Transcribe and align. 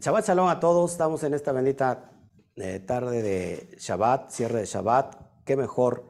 Shabbat 0.00 0.26
Shalom 0.26 0.48
a 0.48 0.58
todos. 0.58 0.92
Estamos 0.92 1.22
en 1.22 1.34
esta 1.34 1.52
bendita 1.52 2.10
eh, 2.54 2.80
tarde 2.80 3.22
de 3.22 3.76
Shabbat, 3.76 4.30
cierre 4.30 4.60
de 4.60 4.64
Shabbat. 4.64 5.16
Qué 5.44 5.54
mejor, 5.54 6.08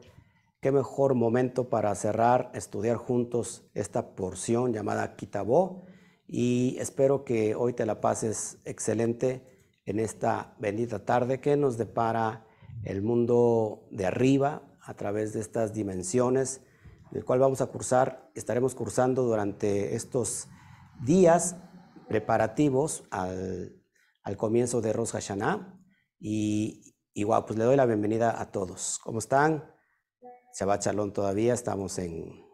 qué 0.61 0.71
mejor 0.71 1.15
momento 1.15 1.67
para 1.67 1.93
cerrar, 1.95 2.49
estudiar 2.53 2.95
juntos 2.95 3.65
esta 3.73 4.15
porción 4.15 4.71
llamada 4.71 5.17
Kitabó. 5.17 5.83
Y 6.27 6.77
espero 6.79 7.25
que 7.25 7.55
hoy 7.55 7.73
te 7.73 7.85
la 7.85 7.99
pases 7.99 8.57
excelente 8.63 9.45
en 9.85 9.99
esta 9.99 10.55
bendita 10.59 11.03
tarde 11.03 11.41
que 11.41 11.57
nos 11.57 11.77
depara 11.77 12.45
el 12.85 13.01
mundo 13.01 13.87
de 13.91 14.05
arriba 14.05 14.61
a 14.79 14.93
través 14.93 15.33
de 15.33 15.41
estas 15.41 15.73
dimensiones, 15.73 16.61
el 17.11 17.25
cual 17.25 17.39
vamos 17.39 17.59
a 17.59 17.65
cursar, 17.65 18.31
estaremos 18.33 18.75
cursando 18.75 19.23
durante 19.23 19.95
estos 19.95 20.47
días 21.03 21.57
preparativos 22.07 23.03
al, 23.11 23.81
comienzo 24.37 24.81
de 24.81 24.93
Rosh 24.93 25.11
Hashanah. 25.11 25.79
Y 26.19 26.95
igual, 27.13 27.45
pues 27.45 27.57
le 27.57 27.65
doy 27.65 27.75
la 27.75 27.85
bienvenida 27.85 28.41
a 28.41 28.51
todos. 28.51 28.99
¿Cómo 29.03 29.19
están? 29.19 29.71
Shabbat 30.57 30.85
Shalom 30.85 31.13
todavía, 31.13 31.53
estamos 31.53 31.97
en, 31.99 32.45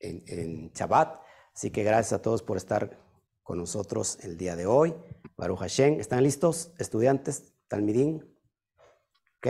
en, 0.00 0.72
Shabbat. 0.72 1.20
Así 1.54 1.70
que 1.70 1.82
gracias 1.84 2.14
a 2.14 2.22
todos 2.22 2.42
por 2.42 2.56
estar 2.56 2.98
con 3.42 3.58
nosotros 3.58 4.18
el 4.22 4.36
día 4.36 4.56
de 4.56 4.66
hoy. 4.66 4.94
Baruch 5.36 5.58
Hashem, 5.58 6.00
¿están 6.00 6.22
listos, 6.22 6.72
estudiantes? 6.78 7.54
Talmidín. 7.68 8.24
¿Ok? 9.38 9.48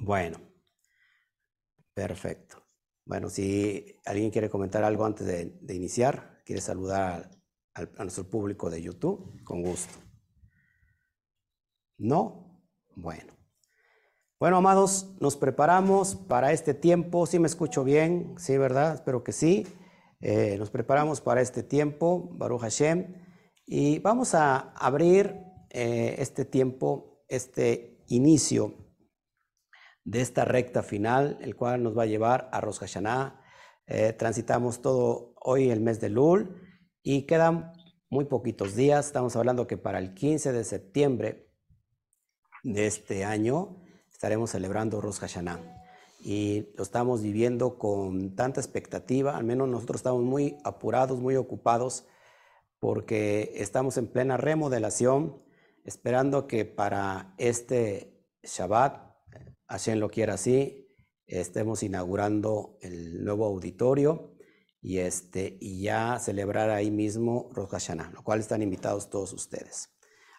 Bueno, 0.00 0.40
perfecto. 1.94 2.62
Bueno, 3.04 3.28
si 3.28 4.00
alguien 4.04 4.30
quiere 4.30 4.48
comentar 4.48 4.84
algo 4.84 5.04
antes 5.04 5.26
de, 5.26 5.74
iniciar, 5.74 6.42
quiere 6.44 6.60
saludar 6.60 7.30
a 7.74 8.02
nuestro 8.02 8.24
público 8.24 8.70
de 8.70 8.82
YouTube, 8.82 9.42
con 9.44 9.62
gusto. 9.62 9.98
¿No? 11.98 12.62
Bueno. 12.96 13.32
Bueno, 14.38 14.56
amados, 14.56 15.14
nos 15.20 15.36
preparamos 15.36 16.16
para 16.16 16.52
este 16.52 16.74
tiempo. 16.74 17.26
¿Sí 17.26 17.38
me 17.38 17.46
escucho 17.46 17.84
bien? 17.84 18.34
Sí, 18.38 18.58
¿verdad? 18.58 18.94
Espero 18.94 19.22
que 19.22 19.32
sí. 19.32 19.66
Eh, 20.20 20.56
nos 20.58 20.70
preparamos 20.70 21.20
para 21.20 21.40
este 21.40 21.62
tiempo, 21.62 22.28
Baruch 22.32 22.60
Hashem, 22.62 23.14
y 23.66 24.00
vamos 24.00 24.34
a 24.34 24.72
abrir 24.72 25.36
eh, 25.70 26.16
este 26.18 26.44
tiempo, 26.44 27.24
este 27.28 28.04
inicio 28.08 28.74
de 30.04 30.20
esta 30.20 30.44
recta 30.44 30.82
final, 30.82 31.38
el 31.40 31.56
cual 31.56 31.82
nos 31.82 31.96
va 31.96 32.02
a 32.02 32.06
llevar 32.06 32.48
a 32.52 32.60
Rosh 32.60 32.78
Hashanah. 32.78 33.40
Eh, 33.86 34.12
transitamos 34.12 34.82
todo 34.82 35.34
hoy 35.40 35.70
el 35.70 35.80
mes 35.80 36.00
de 36.00 36.08
Lul 36.08 36.71
y 37.02 37.22
quedan 37.22 37.72
muy 38.10 38.26
poquitos 38.26 38.74
días. 38.74 39.06
Estamos 39.06 39.36
hablando 39.36 39.66
que 39.66 39.76
para 39.76 39.98
el 39.98 40.14
15 40.14 40.52
de 40.52 40.64
septiembre 40.64 41.50
de 42.62 42.86
este 42.86 43.24
año 43.24 43.82
estaremos 44.12 44.50
celebrando 44.50 45.00
Rosh 45.00 45.18
Hashanah 45.18 45.60
y 46.20 46.68
lo 46.76 46.84
estamos 46.84 47.22
viviendo 47.22 47.78
con 47.78 48.36
tanta 48.36 48.60
expectativa, 48.60 49.36
al 49.36 49.42
menos 49.42 49.68
nosotros 49.68 49.98
estamos 49.98 50.22
muy 50.22 50.56
apurados, 50.62 51.18
muy 51.18 51.34
ocupados, 51.34 52.06
porque 52.78 53.52
estamos 53.56 53.96
en 53.96 54.06
plena 54.06 54.36
remodelación, 54.36 55.42
esperando 55.84 56.46
que 56.46 56.64
para 56.64 57.34
este 57.38 58.24
Shabbat, 58.44 59.16
Hashem 59.66 59.98
lo 59.98 60.10
quiera 60.10 60.34
así, 60.34 60.94
estemos 61.26 61.82
inaugurando 61.82 62.78
el 62.82 63.24
nuevo 63.24 63.46
auditorio 63.46 64.32
y, 64.82 64.98
este, 64.98 65.56
y 65.60 65.82
ya 65.82 66.18
celebrar 66.18 66.68
ahí 66.70 66.90
mismo 66.90 67.48
Rosh 67.52 67.70
Hashanah, 67.70 68.10
lo 68.10 68.22
cual 68.22 68.40
están 68.40 68.60
invitados 68.60 69.08
todos 69.08 69.32
ustedes. 69.32 69.88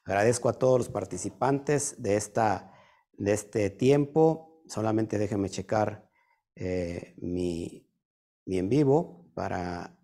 Agradezco 0.05 0.49
a 0.49 0.53
todos 0.53 0.77
los 0.77 0.89
participantes 0.89 1.95
de, 2.01 2.17
esta, 2.17 2.71
de 3.13 3.33
este 3.33 3.69
tiempo 3.69 4.53
solamente 4.67 5.17
déjenme 5.17 5.49
checar 5.49 6.09
eh, 6.55 7.15
mi, 7.17 7.89
en 8.45 8.69
vivo 8.69 9.31
para 9.33 9.97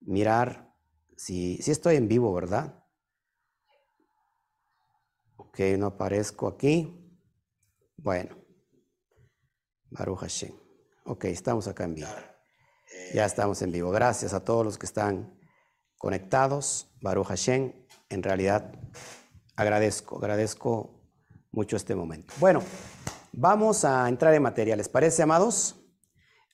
mirar 0.00 0.74
si, 1.16 1.56
si 1.58 1.70
estoy 1.70 1.96
en 1.96 2.08
vivo, 2.08 2.32
¿verdad? 2.32 2.84
Ok, 5.36 5.60
no 5.78 5.86
aparezco 5.86 6.46
aquí. 6.46 6.94
Bueno, 7.96 8.36
Baruch 9.90 10.20
Hashem. 10.20 10.54
Ok, 11.04 11.24
estamos 11.24 11.66
acá 11.66 11.84
en 11.84 11.94
vivo. 11.94 12.37
Ya 13.14 13.24
estamos 13.24 13.62
en 13.62 13.72
vivo. 13.72 13.90
Gracias 13.90 14.34
a 14.34 14.44
todos 14.44 14.64
los 14.64 14.78
que 14.78 14.86
están 14.86 15.38
conectados. 15.96 16.92
Baruch 17.00 17.26
Hashem. 17.26 17.72
En 18.08 18.22
realidad, 18.22 18.72
agradezco, 19.56 20.18
agradezco 20.18 21.02
mucho 21.52 21.76
este 21.76 21.94
momento. 21.94 22.34
Bueno. 22.38 22.62
Vamos 23.40 23.84
a 23.84 24.08
entrar 24.08 24.34
en 24.34 24.42
materia, 24.42 24.74
¿les 24.74 24.88
parece, 24.88 25.22
amados? 25.22 25.76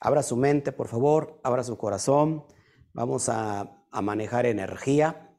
Abra 0.00 0.22
su 0.22 0.36
mente, 0.36 0.70
por 0.70 0.88
favor, 0.88 1.40
abra 1.42 1.62
su 1.64 1.78
corazón. 1.78 2.44
Vamos 2.92 3.30
a, 3.30 3.80
manejar 4.02 4.44
energía 4.44 5.34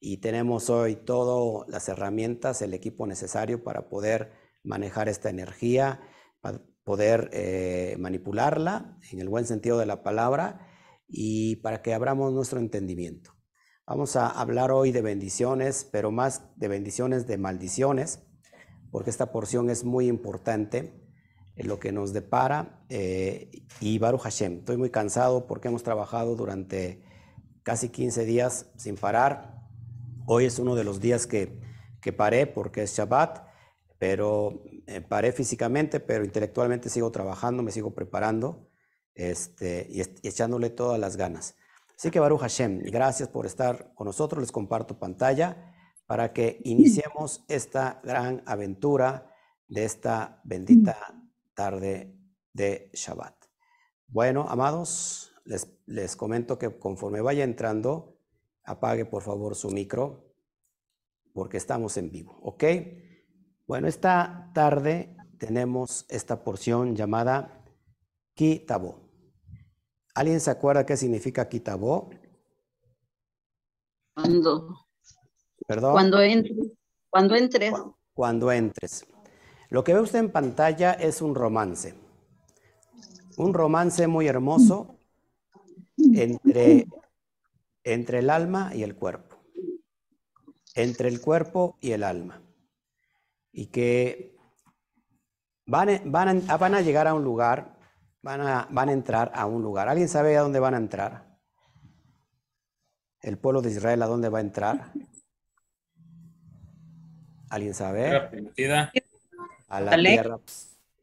y 0.00 0.18
tenemos 0.18 0.68
hoy 0.68 0.96
todas 0.96 1.66
las 1.68 1.88
herramientas, 1.88 2.60
el 2.60 2.74
equipo 2.74 3.06
necesario 3.06 3.62
para 3.64 3.88
poder 3.88 4.32
manejar 4.64 5.08
esta 5.08 5.30
energía, 5.30 6.02
poder 6.84 7.30
eh, 7.32 7.96
manipularla 7.98 8.98
en 9.10 9.20
el 9.20 9.28
buen 9.28 9.46
sentido 9.46 9.78
de 9.78 9.86
la 9.86 10.02
palabra 10.02 10.68
y 11.08 11.56
para 11.56 11.82
que 11.82 11.94
abramos 11.94 12.32
nuestro 12.32 12.58
entendimiento. 12.58 13.32
Vamos 13.86 14.16
a 14.16 14.28
hablar 14.28 14.70
hoy 14.70 14.92
de 14.92 15.02
bendiciones, 15.02 15.88
pero 15.90 16.10
más 16.10 16.42
de 16.56 16.68
bendiciones 16.68 17.26
de 17.26 17.38
maldiciones 17.38 18.20
porque 18.94 19.10
esta 19.10 19.32
porción 19.32 19.70
es 19.70 19.82
muy 19.82 20.06
importante 20.06 21.04
en 21.56 21.66
lo 21.66 21.80
que 21.80 21.90
nos 21.90 22.12
depara. 22.12 22.86
Eh, 22.88 23.50
y 23.80 23.98
Baruch 23.98 24.20
Hashem, 24.20 24.58
estoy 24.58 24.76
muy 24.76 24.90
cansado 24.90 25.48
porque 25.48 25.66
hemos 25.66 25.82
trabajado 25.82 26.36
durante 26.36 27.02
casi 27.64 27.88
15 27.88 28.24
días 28.24 28.70
sin 28.76 28.94
parar. 28.94 29.66
Hoy 30.26 30.44
es 30.44 30.60
uno 30.60 30.76
de 30.76 30.84
los 30.84 31.00
días 31.00 31.26
que, 31.26 31.60
que 32.00 32.12
paré 32.12 32.46
porque 32.46 32.84
es 32.84 32.96
Shabbat, 32.96 33.44
pero 33.98 34.62
eh, 34.86 35.00
paré 35.00 35.32
físicamente, 35.32 36.00
pero 36.00 36.24
intelectualmente 36.24 36.88
sigo 36.88 37.10
trabajando, 37.10 37.62
me 37.62 37.70
sigo 37.70 37.94
preparando 37.94 38.68
este, 39.14 39.86
y, 39.90 40.00
echándole 40.26 40.70
todas 40.70 40.98
las 40.98 41.16
ganas. 41.16 41.56
Así 41.96 42.10
que 42.10 42.20
Baruch 42.20 42.40
Hashem, 42.40 42.80
gracias 42.84 43.28
por 43.28 43.46
estar 43.46 43.94
con 43.94 44.06
nosotros. 44.06 44.40
Les 44.40 44.52
comparto 44.52 44.98
pantalla 44.98 45.72
para 46.06 46.32
que 46.32 46.60
iniciemos 46.64 47.44
esta 47.48 48.00
gran 48.02 48.42
aventura 48.46 49.30
de 49.68 49.84
esta 49.84 50.40
bendita 50.44 50.96
tarde 51.54 52.14
de 52.52 52.90
Shabbat. 52.92 53.34
Bueno, 54.08 54.46
amados, 54.48 55.32
les, 55.44 55.68
les 55.86 56.16
comento 56.16 56.58
que 56.58 56.78
conforme 56.78 57.20
vaya 57.20 57.44
entrando, 57.44 58.18
apague 58.64 59.04
por 59.04 59.22
favor 59.22 59.54
su 59.54 59.70
micro, 59.70 60.34
porque 61.32 61.56
estamos 61.56 61.96
en 61.96 62.10
vivo, 62.10 62.38
¿ok? 62.42 62.64
Bueno, 63.66 63.88
esta 63.88 64.50
tarde 64.54 65.16
tenemos 65.38 66.04
esta 66.08 66.44
porción 66.44 66.94
llamada 66.94 67.64
Kitabo. 68.34 69.00
¿Alguien 70.14 70.40
se 70.40 70.50
acuerda 70.50 70.86
qué 70.86 70.96
significa 70.96 71.48
Kitabo? 71.48 72.10
Cuando 74.14 74.84
Perdón. 75.66 75.92
Cuando 75.92 76.20
entres. 76.20 76.56
Cuando 77.08 77.34
entres. 77.36 77.72
Cuando 78.12 78.52
entres. 78.52 79.06
Lo 79.70 79.82
que 79.82 79.94
ve 79.94 80.00
usted 80.00 80.18
en 80.18 80.30
pantalla 80.30 80.92
es 80.92 81.22
un 81.22 81.34
romance. 81.34 81.94
Un 83.36 83.54
romance 83.54 84.06
muy 84.06 84.26
hermoso 84.26 84.98
entre, 85.96 86.86
entre 87.82 88.18
el 88.20 88.30
alma 88.30 88.74
y 88.74 88.82
el 88.82 88.94
cuerpo. 88.94 89.36
Entre 90.74 91.08
el 91.08 91.20
cuerpo 91.20 91.78
y 91.80 91.92
el 91.92 92.02
alma. 92.02 92.43
Y 93.54 93.68
que 93.68 94.36
van, 95.64 95.88
van, 96.04 96.50
a, 96.50 96.56
van 96.56 96.74
a 96.74 96.80
llegar 96.82 97.06
a 97.06 97.14
un 97.14 97.24
lugar, 97.24 97.78
van 98.20 98.40
a, 98.40 98.68
van 98.70 98.88
a 98.88 98.92
entrar 98.92 99.32
a 99.34 99.46
un 99.46 99.62
lugar. 99.62 99.88
¿Alguien 99.88 100.08
sabe 100.08 100.36
a 100.36 100.42
dónde 100.42 100.58
van 100.58 100.74
a 100.74 100.78
entrar? 100.78 101.38
El 103.22 103.38
pueblo 103.38 103.62
de 103.62 103.70
Israel 103.70 104.02
a 104.02 104.06
dónde 104.06 104.28
va 104.28 104.38
a 104.38 104.42
entrar. 104.42 104.92
¿Alguien 107.48 107.72
sabe? 107.72 108.10
A 109.68 109.80
la 109.80 109.96
tierra, 109.96 110.40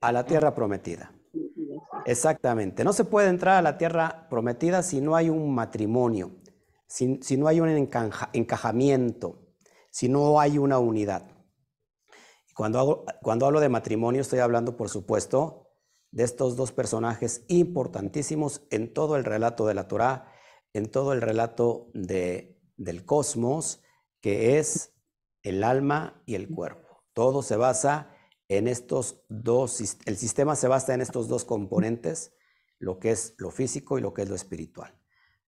a 0.01 0.11
la 0.11 0.25
tierra 0.25 0.53
prometida. 0.53 1.11
Exactamente. 2.05 2.83
No 2.83 2.93
se 2.93 3.05
puede 3.05 3.29
entrar 3.29 3.55
a 3.55 3.61
la 3.61 3.77
tierra 3.77 4.27
prometida 4.29 4.83
si 4.83 5.01
no 5.01 5.15
hay 5.15 5.29
un 5.29 5.53
matrimonio, 5.53 6.31
si, 6.87 7.37
no 7.37 7.47
hay 7.47 7.61
un 7.61 7.69
encajamiento, 8.33 9.39
si 9.89 10.09
no 10.09 10.39
hay 10.39 10.57
una 10.57 10.79
unidad. 10.79 11.30
Cuando, 12.55 13.05
cuando 13.21 13.45
hablo 13.45 13.59
de 13.59 13.69
matrimonio 13.69 14.21
estoy 14.21 14.39
hablando, 14.39 14.75
por 14.75 14.89
supuesto, 14.89 15.71
de 16.11 16.23
estos 16.23 16.55
dos 16.55 16.71
personajes 16.71 17.45
importantísimos 17.47 18.63
en 18.69 18.93
todo 18.93 19.15
el 19.15 19.23
relato 19.23 19.65
de 19.65 19.73
la 19.73 19.87
Torá, 19.87 20.31
en 20.73 20.91
todo 20.91 21.13
el 21.13 21.21
relato 21.21 21.89
de, 21.93 22.61
del 22.77 23.05
cosmos, 23.05 23.81
que 24.21 24.59
es 24.59 24.93
el 25.43 25.63
alma 25.63 26.21
y 26.25 26.35
el 26.35 26.49
cuerpo. 26.49 27.03
Todo 27.13 27.41
se 27.41 27.55
basa 27.55 28.15
en 28.47 28.67
estos 28.67 29.23
dos, 29.29 29.79
el 30.05 30.17
sistema 30.17 30.55
se 30.55 30.67
basa 30.67 30.93
en 30.93 31.01
estos 31.01 31.27
dos 31.27 31.45
componentes, 31.45 32.33
lo 32.79 32.99
que 32.99 33.11
es 33.11 33.33
lo 33.37 33.51
físico 33.51 33.97
y 33.97 34.01
lo 34.01 34.13
que 34.13 34.23
es 34.23 34.29
lo 34.29 34.35
espiritual, 34.35 34.99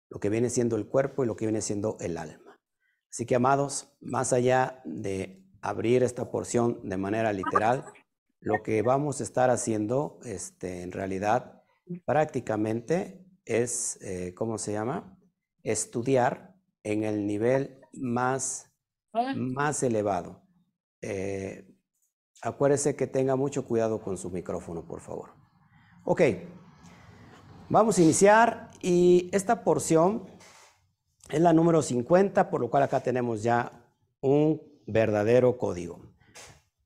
lo 0.10 0.20
que 0.20 0.30
viene 0.30 0.50
siendo 0.50 0.76
el 0.76 0.88
cuerpo 0.88 1.24
y 1.24 1.28
lo 1.28 1.36
que 1.36 1.46
viene 1.46 1.62
siendo 1.62 1.98
el 2.00 2.18
alma. 2.18 2.62
Así 3.10 3.26
que, 3.26 3.36
amados, 3.36 3.98
más 4.00 4.34
allá 4.34 4.82
de 4.86 5.41
abrir 5.62 6.04
esta 6.04 6.32
porción 6.32 6.80
de 6.84 6.98
manera 6.98 7.32
literal, 7.34 7.86
lo 8.40 8.64
que 8.64 8.82
vamos 8.82 9.22
a 9.22 9.24
estar 9.24 9.50
haciendo, 9.50 10.20
este, 10.24 10.82
en 10.82 10.92
realidad, 10.92 11.64
prácticamente 12.06 13.24
es, 13.46 14.00
eh, 14.02 14.34
¿cómo 14.34 14.58
se 14.58 14.74
llama? 14.74 15.18
Estudiar 15.64 16.56
en 16.84 17.04
el 17.04 17.28
nivel 17.28 17.80
más, 17.94 18.72
más 19.36 19.84
elevado. 19.84 20.42
Eh, 21.02 21.68
acuérdese 22.42 22.96
que 22.96 23.06
tenga 23.06 23.36
mucho 23.36 23.66
cuidado 23.66 24.02
con 24.02 24.18
su 24.18 24.32
micrófono, 24.32 24.86
por 24.88 25.02
favor. 25.02 25.30
Ok, 26.04 26.22
vamos 27.70 28.00
a 28.00 28.02
iniciar 28.02 28.72
y 28.82 29.30
esta 29.32 29.64
porción 29.64 30.26
es 31.30 31.42
la 31.42 31.54
número 31.54 31.84
50, 31.84 32.50
por 32.50 32.62
lo 32.62 32.72
cual 32.72 32.84
acá 32.84 33.02
tenemos 33.02 33.44
ya 33.44 33.86
un 34.20 34.71
verdadero 34.92 35.58
código. 35.58 36.12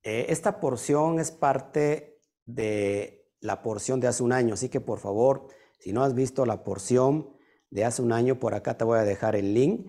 Eh, 0.04 0.28
esta 0.30 0.60
porción 0.60 1.20
es 1.20 1.32
parte 1.32 2.20
de 2.46 3.28
la 3.40 3.62
porción 3.62 4.00
de 4.00 4.08
hace 4.08 4.24
un 4.24 4.34
año, 4.34 4.54
así 4.54 4.70
que 4.70 4.82
por 4.82 5.00
favor, 5.00 5.48
si 5.80 5.94
no 5.94 6.04
has 6.04 6.14
visto 6.14 6.46
la 6.46 6.64
porción 6.64 7.36
de 7.70 7.86
hace 7.86 8.02
un 8.02 8.12
año, 8.12 8.40
por 8.40 8.54
acá 8.54 8.78
te 8.78 8.86
voy 8.86 9.00
a 9.00 9.04
dejar 9.04 9.36
el 9.36 9.54
link. 9.54 9.88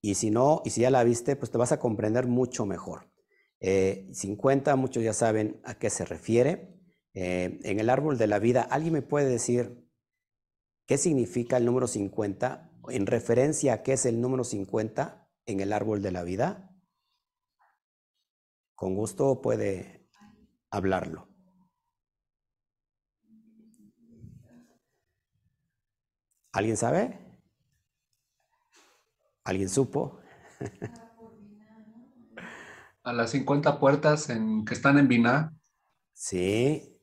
Y 0.00 0.14
si 0.14 0.30
no, 0.30 0.62
y 0.64 0.70
si 0.70 0.82
ya 0.82 0.90
la 0.90 1.02
viste, 1.02 1.34
pues 1.34 1.50
te 1.50 1.58
vas 1.58 1.72
a 1.72 1.80
comprender 1.80 2.26
mucho 2.26 2.66
mejor. 2.66 3.10
50, 3.60 4.70
eh, 4.70 4.76
muchos 4.76 5.02
ya 5.02 5.12
saben 5.12 5.60
a 5.64 5.78
qué 5.78 5.90
se 5.90 6.04
refiere. 6.04 6.78
Eh, 7.14 7.58
en 7.64 7.80
el 7.80 7.90
árbol 7.90 8.16
de 8.16 8.28
la 8.28 8.38
vida, 8.38 8.62
¿alguien 8.62 8.92
me 8.92 9.02
puede 9.02 9.28
decir 9.28 9.84
qué 10.86 10.98
significa 10.98 11.56
el 11.56 11.64
número 11.64 11.88
50 11.88 12.70
en 12.90 13.06
referencia 13.06 13.72
a 13.72 13.82
qué 13.82 13.94
es 13.94 14.06
el 14.06 14.20
número 14.20 14.44
50 14.44 15.28
en 15.46 15.60
el 15.60 15.72
árbol 15.72 16.00
de 16.00 16.12
la 16.12 16.22
vida? 16.22 16.67
Con 18.78 18.94
gusto 18.94 19.42
puede 19.42 20.06
hablarlo. 20.70 21.26
¿Alguien 26.52 26.76
sabe? 26.76 27.18
¿Alguien 29.42 29.68
supo? 29.68 30.20
A 33.02 33.12
las 33.12 33.30
50 33.30 33.80
puertas 33.80 34.30
en, 34.30 34.64
que 34.64 34.74
están 34.74 34.96
en 34.96 35.08
Biná. 35.08 35.58
Sí, 36.12 37.02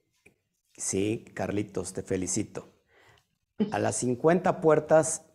sí, 0.78 1.26
Carlitos, 1.36 1.92
te 1.92 2.04
felicito. 2.04 2.74
A 3.74 3.80
las 3.80 3.98
50 3.98 4.62
puertas, 4.62 5.26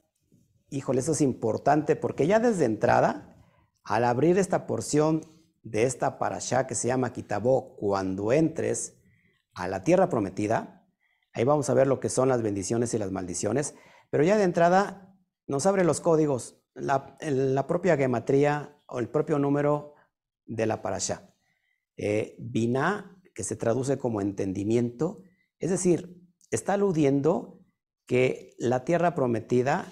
híjole, 0.71 1.01
eso 1.01 1.13
es 1.13 1.21
importante 1.21 1.97
porque 1.97 2.27
ya 2.27 2.41
desde 2.41 2.65
entrada, 2.65 3.37
al 3.85 4.05
abrir 4.05 4.39
esta 4.39 4.67
porción 4.67 5.40
de 5.63 5.85
esta 5.85 6.19
parasha 6.19 6.67
que 6.67 6.75
se 6.75 6.89
llama 6.89 7.13
Kitabó, 7.13 7.77
cuando 7.77 8.33
entres 8.33 8.99
a 9.55 9.69
la 9.69 9.83
tierra 9.83 10.09
prometida, 10.09 10.87
ahí 11.33 11.45
vamos 11.45 11.69
a 11.71 11.75
ver 11.75 11.87
lo 11.87 12.01
que 12.01 12.09
son 12.09 12.29
las 12.29 12.43
bendiciones 12.43 12.95
y 12.95 12.99
las 12.99 13.11
maldiciones, 13.11 13.75
pero 14.11 14.25
ya 14.25 14.37
de 14.37 14.45
entrada 14.45 15.17
nos 15.47 15.67
abre 15.67 15.85
los 15.85 16.01
códigos, 16.01 16.63
la, 16.75 17.67
propia 17.67 17.97
gematría 17.97 18.77
o 18.87 18.99
el 18.99 19.09
propio 19.09 19.39
número 19.39 19.95
de 20.47 20.67
la 20.67 20.83
parasha. 20.83 21.35
Eh, 21.97 22.37
Binah, 22.39 23.21
que 23.35 23.45
se 23.45 23.57
traduce 23.57 23.99
como 23.99 24.21
entendimiento, 24.21 25.23
es 25.59 25.71
decir, 25.71 26.21
está 26.51 26.75
aludiendo 26.75 27.61
que 28.07 28.55
la 28.59 28.85
tierra 28.85 29.15
prometida 29.15 29.87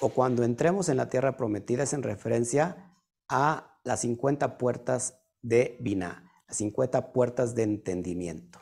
o 0.00 0.10
cuando 0.10 0.42
entremos 0.42 0.88
en 0.88 0.96
la 0.96 1.08
tierra 1.08 1.36
prometida 1.36 1.84
es 1.84 1.92
en 1.92 2.02
referencia 2.02 2.92
a 3.28 3.71
las 3.84 4.00
50 4.00 4.58
puertas 4.58 5.18
de 5.40 5.76
Binah, 5.80 6.30
las 6.48 6.56
50 6.58 7.12
puertas 7.12 7.54
de 7.54 7.64
entendimiento. 7.64 8.60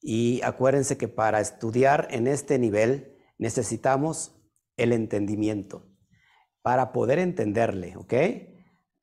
Y 0.00 0.42
acuérdense 0.42 0.96
que 0.96 1.08
para 1.08 1.40
estudiar 1.40 2.08
en 2.10 2.26
este 2.26 2.58
nivel 2.58 3.16
necesitamos 3.38 4.34
el 4.76 4.92
entendimiento 4.92 5.88
para 6.62 6.92
poder 6.92 7.18
entenderle, 7.18 7.96
¿ok? 7.96 8.14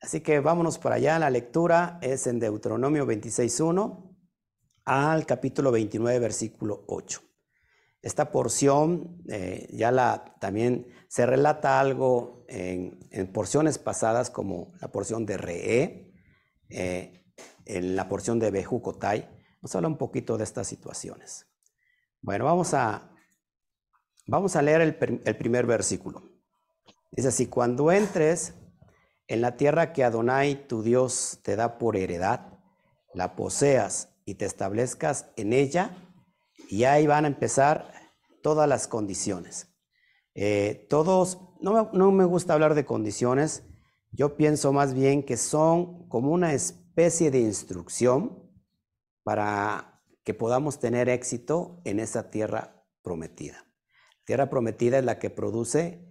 Así 0.00 0.20
que 0.20 0.40
vámonos 0.40 0.78
para 0.78 0.96
allá. 0.96 1.18
La 1.18 1.30
lectura 1.30 1.98
es 2.02 2.26
en 2.26 2.38
Deuteronomio 2.38 3.06
26.1 3.06 4.16
al 4.84 5.26
capítulo 5.26 5.70
29, 5.70 6.18
versículo 6.18 6.84
8. 6.88 7.29
Esta 8.02 8.32
porción 8.32 9.22
eh, 9.28 9.68
ya 9.72 9.90
la 9.90 10.36
también 10.40 10.86
se 11.08 11.26
relata 11.26 11.80
algo 11.80 12.44
en, 12.48 12.98
porciones 13.32 13.78
pasadas, 13.78 14.30
como 14.30 14.72
la 14.80 14.88
porción 14.88 15.26
de 15.26 15.36
Reé, 15.36 16.14
eh, 16.70 17.24
en 17.66 17.96
la 17.96 18.08
porción 18.08 18.38
de 18.38 18.50
Bejucotai. 18.50 19.28
Nos 19.60 19.74
habla 19.74 19.88
un 19.88 19.98
poquito 19.98 20.38
de 20.38 20.44
estas 20.44 20.66
situaciones. 20.66 21.46
Bueno, 22.22 22.46
vamos 22.46 22.72
a, 22.74 23.12
vamos 24.26 24.56
a 24.56 24.62
leer 24.62 24.80
el, 24.80 25.22
el 25.24 25.36
primer 25.36 25.66
versículo. 25.66 26.22
Dice 27.10 27.28
así, 27.28 27.46
cuando 27.46 27.92
entres 27.92 28.54
en 29.26 29.42
la 29.42 29.56
tierra 29.56 29.92
que 29.92 30.04
Adonai, 30.04 30.66
tu 30.66 30.82
Dios, 30.82 31.40
te 31.42 31.54
da 31.54 31.76
por 31.76 31.96
heredad, 31.96 32.58
la 33.14 33.36
poseas 33.36 34.08
y 34.24 34.36
te 34.36 34.44
establezcas 34.44 35.26
en 35.36 35.52
ella, 35.52 35.96
y 36.70 36.84
ahí 36.84 37.06
van 37.06 37.24
a 37.24 37.28
empezar 37.28 37.92
todas 38.42 38.68
las 38.68 38.86
condiciones. 38.86 39.74
Eh, 40.34 40.86
todos, 40.88 41.40
no, 41.60 41.90
no 41.92 42.12
me 42.12 42.24
gusta 42.24 42.54
hablar 42.54 42.74
de 42.74 42.84
condiciones, 42.84 43.64
yo 44.12 44.36
pienso 44.36 44.72
más 44.72 44.94
bien 44.94 45.24
que 45.24 45.36
son 45.36 46.08
como 46.08 46.30
una 46.30 46.54
especie 46.54 47.30
de 47.30 47.40
instrucción 47.40 48.50
para 49.24 50.02
que 50.24 50.32
podamos 50.32 50.78
tener 50.78 51.08
éxito 51.08 51.82
en 51.84 51.98
esa 51.98 52.30
tierra 52.30 52.84
prometida. 53.02 53.66
Tierra 54.24 54.48
prometida 54.48 54.98
es 54.98 55.04
la 55.04 55.18
que 55.18 55.30
produce 55.30 56.08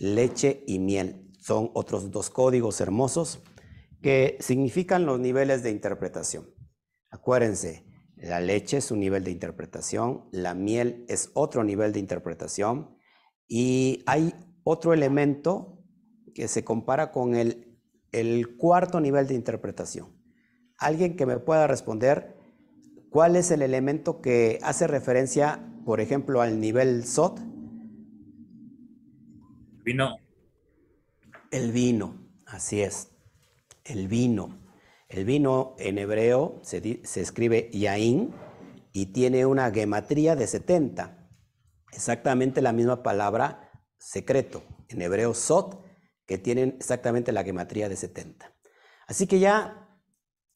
leche 0.00 0.64
y 0.66 0.78
miel. 0.78 1.30
Son 1.38 1.70
otros 1.74 2.10
dos 2.10 2.30
códigos 2.30 2.80
hermosos 2.80 3.42
que 4.02 4.38
significan 4.40 5.04
los 5.04 5.20
niveles 5.20 5.62
de 5.62 5.70
interpretación. 5.70 6.54
Acuérdense, 7.10 7.89
la 8.20 8.40
leche 8.40 8.76
es 8.76 8.90
un 8.90 9.00
nivel 9.00 9.24
de 9.24 9.30
interpretación, 9.30 10.28
la 10.30 10.54
miel 10.54 11.06
es 11.08 11.30
otro 11.34 11.64
nivel 11.64 11.92
de 11.92 12.00
interpretación 12.00 12.96
y 13.48 14.02
hay 14.06 14.34
otro 14.62 14.92
elemento 14.92 15.82
que 16.34 16.46
se 16.46 16.62
compara 16.62 17.12
con 17.12 17.34
el, 17.34 17.80
el 18.12 18.56
cuarto 18.58 19.00
nivel 19.00 19.26
de 19.26 19.34
interpretación. 19.34 20.08
Alguien 20.76 21.16
que 21.16 21.24
me 21.24 21.38
pueda 21.38 21.66
responder 21.66 22.36
cuál 23.08 23.36
es 23.36 23.50
el 23.50 23.62
elemento 23.62 24.20
que 24.20 24.58
hace 24.62 24.86
referencia, 24.86 25.66
por 25.86 26.00
ejemplo, 26.00 26.42
al 26.42 26.60
nivel 26.60 27.04
SOT. 27.06 27.40
Vino. 29.82 30.16
El 31.50 31.72
vino, 31.72 32.14
así 32.46 32.82
es, 32.82 33.10
el 33.84 34.08
vino. 34.08 34.59
El 35.10 35.24
vino 35.24 35.74
en 35.78 35.98
hebreo 35.98 36.60
se, 36.62 37.00
escribe 37.20 37.68
yain 37.72 38.32
y 38.92 39.06
tiene 39.06 39.44
una 39.44 39.68
gematría 39.72 40.36
de 40.36 40.46
70. 40.46 41.28
Exactamente 41.92 42.62
la 42.62 42.72
misma 42.72 43.02
palabra 43.02 43.72
secreto, 43.98 44.62
en 44.88 45.02
hebreo 45.02 45.34
sot, 45.34 45.82
que 46.26 46.38
tienen 46.38 46.76
exactamente 46.78 47.32
la 47.32 47.42
gematría 47.42 47.88
de 47.88 47.96
70. 47.96 48.54
Así 49.08 49.26
que 49.26 49.40
ya 49.40 49.98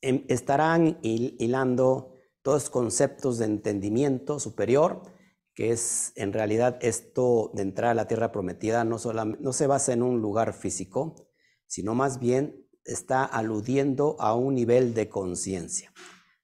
em, 0.00 0.24
estarán 0.28 0.98
hilando 1.02 2.14
todos 2.42 2.70
conceptos 2.70 3.38
de 3.38 3.46
entendimiento 3.46 4.38
superior, 4.38 5.02
que 5.52 5.72
es 5.72 6.12
en 6.14 6.32
realidad 6.32 6.78
esto 6.80 7.50
de 7.54 7.62
entrar 7.62 7.90
a 7.90 7.94
la 7.94 8.06
tierra 8.06 8.30
prometida 8.30 8.84
no, 8.84 8.98
no 9.40 9.52
se 9.52 9.66
basa 9.66 9.92
en 9.92 10.02
un 10.02 10.20
lugar 10.20 10.52
físico, 10.52 11.28
sino 11.66 11.96
más 11.96 12.20
bien 12.20 12.63
está 12.84 13.24
aludiendo 13.24 14.16
a 14.20 14.34
un 14.34 14.54
nivel 14.54 14.94
de 14.94 15.08
conciencia. 15.08 15.92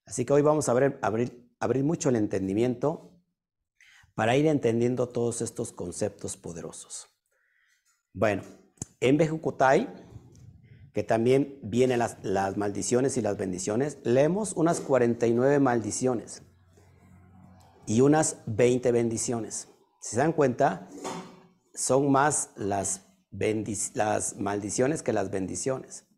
Así 0.04 0.25
que 0.25 0.32
hoy 0.32 0.42
vamos 0.42 0.68
a 0.68 0.73
abrir, 0.73 1.85
mucho 1.85 2.09
el 2.09 2.16
entendimiento 2.16 3.12
para 4.14 4.37
ir 4.37 4.47
entendiendo 4.47 5.09
todos 5.09 5.40
estos 5.40 5.73
conceptos 5.73 6.37
poderosos. 6.37 7.06
Bueno, 8.12 8.42
en 8.99 9.16
Bejucotai, 9.16 9.88
que 10.92 11.04
también 11.04 11.61
vienen 11.62 12.00
las, 12.00 12.56
maldiciones 12.56 13.16
y 13.16 13.23
las 13.23 13.37
bendiciones, 13.37 13.99
leemos 14.02 14.54
unas 14.54 14.80
49 14.80 15.61
maldiciones 15.61 16.42
y 17.87 18.00
unas 18.00 18.38
20 18.47 18.90
bendiciones. 18.90 19.68
Si 20.00 20.16
se 20.16 20.18
dan 20.18 20.32
cuenta, 20.32 20.88
son 21.73 22.11
más 22.11 22.50
las 22.56 23.06
maldiciones 24.38 25.02
que 25.02 25.12
las 25.12 25.30
bendiciones. 25.30 26.10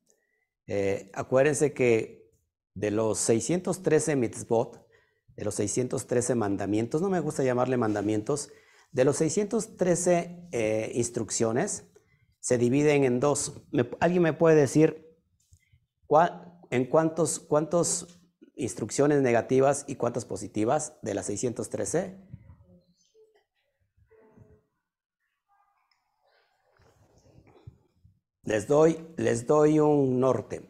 Eh, 0.66 1.10
acuérdense 1.14 1.72
que 1.72 2.30
de 2.74 2.90
los 2.90 3.18
613 3.18 4.16
mitzvot, 4.16 4.86
de 5.36 5.44
los 5.44 5.54
613 5.56 6.34
mandamientos, 6.34 7.02
no 7.02 7.10
me 7.10 7.20
gusta 7.20 7.42
llamarle 7.42 7.76
mandamientos, 7.76 8.50
de 8.92 9.04
los 9.04 9.16
613 9.16 10.48
eh, 10.52 10.92
instrucciones, 10.94 11.86
se 12.40 12.58
dividen 12.58 13.04
en 13.04 13.20
dos. 13.20 13.62
¿Alguien 14.00 14.22
me 14.22 14.32
puede 14.32 14.56
decir 14.56 15.06
en 16.70 16.84
cuántos, 16.86 17.38
cuántas 17.38 18.20
instrucciones 18.56 19.22
negativas 19.22 19.84
y 19.86 19.94
cuántas 19.94 20.24
positivas 20.24 20.98
de 21.02 21.14
las 21.14 21.26
613? 21.26 22.18
Les 28.44 28.66
doy, 28.66 28.98
les 29.16 29.46
doy 29.46 29.78
un 29.78 30.18
norte. 30.18 30.62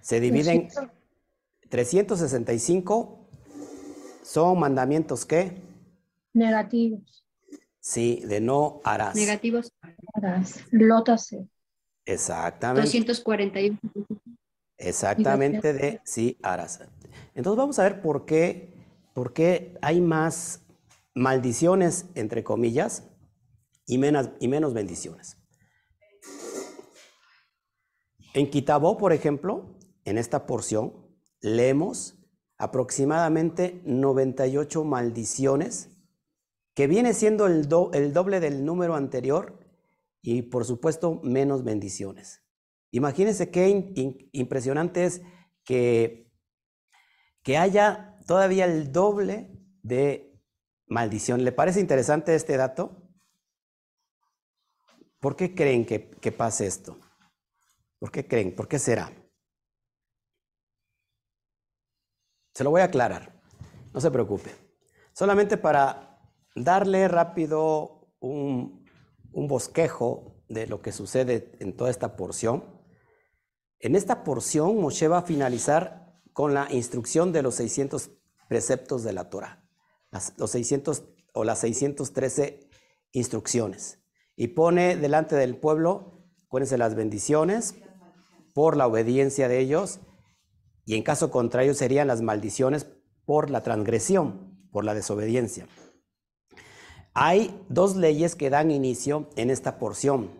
Se 0.00 0.20
dividen 0.20 0.68
365 1.68 3.28
son 4.22 4.58
mandamientos 4.58 5.24
que 5.24 5.62
negativos. 6.32 7.24
Sí, 7.80 8.22
de 8.26 8.40
no 8.40 8.80
harás. 8.84 9.14
Negativos. 9.14 9.72
Harás. 10.14 10.64
Lótase. 10.72 11.46
Exactamente. 12.04 12.82
241. 12.82 13.78
Exactamente 14.78 15.72
de 15.72 16.00
sí 16.04 16.36
harás. 16.42 16.80
Entonces 17.34 17.56
vamos 17.56 17.78
a 17.78 17.84
ver 17.84 18.02
por 18.02 18.26
qué, 18.26 18.74
por 19.14 19.32
qué 19.32 19.78
hay 19.80 20.00
más 20.00 20.62
maldiciones, 21.14 22.06
entre 22.14 22.44
comillas, 22.44 23.04
y 23.86 23.98
menos, 23.98 24.30
y 24.40 24.48
menos 24.48 24.74
bendiciones. 24.74 25.38
En 28.36 28.50
Kitabó, 28.50 28.98
por 28.98 29.14
ejemplo, 29.14 29.64
en 30.04 30.18
esta 30.18 30.44
porción, 30.44 30.92
leemos 31.40 32.22
aproximadamente 32.58 33.80
98 33.86 34.84
maldiciones, 34.84 35.96
que 36.74 36.86
viene 36.86 37.14
siendo 37.14 37.46
el, 37.46 37.66
doble 37.66 38.40
del 38.40 38.66
número 38.66 38.94
anterior 38.94 39.58
y 40.20 40.42
por 40.42 40.66
supuesto 40.66 41.18
menos 41.22 41.64
bendiciones. 41.64 42.42
Imagínense 42.90 43.50
qué 43.50 43.70
impresionante 44.32 45.06
es 45.06 45.22
que, 45.64 46.30
que 47.42 47.56
haya 47.56 48.18
todavía 48.26 48.66
el 48.66 48.92
doble 48.92 49.50
de 49.82 50.38
maldición. 50.84 51.42
¿Le 51.42 51.52
parece 51.52 51.80
interesante 51.80 52.34
este 52.34 52.58
dato? 52.58 53.02
¿Por 55.20 55.36
qué 55.36 55.54
creen 55.54 55.86
que, 55.86 56.10
que 56.10 56.32
pase 56.32 56.66
esto? 56.66 56.98
¿Por 57.98 58.10
qué 58.10 58.26
creen? 58.26 58.54
¿Por 58.54 58.68
qué 58.68 58.78
será? 58.78 59.10
Se 62.54 62.64
lo 62.64 62.70
voy 62.70 62.80
a 62.80 62.84
aclarar, 62.84 63.38
no 63.92 64.00
se 64.00 64.10
preocupe. 64.10 64.50
Solamente 65.12 65.56
para 65.56 66.18
darle 66.54 67.06
rápido 67.08 68.08
un, 68.20 68.84
bosquejo 69.32 70.42
de 70.48 70.66
lo 70.66 70.80
que 70.80 70.92
sucede 70.92 71.52
en 71.60 71.76
toda 71.76 71.90
esta 71.90 72.16
porción. 72.16 72.64
En 73.78 73.94
esta 73.94 74.24
porción 74.24 74.80
Moshe 74.80 75.08
va 75.08 75.18
a 75.18 75.22
finalizar 75.22 76.18
con 76.32 76.54
la 76.54 76.72
instrucción 76.72 77.32
de 77.32 77.42
los 77.42 77.56
600 77.56 78.10
preceptos 78.48 79.04
de 79.04 79.12
la 79.12 79.28
Torah, 79.28 79.62
los 80.38 80.50
600 80.50 81.04
o 81.34 81.44
las 81.44 81.58
613 81.60 82.70
instrucciones. 83.12 84.02
Y 84.34 84.48
pone 84.48 84.96
delante 84.96 85.36
del 85.36 85.58
pueblo, 85.58 86.26
acuérdense 86.46 86.78
las 86.78 86.94
bendiciones, 86.94 87.74
por 88.56 88.74
la 88.74 88.86
obediencia 88.86 89.48
de 89.48 89.58
ellos 89.58 90.00
y 90.86 90.94
en 90.94 91.02
caso 91.02 91.30
contrario 91.30 91.74
serían 91.74 92.06
las 92.06 92.22
maldiciones 92.22 92.86
por 93.26 93.50
la 93.50 93.62
transgresión, 93.62 94.66
por 94.72 94.82
la 94.82 94.94
desobediencia. 94.94 95.68
Hay 97.12 97.62
dos 97.68 97.96
leyes 97.96 98.34
que 98.34 98.48
dan 98.48 98.70
inicio 98.70 99.28
en 99.36 99.50
esta 99.50 99.78
porción 99.78 100.30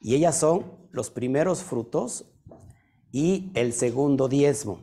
y 0.00 0.16
ellas 0.16 0.36
son 0.36 0.88
los 0.90 1.10
primeros 1.10 1.62
frutos 1.62 2.34
y 3.12 3.52
el 3.54 3.74
segundo 3.74 4.26
diezmo. 4.26 4.80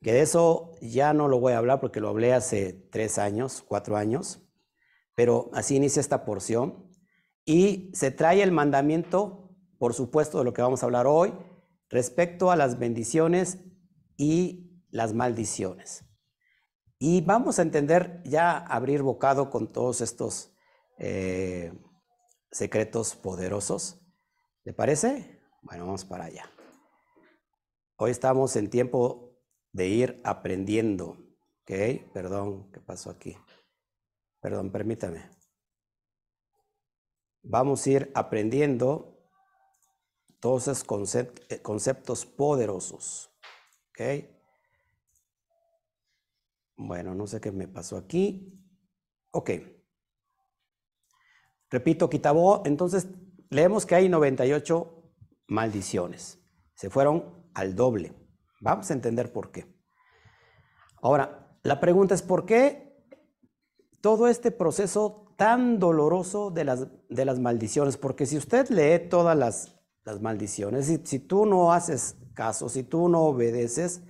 Que 0.00 0.12
de 0.12 0.20
eso 0.20 0.70
ya 0.80 1.14
no 1.14 1.26
lo 1.26 1.40
voy 1.40 1.54
a 1.54 1.58
hablar 1.58 1.80
porque 1.80 1.98
lo 1.98 2.10
hablé 2.10 2.32
hace 2.32 2.74
tres 2.92 3.18
años, 3.18 3.64
cuatro 3.66 3.96
años, 3.96 4.40
pero 5.16 5.50
así 5.52 5.74
inicia 5.74 5.98
esta 5.98 6.24
porción. 6.24 6.92
Y 7.44 7.90
se 7.92 8.12
trae 8.12 8.40
el 8.40 8.52
mandamiento, 8.52 9.50
por 9.78 9.94
supuesto, 9.94 10.38
de 10.38 10.44
lo 10.44 10.52
que 10.52 10.62
vamos 10.62 10.84
a 10.84 10.86
hablar 10.86 11.08
hoy, 11.08 11.34
respecto 11.94 12.50
a 12.50 12.56
las 12.56 12.80
bendiciones 12.80 13.60
y 14.16 14.82
las 14.90 15.14
maldiciones. 15.14 16.04
Y 16.98 17.20
vamos 17.20 17.60
a 17.60 17.62
entender, 17.62 18.20
ya 18.24 18.58
abrir 18.58 19.02
bocado 19.02 19.48
con 19.48 19.72
todos 19.72 20.00
estos 20.00 20.52
eh, 20.98 21.72
secretos 22.50 23.14
poderosos. 23.14 24.00
¿Le 24.64 24.72
parece? 24.72 25.40
Bueno, 25.62 25.86
vamos 25.86 26.04
para 26.04 26.24
allá. 26.24 26.50
Hoy 27.94 28.10
estamos 28.10 28.56
en 28.56 28.70
tiempo 28.70 29.38
de 29.70 29.86
ir 29.86 30.20
aprendiendo. 30.24 31.10
¿Ok? 31.62 32.10
Perdón, 32.12 32.72
¿qué 32.72 32.80
pasó 32.80 33.08
aquí? 33.08 33.36
Perdón, 34.40 34.72
permítame. 34.72 35.30
Vamos 37.44 37.86
a 37.86 37.90
ir 37.90 38.10
aprendiendo 38.16 39.13
todos 40.44 40.68
esos 40.68 41.14
eh, 41.14 41.62
conceptos 41.62 42.26
poderosos. 42.26 43.34
¿Ok? 43.88 44.26
Bueno, 46.76 47.14
no 47.14 47.26
sé 47.26 47.40
qué 47.40 47.50
me 47.50 47.66
pasó 47.66 47.96
aquí. 47.96 48.52
Ok. 49.32 49.52
Repito, 51.70 52.10
Kitabó, 52.10 52.60
entonces 52.66 53.08
leemos 53.48 53.86
que 53.86 53.94
hay 53.94 54.10
98 54.10 55.14
maldiciones. 55.46 56.38
Se 56.74 56.90
fueron 56.90 57.48
al 57.54 57.74
doble. 57.74 58.12
Vamos 58.60 58.90
a 58.90 58.92
entender 58.92 59.32
por 59.32 59.50
qué. 59.50 59.74
Ahora, 61.00 61.58
la 61.62 61.80
pregunta 61.80 62.14
es 62.14 62.20
por 62.20 62.44
qué 62.44 63.02
todo 64.02 64.28
este 64.28 64.50
proceso 64.50 65.34
tan 65.38 65.78
doloroso 65.78 66.50
de 66.50 66.64
las, 66.64 66.86
de 67.08 67.24
las 67.24 67.38
maldiciones. 67.38 67.96
Porque 67.96 68.26
si 68.26 68.36
usted 68.36 68.68
lee 68.68 69.08
todas 69.08 69.38
las 69.38 69.73
las 70.04 70.20
maldiciones. 70.20 70.86
Si, 70.86 71.00
si 71.04 71.18
tú 71.18 71.46
no 71.46 71.72
haces 71.72 72.16
caso, 72.34 72.68
si 72.68 72.82
tú 72.82 73.08
no 73.08 73.22
obedeces, 73.22 74.02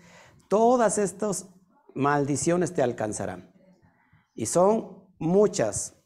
todas 0.48 0.98
estas 0.98 1.48
maldiciones 1.94 2.74
te 2.74 2.82
alcanzarán. 2.82 3.52
Y 4.34 4.46
son 4.46 5.04
muchas. 5.18 5.96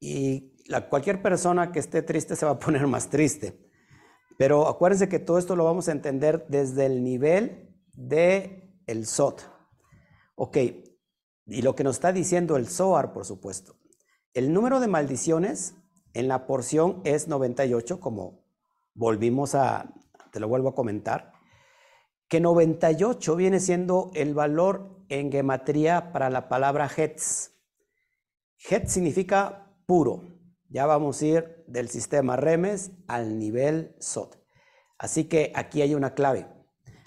Y 0.00 0.54
la, 0.66 0.88
cualquier 0.88 1.22
persona 1.22 1.72
que 1.72 1.80
esté 1.80 2.02
triste 2.02 2.36
se 2.36 2.46
va 2.46 2.52
a 2.52 2.58
poner 2.58 2.86
más 2.86 3.10
triste. 3.10 3.60
Pero 4.38 4.68
acuérdense 4.68 5.08
que 5.08 5.18
todo 5.18 5.38
esto 5.38 5.56
lo 5.56 5.64
vamos 5.64 5.88
a 5.88 5.92
entender 5.92 6.46
desde 6.48 6.86
el 6.86 7.02
nivel 7.02 7.76
de 7.92 8.80
el 8.86 9.06
SOT. 9.06 9.42
Ok, 10.36 10.56
y 11.46 11.62
lo 11.62 11.74
que 11.74 11.84
nos 11.84 11.96
está 11.96 12.12
diciendo 12.12 12.56
el 12.56 12.68
SOAR, 12.68 13.12
por 13.12 13.24
supuesto. 13.24 13.76
El 14.32 14.52
número 14.52 14.80
de 14.80 14.88
maldiciones 14.88 15.76
en 16.12 16.26
la 16.26 16.46
porción 16.46 17.00
es 17.04 17.28
98, 17.28 18.00
como 18.00 18.43
volvimos 18.94 19.54
a, 19.54 19.92
te 20.32 20.40
lo 20.40 20.48
vuelvo 20.48 20.70
a 20.70 20.74
comentar, 20.74 21.32
que 22.28 22.40
98 22.40 23.36
viene 23.36 23.60
siendo 23.60 24.10
el 24.14 24.34
valor 24.34 25.04
en 25.08 25.30
gematría 25.30 26.12
para 26.12 26.30
la 26.30 26.48
palabra 26.48 26.90
Hetz. 26.94 27.52
Hetz 28.68 28.92
significa 28.92 29.76
puro. 29.86 30.22
Ya 30.68 30.86
vamos 30.86 31.20
a 31.20 31.26
ir 31.26 31.64
del 31.66 31.88
sistema 31.88 32.36
Remes 32.36 32.92
al 33.06 33.38
nivel 33.38 33.94
SOT. 34.00 34.36
Así 34.98 35.24
que 35.24 35.52
aquí 35.54 35.82
hay 35.82 35.94
una 35.94 36.14
clave. 36.14 36.46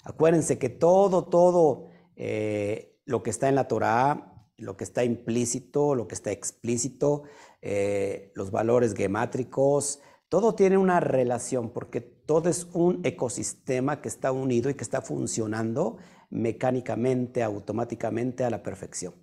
Acuérdense 0.04 0.58
que 0.58 0.68
todo, 0.68 1.24
todo 1.24 1.88
eh, 2.16 2.98
lo 3.04 3.22
que 3.22 3.30
está 3.30 3.48
en 3.48 3.56
la 3.56 3.68
Torah, 3.68 4.46
lo 4.56 4.76
que 4.76 4.84
está 4.84 5.04
implícito, 5.04 5.94
lo 5.94 6.08
que 6.08 6.14
está 6.14 6.30
explícito, 6.30 7.24
eh, 7.60 8.32
los 8.34 8.50
valores 8.50 8.94
gemátricos, 8.94 10.00
todo 10.28 10.54
tiene 10.54 10.76
una 10.76 11.00
relación 11.00 11.70
porque 11.72 12.00
todo 12.00 12.50
es 12.50 12.68
un 12.72 13.00
ecosistema 13.04 14.00
que 14.00 14.08
está 14.08 14.32
unido 14.32 14.68
y 14.68 14.74
que 14.74 14.84
está 14.84 15.00
funcionando 15.00 15.96
mecánicamente, 16.30 17.42
automáticamente 17.42 18.44
a 18.44 18.50
la 18.50 18.62
perfección. 18.62 19.14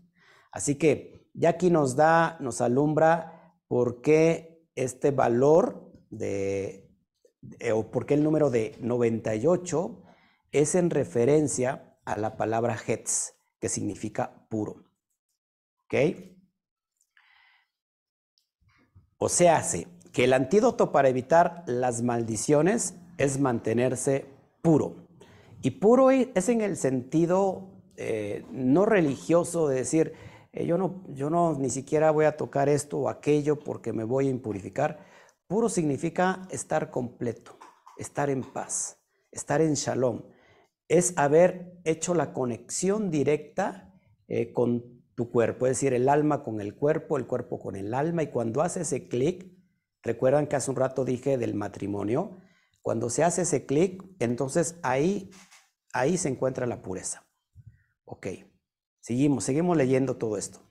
Así 0.52 0.76
que 0.76 1.30
ya 1.34 1.50
aquí 1.50 1.70
nos 1.70 1.96
da, 1.96 2.38
nos 2.40 2.62
alumbra 2.62 3.54
por 3.68 4.02
qué 4.02 4.68
este 4.76 5.12
valor 5.12 5.92
de, 6.10 6.90
o 7.74 7.92
por 7.92 8.06
qué 8.06 8.16
el 8.16 8.24
número 8.24 8.50
de 8.50 8.76
98 8.80 10.04
es 10.52 10.76
en 10.76 10.90
referencia 10.90 12.00
a 12.06 12.18
la 12.18 12.38
palabra 12.38 12.78
Hetz, 12.88 13.34
que 13.60 13.70
significa 13.70 14.48
puro. 14.50 14.86
¿Ok? 15.86 15.96
O 19.18 19.30
sea, 19.30 19.58
hace 19.58 19.88
que 20.16 20.24
el 20.24 20.32
antídoto 20.32 20.94
para 20.94 21.10
evitar 21.10 21.66
las 21.68 22.02
maldiciones 22.02 22.96
es 23.18 23.38
mantenerse 23.38 24.24
puro. 24.62 24.96
Y 25.62 25.72
puro 25.72 26.10
es 26.10 26.48
en 26.48 26.62
el 26.62 26.78
sentido 26.78 27.68
eh, 27.98 28.46
no 28.50 28.86
religioso 28.86 29.68
de 29.68 29.76
decir, 29.76 30.14
eh, 30.54 30.66
yo, 30.66 30.78
no, 30.78 31.04
yo 31.10 31.30
no 31.30 31.56
ni 31.60 31.70
siquiera 31.70 32.12
voy 32.12 32.24
a 32.24 32.38
tocar 32.38 32.70
esto 32.70 32.98
o 33.00 33.10
aquello 33.10 33.60
porque 33.60 33.92
me 33.92 34.06
voy 34.06 34.28
a 34.28 34.30
impurificar. 34.30 35.00
Puro 35.48 35.68
significa 35.68 36.48
estar 36.50 36.92
completo, 36.92 37.58
estar 37.98 38.30
en 38.30 38.42
paz, 38.42 38.98
estar 39.34 39.60
en 39.60 39.74
shalom. 39.74 40.22
Es 40.88 41.14
haber 41.18 41.74
hecho 41.84 42.16
la 42.16 42.32
conexión 42.32 43.12
directa 43.12 43.94
eh, 44.30 44.54
con 44.54 45.04
tu 45.14 45.30
cuerpo, 45.30 45.66
es 45.66 45.72
decir, 45.72 45.94
el 45.94 46.08
alma 46.08 46.42
con 46.42 46.62
el 46.62 46.74
cuerpo, 46.74 47.18
el 47.18 47.28
cuerpo 47.28 47.60
con 47.60 47.76
el 47.76 47.94
alma. 47.94 48.24
Y 48.24 48.28
cuando 48.28 48.62
hace 48.62 48.84
ese 48.84 49.10
clic, 49.10 49.55
recuerdan 50.06 50.48
que 50.48 50.56
hace 50.56 50.72
un 50.72 50.78
rato 50.78 51.04
dije 51.04 51.38
del 51.38 51.56
matrimonio, 51.56 52.38
cuando 52.82 53.10
se 53.10 53.24
hace 53.24 53.42
ese 53.42 53.66
clic, 53.66 54.04
entonces 54.20 54.80
ahí, 54.84 55.32
ahí 55.92 56.18
se 56.18 56.30
encuentra 56.30 56.68
la 56.68 56.82
pureza. 56.84 57.26
Ok, 58.06 58.28
seguimos, 59.00 59.44
seguimos 59.44 59.76
leyendo 59.76 60.16
todo 60.18 60.38
esto. 60.38 60.62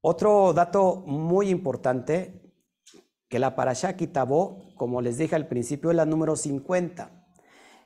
Otro 0.00 0.52
dato 0.52 1.04
muy 1.06 1.48
importante, 1.48 2.42
que 3.28 3.38
la 3.38 3.56
Parashá 3.56 3.96
Kitabó, 3.96 4.74
como 4.76 5.00
les 5.00 5.16
dije 5.16 5.34
al 5.34 5.48
principio, 5.48 5.90
es 5.90 5.96
la 5.96 6.04
número 6.04 6.36
50. 6.36 7.24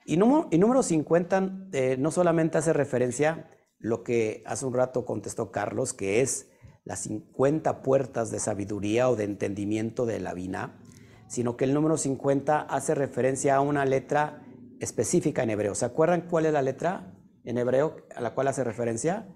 Y 0.06 0.16
número, 0.16 0.48
y 0.50 0.58
número 0.58 0.82
50 0.82 1.68
eh, 1.72 1.96
no 1.98 2.10
solamente 2.10 2.58
hace 2.58 2.72
referencia 2.72 3.50
lo 3.78 4.02
que 4.02 4.42
hace 4.46 4.66
un 4.66 4.74
rato 4.74 5.04
contestó 5.04 5.52
Carlos, 5.52 5.92
que 5.92 6.20
es 6.20 6.50
las 6.88 7.00
50 7.00 7.82
puertas 7.82 8.30
de 8.30 8.40
sabiduría 8.40 9.10
o 9.10 9.14
de 9.14 9.24
entendimiento 9.24 10.06
de 10.06 10.20
la 10.20 10.32
Vina, 10.32 10.80
sino 11.26 11.54
que 11.54 11.66
el 11.66 11.74
número 11.74 11.98
50 11.98 12.62
hace 12.62 12.94
referencia 12.94 13.56
a 13.56 13.60
una 13.60 13.84
letra 13.84 14.42
específica 14.80 15.42
en 15.42 15.50
hebreo. 15.50 15.74
¿Se 15.74 15.84
acuerdan 15.84 16.22
cuál 16.22 16.46
es 16.46 16.54
la 16.54 16.62
letra 16.62 17.12
en 17.44 17.58
hebreo 17.58 18.06
a 18.16 18.22
la 18.22 18.32
cual 18.32 18.48
hace 18.48 18.64
referencia? 18.64 19.28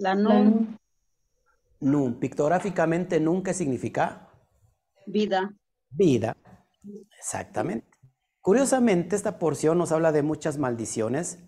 La 0.00 0.16
Nun. 0.16 0.80
Nun. 1.78 2.18
Pictográficamente, 2.18 3.20
Nun, 3.20 3.44
¿qué 3.44 3.54
significa? 3.54 4.28
Vida. 5.06 5.54
Vida. 5.90 6.36
Exactamente. 7.20 7.86
Curiosamente, 8.40 9.14
esta 9.14 9.38
porción 9.38 9.78
nos 9.78 9.92
habla 9.92 10.10
de 10.10 10.22
muchas 10.22 10.58
maldiciones, 10.58 11.38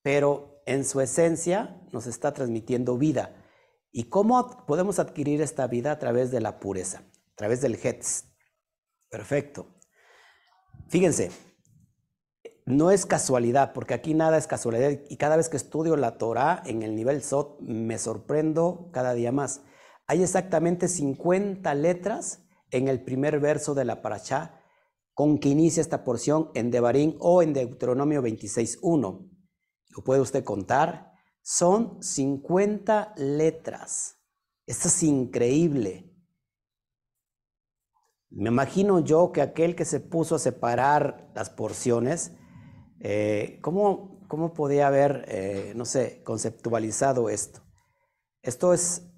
pero 0.00 0.62
en 0.64 0.86
su 0.86 1.02
esencia 1.02 1.82
nos 1.92 2.06
está 2.06 2.32
transmitiendo 2.32 2.96
vida. 2.96 3.41
¿Y 3.92 4.04
cómo 4.04 4.64
podemos 4.66 4.98
adquirir 4.98 5.42
esta 5.42 5.66
vida? 5.66 5.92
A 5.92 5.98
través 5.98 6.30
de 6.30 6.40
la 6.40 6.58
pureza, 6.58 6.98
a 6.98 7.36
través 7.36 7.60
del 7.60 7.74
Hetz. 7.74 8.24
Perfecto. 9.10 9.66
Fíjense, 10.88 11.30
no 12.64 12.90
es 12.90 13.04
casualidad, 13.04 13.72
porque 13.74 13.92
aquí 13.92 14.14
nada 14.14 14.38
es 14.38 14.46
casualidad. 14.46 14.98
Y 15.10 15.16
cada 15.18 15.36
vez 15.36 15.50
que 15.50 15.58
estudio 15.58 15.96
la 15.96 16.16
Torah 16.16 16.62
en 16.64 16.82
el 16.82 16.96
nivel 16.96 17.22
SOT, 17.22 17.60
me 17.60 17.98
sorprendo 17.98 18.88
cada 18.92 19.12
día 19.12 19.30
más. 19.30 19.60
Hay 20.06 20.22
exactamente 20.22 20.88
50 20.88 21.74
letras 21.74 22.46
en 22.70 22.88
el 22.88 23.04
primer 23.04 23.40
verso 23.40 23.74
de 23.74 23.84
la 23.84 24.00
Parashá 24.00 24.58
con 25.14 25.38
que 25.38 25.50
inicia 25.50 25.82
esta 25.82 26.04
porción 26.04 26.50
en 26.54 26.70
Devarim 26.70 27.16
o 27.20 27.42
en 27.42 27.52
Deuteronomio 27.52 28.22
26.1. 28.22 29.30
Lo 29.88 30.04
puede 30.04 30.20
usted 30.22 30.42
contar. 30.42 31.11
Son 31.42 32.02
50 32.02 33.14
letras. 33.16 34.18
Esto 34.66 34.88
es 34.88 35.02
increíble. 35.02 36.08
Me 38.30 38.48
imagino 38.48 39.00
yo 39.00 39.32
que 39.32 39.42
aquel 39.42 39.74
que 39.74 39.84
se 39.84 40.00
puso 40.00 40.36
a 40.36 40.38
separar 40.38 41.30
las 41.34 41.50
porciones, 41.50 42.32
eh, 43.00 43.58
¿cómo, 43.60 44.26
¿cómo, 44.28 44.54
podía 44.54 44.86
haber, 44.86 45.24
eh, 45.28 45.72
no 45.76 45.84
sé, 45.84 46.22
conceptualizado 46.22 47.28
esto? 47.28 47.62
Esto 48.40 48.72
es 48.72 49.12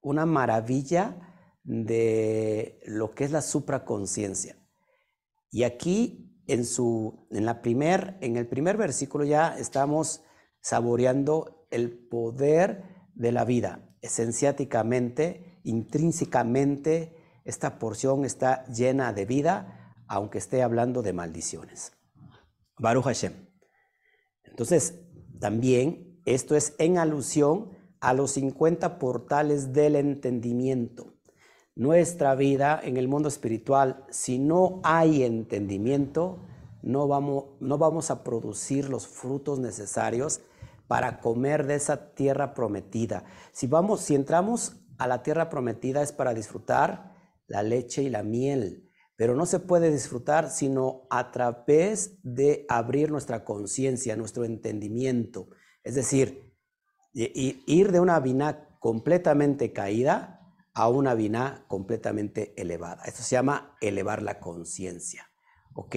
una 0.00 0.26
maravilla 0.26 1.20
de 1.62 2.80
lo 2.86 3.14
que 3.14 3.24
es 3.24 3.30
la 3.30 3.42
supraconciencia. 3.42 4.56
Y 5.50 5.64
aquí 5.64 6.42
en, 6.46 6.64
su, 6.64 7.28
en, 7.30 7.44
la 7.44 7.60
primer, 7.60 8.16
en 8.20 8.36
el 8.36 8.48
primer 8.48 8.76
versículo 8.76 9.24
ya 9.24 9.56
estamos 9.58 10.22
saboreando 10.60 11.65
el 11.70 11.90
poder 12.08 12.84
de 13.14 13.32
la 13.32 13.44
vida, 13.44 13.88
esenciáticamente, 14.02 15.60
intrínsecamente, 15.64 17.16
esta 17.44 17.78
porción 17.78 18.24
está 18.24 18.64
llena 18.66 19.12
de 19.12 19.24
vida, 19.24 19.94
aunque 20.08 20.38
esté 20.38 20.62
hablando 20.62 21.02
de 21.02 21.12
maldiciones. 21.12 21.92
Baruch 22.78 23.04
Hashem. 23.04 23.32
Entonces, 24.44 25.00
también 25.40 26.20
esto 26.24 26.56
es 26.56 26.74
en 26.78 26.98
alusión 26.98 27.70
a 28.00 28.12
los 28.12 28.32
50 28.32 28.98
portales 28.98 29.72
del 29.72 29.96
entendimiento. 29.96 31.14
Nuestra 31.74 32.34
vida 32.34 32.80
en 32.82 32.96
el 32.96 33.08
mundo 33.08 33.28
espiritual, 33.28 34.04
si 34.10 34.38
no 34.38 34.80
hay 34.82 35.22
entendimiento, 35.22 36.46
no 36.82 37.06
vamos, 37.08 37.44
no 37.60 37.78
vamos 37.78 38.10
a 38.10 38.22
producir 38.22 38.88
los 38.88 39.06
frutos 39.06 39.58
necesarios 39.58 40.40
para 40.88 41.20
comer 41.20 41.66
de 41.66 41.74
esa 41.74 42.14
tierra 42.14 42.54
prometida. 42.54 43.24
Si 43.52 43.66
vamos, 43.66 44.00
si 44.00 44.14
entramos 44.14 44.76
a 44.98 45.06
la 45.06 45.22
tierra 45.22 45.48
prometida 45.48 46.02
es 46.02 46.12
para 46.12 46.34
disfrutar 46.34 47.14
la 47.46 47.62
leche 47.62 48.02
y 48.02 48.10
la 48.10 48.22
miel, 48.22 48.90
pero 49.16 49.34
no 49.34 49.46
se 49.46 49.60
puede 49.60 49.90
disfrutar 49.90 50.50
sino 50.50 51.06
a 51.10 51.30
través 51.30 52.18
de 52.22 52.66
abrir 52.68 53.10
nuestra 53.10 53.44
conciencia, 53.44 54.16
nuestro 54.16 54.44
entendimiento. 54.44 55.48
Es 55.82 55.94
decir, 55.94 56.54
ir 57.12 57.92
de 57.92 58.00
una 58.00 58.20
vina 58.20 58.68
completamente 58.78 59.72
caída 59.72 60.36
a 60.74 60.88
una 60.88 61.14
vina 61.14 61.64
completamente 61.68 62.52
elevada. 62.60 63.02
Esto 63.04 63.22
se 63.22 63.36
llama 63.36 63.76
elevar 63.80 64.22
la 64.22 64.38
conciencia. 64.38 65.26
¿Ok? 65.74 65.96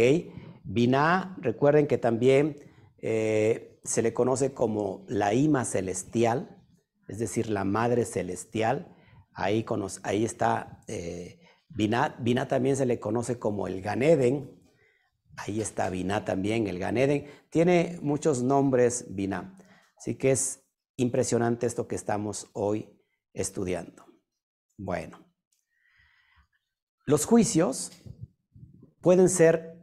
Vina, 0.63 1.35
recuerden 1.41 1.87
que 1.87 1.97
también 1.97 2.55
eh, 3.01 3.68
se 3.83 4.01
le 4.01 4.13
conoce 4.13 4.53
como 4.53 5.05
la 5.07 5.33
ima 5.33 5.65
celestial, 5.65 6.63
es 7.07 7.19
decir, 7.19 7.49
la 7.49 7.63
madre 7.63 8.05
celestial. 8.05 8.95
Ahí, 9.33 9.65
ahí 10.03 10.25
está 10.25 10.83
eh, 10.87 11.39
Binah, 11.69 12.47
también 12.47 12.75
se 12.75 12.85
le 12.85 12.99
conoce 12.99 13.39
como 13.39 13.67
el 13.67 13.81
Ganeden. 13.81 14.55
Ahí 15.37 15.61
está 15.61 15.89
Binah 15.89 16.25
también, 16.25 16.67
el 16.67 16.79
Ganeden. 16.79 17.25
Tiene 17.49 17.99
muchos 18.01 18.43
nombres 18.43 19.05
Binah. 19.09 19.57
Así 19.97 20.15
que 20.15 20.31
es 20.31 20.63
impresionante 20.97 21.65
esto 21.65 21.87
que 21.87 21.95
estamos 21.95 22.49
hoy 22.53 22.89
estudiando. 23.33 24.05
Bueno, 24.77 25.25
los 27.05 27.25
juicios 27.25 27.91
pueden 29.01 29.29
ser, 29.29 29.77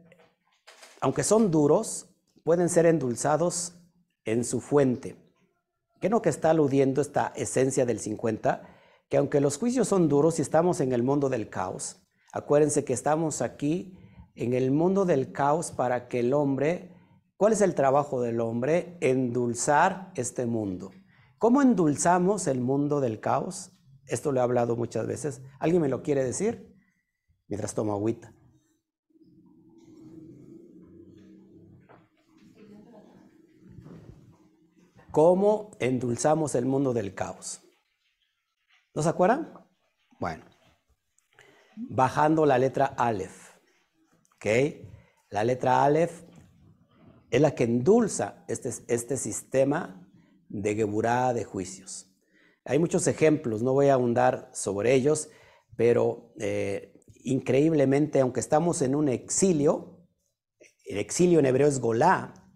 aunque 1.01 1.23
son 1.23 1.51
duros, 1.51 2.09
pueden 2.43 2.69
ser 2.69 2.85
endulzados 2.85 3.73
en 4.27 4.45
su 4.45 4.61
fuente. 4.61 5.15
¿Qué 5.99 6.09
no 6.09 6.21
que 6.21 6.29
está 6.29 6.51
aludiendo 6.51 7.01
esta 7.01 7.33
esencia 7.35 7.85
del 7.85 7.99
50? 7.99 8.75
que 9.09 9.17
aunque 9.17 9.41
los 9.41 9.57
juicios 9.57 9.87
son 9.87 10.09
duros 10.09 10.39
y 10.39 10.41
estamos 10.41 10.81
en 10.81 10.91
el 10.91 11.03
mundo 11.03 11.29
del 11.29 11.49
caos, 11.49 12.01
acuérdense 12.33 12.83
que 12.83 12.93
estamos 12.93 13.41
aquí 13.41 13.97
en 14.35 14.53
el 14.53 14.71
mundo 14.71 15.05
del 15.05 15.31
caos 15.31 15.71
para 15.71 16.07
que 16.07 16.19
el 16.19 16.33
hombre, 16.33 16.91
¿cuál 17.37 17.53
es 17.53 17.61
el 17.61 17.73
trabajo 17.73 18.21
del 18.21 18.41
hombre? 18.41 18.97
Endulzar 19.01 20.11
este 20.15 20.45
mundo. 20.45 20.91
¿Cómo 21.37 21.61
endulzamos 21.61 22.47
el 22.47 22.59
mundo 22.59 22.99
del 22.99 23.19
caos? 23.19 23.71
Esto 24.05 24.31
lo 24.31 24.39
he 24.39 24.43
hablado 24.43 24.75
muchas 24.75 25.07
veces. 25.07 25.41
¿Alguien 25.59 25.81
me 25.81 25.89
lo 25.89 26.01
quiere 26.01 26.23
decir? 26.23 26.75
Mientras 27.47 27.73
tomo 27.73 27.93
agüita. 27.93 28.33
¿Cómo 35.17 35.71
endulzamos 35.79 36.53
el 36.53 36.67
mundo 36.67 36.93
del 36.93 37.15
caos? 37.15 37.63
¿No 38.93 39.01
se 39.01 39.09
acuerdan? 39.09 39.51
Bueno, 40.19 40.45
bajando 41.75 42.45
la 42.45 42.59
letra 42.59 42.85
Aleph, 42.85 43.55
¿ok? 44.35 44.45
La 45.31 45.43
letra 45.43 45.83
Aleph 45.83 46.21
es 47.31 47.41
la 47.41 47.55
que 47.55 47.63
endulza 47.63 48.45
este, 48.47 48.69
este 48.89 49.17
sistema 49.17 50.07
de 50.49 50.75
Geburá 50.75 51.33
de 51.33 51.45
juicios. 51.45 52.15
Hay 52.63 52.77
muchos 52.77 53.07
ejemplos, 53.07 53.63
no 53.63 53.73
voy 53.73 53.87
a 53.87 53.95
ahondar 53.95 54.51
sobre 54.53 54.93
ellos, 54.93 55.31
pero 55.75 56.31
eh, 56.39 56.93
increíblemente, 57.23 58.19
aunque 58.19 58.39
estamos 58.39 58.83
en 58.83 58.93
un 58.93 59.09
exilio, 59.09 60.07
el 60.85 60.99
exilio 60.99 61.39
en 61.39 61.47
hebreo 61.47 61.67
es 61.67 61.79
Golá, 61.79 62.46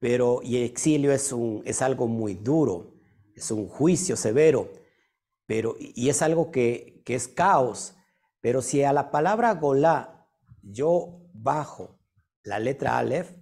pero 0.00 0.40
y 0.42 0.56
exilio 0.64 1.12
es, 1.12 1.32
un, 1.32 1.62
es 1.64 1.82
algo 1.82 2.08
muy 2.08 2.34
duro, 2.34 2.94
es 3.36 3.50
un 3.52 3.68
juicio 3.68 4.16
severo 4.16 4.68
y 5.78 6.08
es 6.08 6.22
algo 6.22 6.50
que, 6.50 7.02
es 7.06 7.26
caos. 7.26 7.96
Pero 8.40 8.62
si 8.62 8.84
a 8.84 8.92
la 8.92 9.10
palabra 9.10 9.54
Golá 9.54 10.28
yo 10.62 11.22
bajo 11.34 11.98
la 12.44 12.58
letra 12.58 12.98
Aleph, 12.98 13.32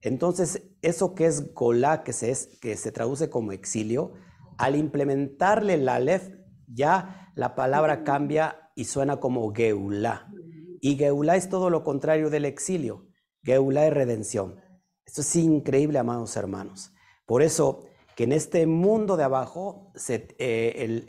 Entonces, 0.00 0.62
eso 0.80 1.14
que 1.14 1.26
es 1.26 1.52
Golá, 1.52 2.04
que 2.04 2.12
se, 2.12 2.30
es, 2.30 2.58
que 2.60 2.76
se 2.76 2.92
traduce 2.92 3.28
como 3.28 3.52
exilio, 3.52 4.14
al 4.56 4.76
implementarle 4.76 5.74
el 5.74 5.88
Aleph, 5.88 6.30
ya 6.66 7.32
la 7.34 7.54
palabra 7.54 8.04
cambia 8.04 8.70
y 8.74 8.84
suena 8.84 9.18
como 9.18 9.52
Geulá. 9.52 10.32
Y 10.80 10.96
Geulá 10.96 11.36
es 11.36 11.48
todo 11.48 11.68
lo 11.68 11.82
contrario 11.82 12.30
del 12.30 12.44
exilio. 12.44 13.08
Geulá 13.42 13.86
es 13.86 13.92
redención. 13.92 14.60
Esto 15.08 15.22
es 15.22 15.36
increíble, 15.36 15.98
amados 15.98 16.36
hermanos. 16.36 16.92
Por 17.24 17.42
eso 17.42 17.86
que 18.14 18.24
en 18.24 18.32
este 18.32 18.66
mundo 18.66 19.16
de 19.16 19.24
abajo, 19.24 19.90
eh, 20.06 21.08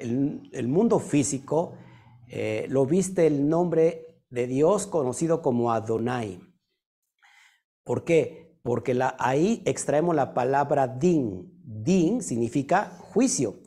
el, 0.00 0.68
mundo 0.68 0.98
físico, 0.98 1.74
eh, 2.26 2.66
lo 2.68 2.86
viste 2.86 3.24
el 3.28 3.48
nombre 3.48 4.24
de 4.30 4.48
Dios 4.48 4.88
conocido 4.88 5.42
como 5.42 5.70
Adonai. 5.70 6.40
¿Por 7.84 8.02
qué? 8.02 8.58
Porque 8.64 8.94
la, 8.94 9.14
ahí 9.20 9.62
extraemos 9.64 10.16
la 10.16 10.34
palabra 10.34 10.88
din. 10.88 11.62
Din 11.62 12.22
significa 12.22 12.98
juicio. 12.98 13.60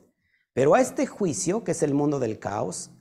Pero 0.52 0.76
a 0.76 0.82
este 0.82 1.08
juicio, 1.08 1.64
que 1.64 1.72
es 1.72 1.84
el 1.84 1.94
mundo 1.94 2.20
del 2.20 2.38
caos, 2.38 2.92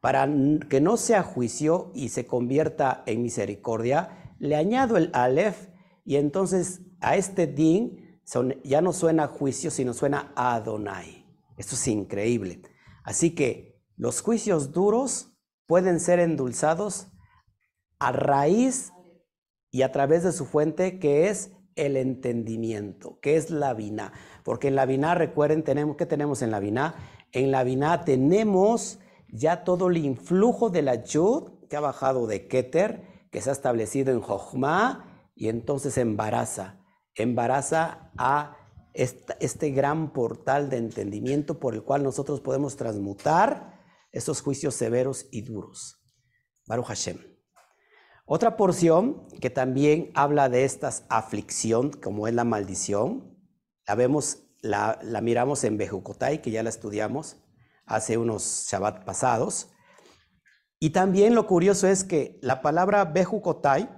para 0.00 0.26
que 0.70 0.80
no 0.80 0.96
sea 0.96 1.22
juicio 1.22 1.92
y 1.94 2.08
se 2.08 2.24
convierta 2.24 3.02
en 3.04 3.22
misericordia, 3.22 4.34
le 4.38 4.56
añado 4.56 4.96
el 4.96 5.10
Aleph 5.12 5.68
y 6.08 6.16
entonces 6.16 6.80
a 7.00 7.16
este 7.16 7.46
din 7.46 8.22
ya 8.64 8.80
no 8.80 8.94
suena 8.94 9.26
juicio, 9.26 9.70
sino 9.70 9.92
suena 9.92 10.32
Adonai. 10.36 11.26
Esto 11.58 11.74
es 11.74 11.86
increíble. 11.86 12.62
Así 13.04 13.34
que 13.34 13.78
los 13.94 14.22
juicios 14.22 14.72
duros 14.72 15.36
pueden 15.66 16.00
ser 16.00 16.18
endulzados 16.18 17.08
a 17.98 18.12
raíz 18.12 18.90
y 19.70 19.82
a 19.82 19.92
través 19.92 20.22
de 20.22 20.32
su 20.32 20.46
fuente, 20.46 20.98
que 20.98 21.28
es 21.28 21.52
el 21.76 21.94
entendimiento, 21.94 23.18
que 23.20 23.36
es 23.36 23.50
la 23.50 23.74
vina. 23.74 24.14
Porque 24.44 24.68
en 24.68 24.76
la 24.76 24.86
vina, 24.86 25.14
recuerden, 25.14 25.62
tenemos, 25.62 25.98
¿qué 25.98 26.06
tenemos 26.06 26.40
en 26.40 26.50
la 26.50 26.58
vina? 26.58 26.94
En 27.32 27.50
la 27.50 27.64
vina 27.64 28.06
tenemos 28.06 28.98
ya 29.28 29.62
todo 29.62 29.88
el 29.88 29.98
influjo 29.98 30.70
de 30.70 30.80
la 30.80 31.04
yud 31.04 31.50
que 31.68 31.76
ha 31.76 31.80
bajado 31.80 32.26
de 32.26 32.48
Keter, 32.48 33.28
que 33.30 33.42
se 33.42 33.50
ha 33.50 33.52
establecido 33.52 34.10
en 34.10 34.22
Jochma, 34.22 35.07
y 35.38 35.48
entonces 35.48 35.96
embaraza, 35.98 36.84
embaraza 37.14 38.10
a 38.18 38.56
este 38.92 39.70
gran 39.70 40.12
portal 40.12 40.68
de 40.68 40.78
entendimiento 40.78 41.60
por 41.60 41.74
el 41.74 41.84
cual 41.84 42.02
nosotros 42.02 42.40
podemos 42.40 42.76
transmutar 42.76 43.78
esos 44.10 44.40
juicios 44.40 44.74
severos 44.74 45.26
y 45.30 45.42
duros. 45.42 46.02
Baruch 46.66 46.86
Hashem. 46.86 47.18
Otra 48.26 48.56
porción 48.56 49.28
que 49.40 49.48
también 49.48 50.10
habla 50.14 50.48
de 50.48 50.64
esta 50.64 50.90
aflicción, 51.08 51.92
como 51.92 52.26
es 52.26 52.34
la 52.34 52.44
maldición, 52.44 53.38
la 53.86 53.94
vemos, 53.94 54.38
la, 54.60 54.98
miramos 55.22 55.62
en 55.62 55.78
Bejucotay, 55.78 56.42
que 56.42 56.50
ya 56.50 56.64
la 56.64 56.68
estudiamos 56.68 57.36
hace 57.86 58.18
unos 58.18 58.66
Shabbat 58.68 59.04
pasados. 59.04 59.70
Y 60.80 60.90
también 60.90 61.36
lo 61.36 61.46
curioso 61.46 61.86
es 61.86 62.02
que 62.02 62.40
la 62.42 62.60
palabra 62.60 63.04
Bejucotay 63.04 63.97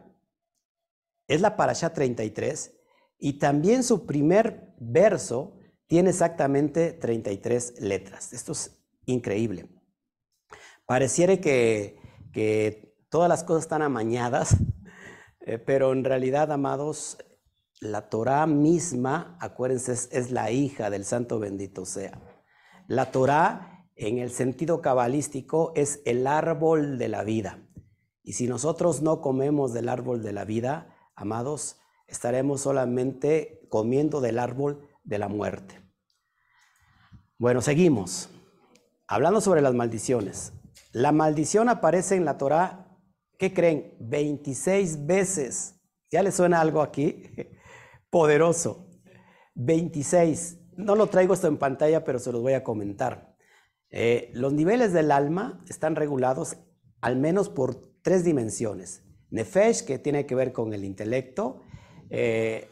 es 1.35 1.41
la 1.41 1.57
Parashá 1.57 1.93
33 1.93 2.77
y 3.19 3.39
también 3.39 3.83
su 3.83 4.07
primer 4.07 4.75
verso 4.79 5.57
tiene 5.87 6.11
exactamente 6.11 6.93
33 6.93 7.81
letras. 7.81 8.33
Esto 8.33 8.53
es 8.53 8.83
increíble. 9.07 9.69
Pareciera 10.87 11.37
que, 11.39 11.99
que 12.33 12.91
Todas 13.11 13.29
las 13.29 13.43
cosas 13.43 13.65
están 13.65 13.83
amañadas, 13.83 14.57
eh, 15.41 15.59
pero 15.59 15.93
en 15.93 16.05
realidad, 16.05 16.53
amados, 16.53 17.19
la 17.81 18.09
Torah 18.09 18.47
misma, 18.47 19.37
acuérdense, 19.41 19.93
es, 19.93 20.31
la 20.31 20.53
hija 20.53 20.91
del 20.91 21.05
Santo 21.05 21.41
bendito 21.41 21.85
sea. 21.85 22.21
La 22.87 23.11
Torah, 23.11 23.89
en 23.97 24.19
el 24.19 24.31
sentido 24.31 24.81
cabalístico, 24.81 25.73
es 25.75 26.03
el 26.05 26.29
árbol 26.29 26.99
de 26.99 27.09
la 27.09 27.25
vida. 27.25 27.59
Y 28.23 28.35
si 28.35 28.47
nosotros 28.47 29.03
no 29.03 29.21
comemos 29.21 29.73
del 29.73 29.89
árbol 29.89 30.23
de 30.23 30.33
la 30.33 30.45
vida, 30.45 30.90
amados, 31.21 31.79
estaremos 32.07 32.63
solamente 32.63 33.67
comiendo 33.69 34.21
del 34.21 34.39
árbol 34.39 34.89
de 35.05 35.19
la 35.19 35.29
muerte. 35.29 35.81
Bueno, 37.39 37.63
seguimos. 37.63 38.29
Hablando 39.07 39.41
sobre 39.41 39.61
las 39.61 39.75
maldiciones. 39.75 40.53
La 40.93 41.13
maldición 41.13 41.69
aparece 41.69 42.17
en 42.17 42.25
la 42.25 42.39
Torah 42.39 42.91
¿Qué 43.41 43.55
creen? 43.55 43.97
26 44.01 45.07
veces. 45.07 45.81
¿Ya 46.11 46.23
les 46.23 46.35
suena 46.35 46.61
algo 46.61 46.83
aquí? 46.83 47.23
Poderoso. 48.11 48.87
26. 49.55 50.59
No 50.77 50.95
lo 50.95 51.07
traigo 51.07 51.33
esto 51.33 51.49
en 51.49 51.57
pantalla, 51.57 52.05
pero 52.05 52.19
se 52.19 52.33
los 52.33 52.43
voy 52.43 52.53
a 52.53 52.63
comentar. 52.63 53.35
Eh, 53.89 54.31
los 54.35 54.53
niveles 54.53 54.93
del 54.93 55.11
alma 55.11 55.65
están 55.71 55.97
regulados 55.97 56.59
al 57.01 57.17
menos 57.17 57.49
por 57.49 57.77
tres 58.03 58.25
dimensiones. 58.25 59.05
Nefesh, 59.31 59.85
que 59.85 59.99
tiene 59.99 60.27
que 60.27 60.35
ver 60.35 60.53
con 60.53 60.73
el 60.73 60.85
intelecto. 60.85 61.63
Eh, 62.09 62.69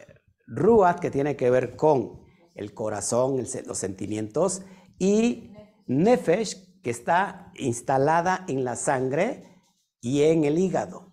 Ruach, 0.47 0.99
que 0.99 1.11
tiene 1.11 1.37
que 1.37 1.51
ver 1.51 1.77
con 1.77 2.21
el 2.55 2.75
corazón, 2.75 3.45
los 3.67 3.79
sentimientos. 3.79 4.63
Y 4.99 5.53
Nefesh, 5.87 6.81
que 6.83 6.91
está 6.91 7.53
instalada 7.57 8.45
en 8.49 8.65
la 8.65 8.77
sangre 8.77 9.45
y 10.01 10.23
en 10.23 10.45
el 10.45 10.59
hígado. 10.59 11.13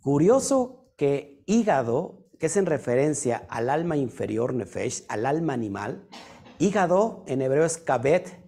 Curioso 0.00 0.92
que 0.96 1.42
hígado, 1.46 2.26
que 2.38 2.46
es 2.46 2.56
en 2.56 2.66
referencia 2.66 3.46
al 3.48 3.68
alma 3.70 3.96
inferior, 3.96 4.54
nefesh, 4.54 5.04
al 5.08 5.26
alma 5.26 5.52
animal, 5.52 6.08
hígado 6.58 7.24
en 7.26 7.42
hebreo 7.42 7.64
es 7.64 7.76
kabet, 7.76 8.39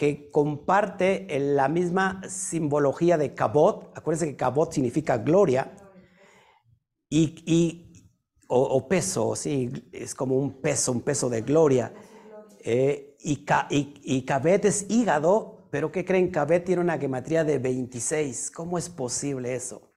que 0.00 0.30
comparte 0.30 1.26
la 1.38 1.68
misma 1.68 2.22
simbología 2.26 3.18
de 3.18 3.34
kabot. 3.34 3.92
Acuérdense 3.94 4.30
que 4.30 4.36
kabot 4.36 4.72
significa 4.72 5.18
gloria 5.18 5.76
y, 7.10 7.92
o, 8.48 8.88
peso, 8.88 9.36
sí, 9.36 9.70
es 9.92 10.14
como 10.14 10.36
un 10.36 10.62
peso, 10.62 10.92
un 10.92 11.02
peso 11.02 11.28
de 11.28 11.42
gloria. 11.42 11.92
Eh, 12.64 13.14
y, 13.20 13.44
y, 13.68 14.22
kabet 14.24 14.64
es 14.64 14.86
hígado 14.88 15.60
pero 15.70 15.92
¿qué 15.92 16.04
creen? 16.04 16.30
Cabet 16.30 16.64
tiene 16.64 16.80
una 16.80 16.98
gematría 16.98 17.44
de 17.44 17.58
26. 17.58 18.50
¿Cómo 18.50 18.76
es 18.76 18.88
posible 18.88 19.54
eso? 19.54 19.89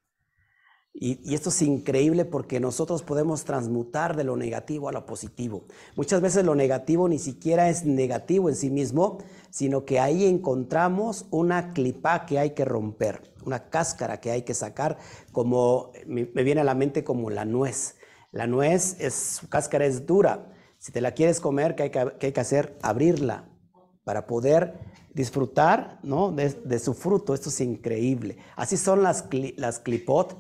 Y, 0.94 1.34
esto 1.34 1.50
es 1.50 1.62
increíble 1.64 2.24
porque 2.24 2.60
nosotros 2.60 3.02
podemos 3.02 3.44
transmutar 3.46 4.16
de 4.16 4.24
lo 4.24 4.38
negativo 4.38 4.90
a 4.90 4.92
lo 4.92 5.06
positivo. 5.06 5.64
Muchas 5.96 6.22
veces 6.22 6.46
lo 6.46 6.54
negativo 6.54 7.10
ni 7.10 7.18
siquiera 7.18 7.70
es 7.70 7.84
negativo 7.84 8.48
en 8.48 8.56
sí 8.56 8.70
mismo, 8.70 9.18
sino 9.50 9.86
que 9.86 10.00
ahí 10.00 10.26
encontramos 10.26 11.26
una 11.32 11.74
clipa 11.74 12.26
que 12.26 12.38
hay 12.38 12.52
que 12.52 12.64
romper, 12.64 13.34
una 13.44 13.70
cáscara 13.70 14.22
que 14.22 14.32
hay 14.32 14.44
que 14.44 14.54
sacar, 14.54 14.98
como 15.32 15.92
me, 16.06 16.26
viene 16.26 16.62
a 16.62 16.64
la 16.66 16.76
mente 16.76 17.04
como 17.04 17.30
la 17.32 17.44
nuez. 17.44 17.96
La 18.32 18.46
nuez, 18.48 18.96
es, 19.00 19.14
su 19.14 19.50
cáscara 19.50 19.86
es 19.86 20.06
dura. 20.06 20.54
Si 20.78 20.92
te 20.92 21.02
la 21.02 21.14
quieres 21.14 21.40
comer, 21.40 21.76
¿qué 21.76 21.84
hay 21.84 21.90
que, 21.90 22.00
hay 22.00 22.32
que 22.32 22.40
hacer? 22.40 22.78
Abrirla 22.82 23.50
para 24.04 24.28
poder 24.28 24.80
disfrutar 25.14 26.00
¿no? 26.04 26.32
de, 26.32 26.80
su 26.80 26.94
fruto. 26.94 27.34
Esto 27.34 27.50
es 27.50 27.62
increíble. 27.62 28.38
Así 28.56 28.78
son 28.78 29.02
las 29.02 29.24
clipot. 29.24 30.38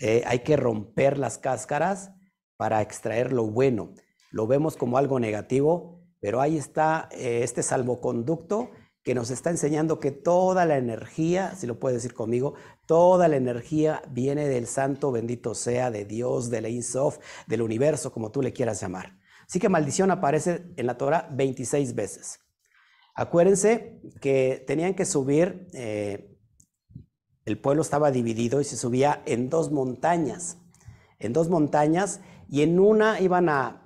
Eh, 0.00 0.22
hay 0.26 0.40
que 0.40 0.56
romper 0.56 1.18
las 1.18 1.38
cáscaras 1.38 2.10
para 2.56 2.82
extraer 2.82 3.32
lo 3.32 3.46
bueno. 3.46 3.94
Lo 4.30 4.46
vemos 4.46 4.76
como 4.76 4.98
algo 4.98 5.20
negativo, 5.20 6.02
pero 6.20 6.40
ahí 6.40 6.56
está 6.56 7.08
eh, 7.12 7.40
este 7.42 7.62
salvoconducto 7.62 8.70
que 9.02 9.14
nos 9.14 9.30
está 9.30 9.50
enseñando 9.50 9.98
que 9.98 10.10
toda 10.10 10.66
la 10.66 10.76
energía, 10.76 11.54
si 11.56 11.66
lo 11.66 11.78
puedes 11.78 12.02
decir 12.02 12.14
conmigo, 12.14 12.54
toda 12.86 13.28
la 13.28 13.36
energía 13.36 14.02
viene 14.10 14.46
del 14.46 14.66
santo 14.66 15.10
bendito 15.10 15.54
sea, 15.54 15.90
de 15.90 16.04
Dios, 16.04 16.50
del 16.50 16.66
Insof, 16.66 17.18
del 17.46 17.62
universo, 17.62 18.12
como 18.12 18.30
tú 18.30 18.42
le 18.42 18.52
quieras 18.52 18.80
llamar. 18.80 19.18
Así 19.48 19.58
que 19.58 19.68
maldición 19.68 20.10
aparece 20.10 20.66
en 20.76 20.86
la 20.86 20.98
Torah 20.98 21.28
26 21.32 21.94
veces. 21.94 22.40
Acuérdense 23.14 24.00
que 24.20 24.62
tenían 24.66 24.94
que 24.94 25.04
subir, 25.04 25.66
eh, 25.72 26.29
el 27.50 27.58
pueblo 27.58 27.82
estaba 27.82 28.10
dividido 28.10 28.60
y 28.60 28.64
se 28.64 28.76
subía 28.76 29.22
en 29.26 29.50
dos 29.50 29.70
montañas, 29.70 30.58
en 31.18 31.32
dos 31.32 31.48
montañas, 31.48 32.20
y 32.48 32.62
en 32.62 32.78
una 32.78 33.20
iban 33.20 33.48
a, 33.48 33.82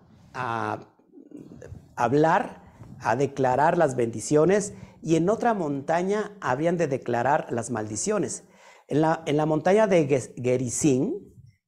hablar, 1.96 2.62
a 3.00 3.16
declarar 3.16 3.78
las 3.78 3.96
bendiciones, 3.96 4.74
y 5.02 5.16
en 5.16 5.28
otra 5.28 5.54
montaña 5.54 6.32
habían 6.40 6.76
de 6.76 6.86
declarar 6.86 7.46
las 7.50 7.70
maldiciones. 7.70 8.44
En 8.88 9.00
la, 9.00 9.22
en 9.26 9.36
la 9.36 9.46
montaña 9.46 9.86
de 9.86 10.06
Gerizim, 10.42 11.14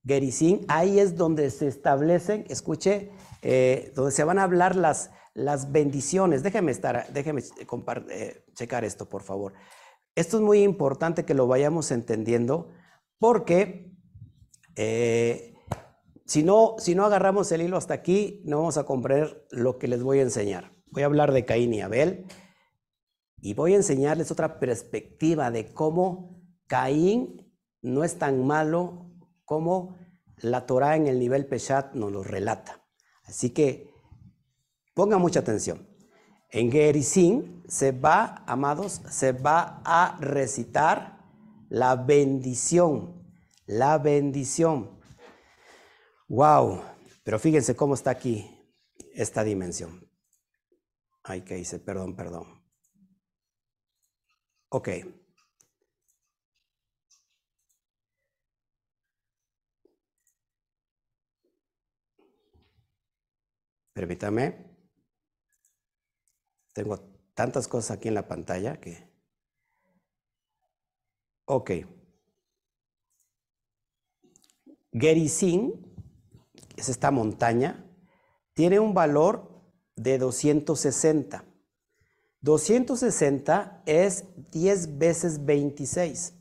Gerizim, 0.04 0.60
ahí 0.68 0.98
es 0.98 1.16
donde 1.16 1.50
se 1.50 1.66
establecen, 1.66 2.44
escuche, 2.48 3.10
eh, 3.42 3.92
donde 3.94 4.12
se 4.12 4.24
van 4.24 4.38
a 4.38 4.44
hablar 4.44 4.76
las, 4.76 5.10
las 5.34 5.72
bendiciones. 5.72 6.42
Déjeme 6.42 6.72
estar, 6.72 7.06
déjeme 7.12 7.42
eh, 8.10 8.44
checar 8.54 8.84
esto, 8.84 9.08
por 9.08 9.22
favor. 9.22 9.52
Esto 10.16 10.38
es 10.38 10.42
muy 10.42 10.62
importante 10.62 11.26
que 11.26 11.34
lo 11.34 11.46
vayamos 11.46 11.90
entendiendo 11.90 12.70
porque 13.18 13.94
eh, 14.74 15.54
si 16.24 16.42
no, 16.42 16.74
si 16.78 16.94
no 16.94 17.04
agarramos 17.04 17.52
el 17.52 17.60
hilo 17.60 17.76
hasta 17.76 17.94
aquí, 17.94 18.42
no 18.46 18.56
vamos 18.56 18.78
a 18.78 18.84
comprender 18.84 19.46
lo 19.50 19.78
que 19.78 19.88
les 19.88 20.02
voy 20.02 20.18
a 20.18 20.22
enseñar. 20.22 20.72
Voy 20.90 21.02
a 21.02 21.06
hablar 21.06 21.32
de 21.32 21.44
Caín 21.44 21.74
y 21.74 21.82
Abel 21.82 22.24
y 23.42 23.52
voy 23.52 23.74
a 23.74 23.76
enseñarles 23.76 24.30
otra 24.30 24.58
perspectiva 24.58 25.50
de 25.50 25.72
cómo 25.72 26.42
Caín 26.66 27.52
no 27.82 28.02
es 28.02 28.18
tan 28.18 28.46
malo 28.46 29.12
como 29.44 29.98
la 30.38 30.64
Torah 30.64 30.96
en 30.96 31.08
el 31.08 31.18
nivel 31.18 31.46
Peshat 31.46 31.94
nos 31.94 32.10
lo 32.10 32.22
relata. 32.22 32.82
Así 33.24 33.50
que 33.50 33.90
pongan 34.94 35.20
mucha 35.20 35.40
atención. 35.40 35.86
En 36.50 36.72
Gerizim 36.72 37.55
se 37.68 37.92
va, 37.92 38.44
amados, 38.46 39.02
se 39.10 39.32
va 39.32 39.82
a 39.84 40.16
recitar 40.20 41.18
la 41.68 41.96
bendición, 41.96 43.26
la 43.66 43.98
bendición. 43.98 45.00
Wow, 46.28 46.82
pero 47.24 47.38
fíjense 47.38 47.76
cómo 47.76 47.94
está 47.94 48.10
aquí 48.10 48.50
esta 49.14 49.42
dimensión. 49.44 50.08
Ay, 51.22 51.42
que 51.42 51.58
hice, 51.58 51.78
perdón, 51.80 52.14
perdón. 52.14 52.62
Ok. 54.68 54.88
Permítame. 63.92 64.76
Tengo 66.74 67.15
tantas 67.36 67.68
cosas 67.68 67.92
aquí 67.92 68.08
en 68.08 68.14
la 68.14 68.26
pantalla 68.26 68.80
que... 68.80 69.06
Ok. 71.44 71.70
Gerizim, 74.92 75.72
es 76.76 76.88
esta 76.88 77.10
montaña, 77.10 77.84
tiene 78.54 78.80
un 78.80 78.94
valor 78.94 79.62
de 79.94 80.18
260. 80.18 81.44
260 82.40 83.82
es 83.84 84.24
10 84.50 84.98
veces 84.98 85.44
26. 85.44 86.34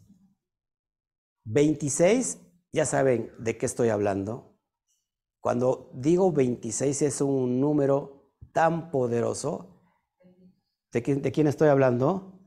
26, 1.44 2.40
ya 2.72 2.86
saben 2.86 3.32
de 3.38 3.58
qué 3.58 3.66
estoy 3.66 3.90
hablando. 3.90 4.58
Cuando 5.42 5.92
digo 5.94 6.32
26 6.32 7.02
es 7.02 7.22
un 7.22 7.60
número 7.60 8.32
tan 8.54 8.90
poderoso. 8.92 9.75
¿De 10.92 11.02
quién, 11.02 11.48
estoy 11.48 11.68
hablando? 11.68 12.40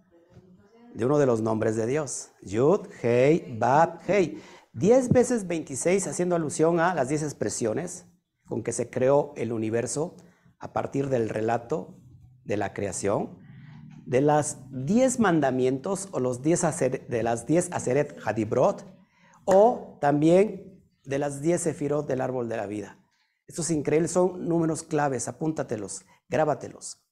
De 0.94 1.05
uno 1.05 1.18
de 1.18 1.27
los 1.27 1.42
nombres 1.42 1.77
de 1.77 1.87
Dios. 1.87 2.31
Yud, 2.42 2.88
Hei, 3.03 3.57
Bab, 3.59 4.01
Hei. 4.07 4.42
10 4.72 5.11
veces 5.11 5.46
26 5.46 6.07
haciendo 6.07 6.37
alusión 6.37 6.81
a 6.81 6.94
las 6.94 7.09
10 7.09 7.24
expresiones 7.24 8.07
con 8.46 8.62
que 8.62 8.72
se 8.72 8.90
creó 8.90 9.33
el 9.37 9.53
universo 9.53 10.16
a 10.59 10.72
partir 10.72 11.09
del 11.09 11.29
relato 11.29 11.98
de 12.44 12.57
la 12.57 12.72
creación, 12.72 13.38
de 14.07 14.20
las 14.22 14.59
10 14.70 15.20
mandamientos 15.20 16.09
o 16.12 16.20
los 16.20 16.42
10 16.42 17.09
de 17.09 17.22
las 17.22 17.46
10 17.46 17.72
Aseret 17.72 18.18
Hadibrot, 18.24 18.87
o 19.44 19.98
también 20.01 20.83
de 21.05 21.18
las 21.18 21.42
10 21.42 21.61
Sefirot 21.61 22.07
del 22.07 22.20
árbol 22.20 22.48
de 22.48 22.57
la 22.57 22.66
vida. 22.66 22.98
Estos 23.46 23.70
increíbles 23.70 24.11
son 24.11 24.46
números 24.48 24.83
claves, 24.83 25.29
apúntatelos, 25.29 26.05
grábatelos. 26.29 27.03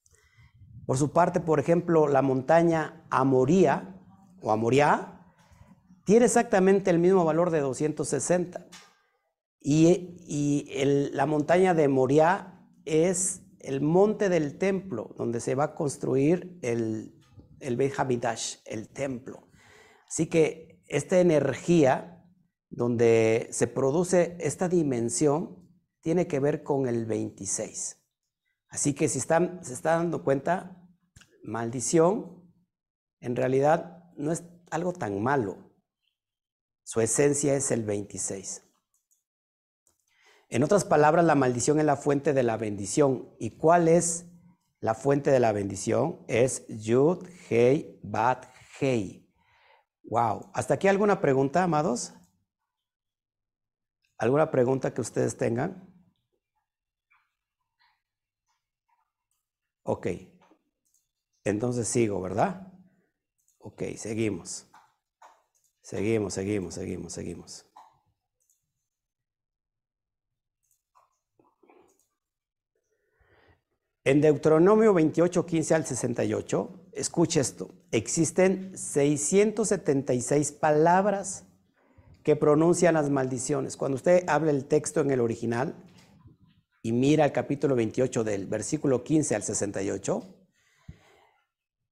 Por 0.87 0.97
su 0.97 1.11
parte, 1.11 1.41
por 1.41 1.59
ejemplo, 1.59 2.07
la 2.07 2.23
montaña 2.23 3.05
Amoría 3.11 4.01
o 4.41 4.53
Amoría 4.53 5.17
tiene 6.05 6.27
exactamente 6.27 6.91
el 6.91 7.01
mismo 7.01 7.25
valor 7.25 7.51
de 7.51 7.61
260. 7.61 8.69
Y, 9.61 11.11
la 11.13 11.27
montaña 11.27 11.75
de 11.75 11.89
Moria 11.89 12.63
es 12.85 13.43
el 13.59 13.81
monte 13.81 14.29
del 14.29 14.59
templo, 14.59 15.13
donde 15.19 15.41
se 15.41 15.57
va 15.57 15.65
a 15.65 15.75
construir 15.75 16.57
el, 16.63 17.21
el 17.59 17.81
el 18.65 18.89
templo. 18.89 19.49
Así 20.09 20.27
que 20.27 20.85
esta 20.87 21.19
energía, 21.19 22.25
donde 22.71 23.49
se 23.51 23.67
produce 23.67 24.37
esta 24.39 24.69
dimensión, 24.69 25.69
tiene 26.01 26.29
que 26.29 26.39
ver 26.39 26.63
con 26.63 26.87
el 26.87 27.07
26. 27.07 27.96
Así 28.77 28.93
que 28.93 29.09
si 29.09 29.21
se 29.21 29.73
está 29.73 29.97
dando 29.97 30.23
cuenta, 30.23 30.87
maldición 31.43 32.47
en 33.21 33.35
realidad 33.35 34.05
no 34.19 34.33
es 34.33 34.45
algo 34.71 34.93
tan 34.93 35.23
malo. 35.23 35.73
Su 36.85 37.01
esencia 37.01 37.55
es 37.55 37.71
el 37.71 37.85
26. 37.85 38.65
En 40.51 40.63
otras 40.63 40.85
palabras, 40.85 41.25
la 41.25 41.35
maldición 41.35 41.79
es 41.79 41.87
la 41.87 41.97
fuente 41.97 42.35
de 42.35 42.43
la 42.43 42.59
bendición. 42.59 43.35
¿Y 43.39 43.57
cuál 43.57 43.89
es 43.89 44.27
la 44.81 44.93
fuente 44.93 45.31
de 45.31 45.41
la 45.41 45.53
bendición? 45.53 46.23
Es 46.29 46.67
Yud, 46.69 47.27
Hei, 47.49 47.99
Bat, 48.03 48.45
Hei. 48.79 49.27
Wow. 50.03 50.51
¿Hasta 50.53 50.75
aquí 50.75 50.87
alguna 50.87 51.23
pregunta, 51.23 51.63
amados? 51.63 52.13
¿Alguna 54.19 54.51
pregunta 54.51 54.93
que 54.93 55.01
ustedes 55.01 55.39
tengan? 55.39 55.96
Ok. 59.87 60.09
Entonces 61.45 61.87
sigo, 61.87 62.21
¿verdad? 62.21 62.73
Ok, 63.59 63.83
seguimos. 63.97 64.67
Seguimos, 65.81 66.35
seguimos, 66.35 66.75
seguimos, 66.75 67.13
seguimos. 67.13 67.65
En 74.03 74.21
Deuteronomio 74.21 74.93
28, 74.93 75.47
15 75.47 75.75
al 75.75 75.87
68, 75.87 76.89
escuche 76.93 77.41
esto, 77.41 77.71
existen 77.93 78.77
676 78.77 80.53
palabras 80.53 81.45
que 82.25 82.35
pronuncian 82.35 82.95
las 82.95 83.11
maldiciones. 83.11 83.77
Cuando 83.77 83.97
usted 83.97 84.25
habla 84.29 84.51
el 84.51 84.65
texto 84.67 85.01
en 85.01 85.13
el 85.13 85.21
original 85.21 85.77
y 86.87 86.93
mira 86.93 87.25
el 87.25 87.33
capítulo 87.33 87.75
28 87.75 88.23
del 88.23 88.47
versículo 88.47 89.03
15 89.03 89.35
al 89.35 89.43
68, 89.43 90.23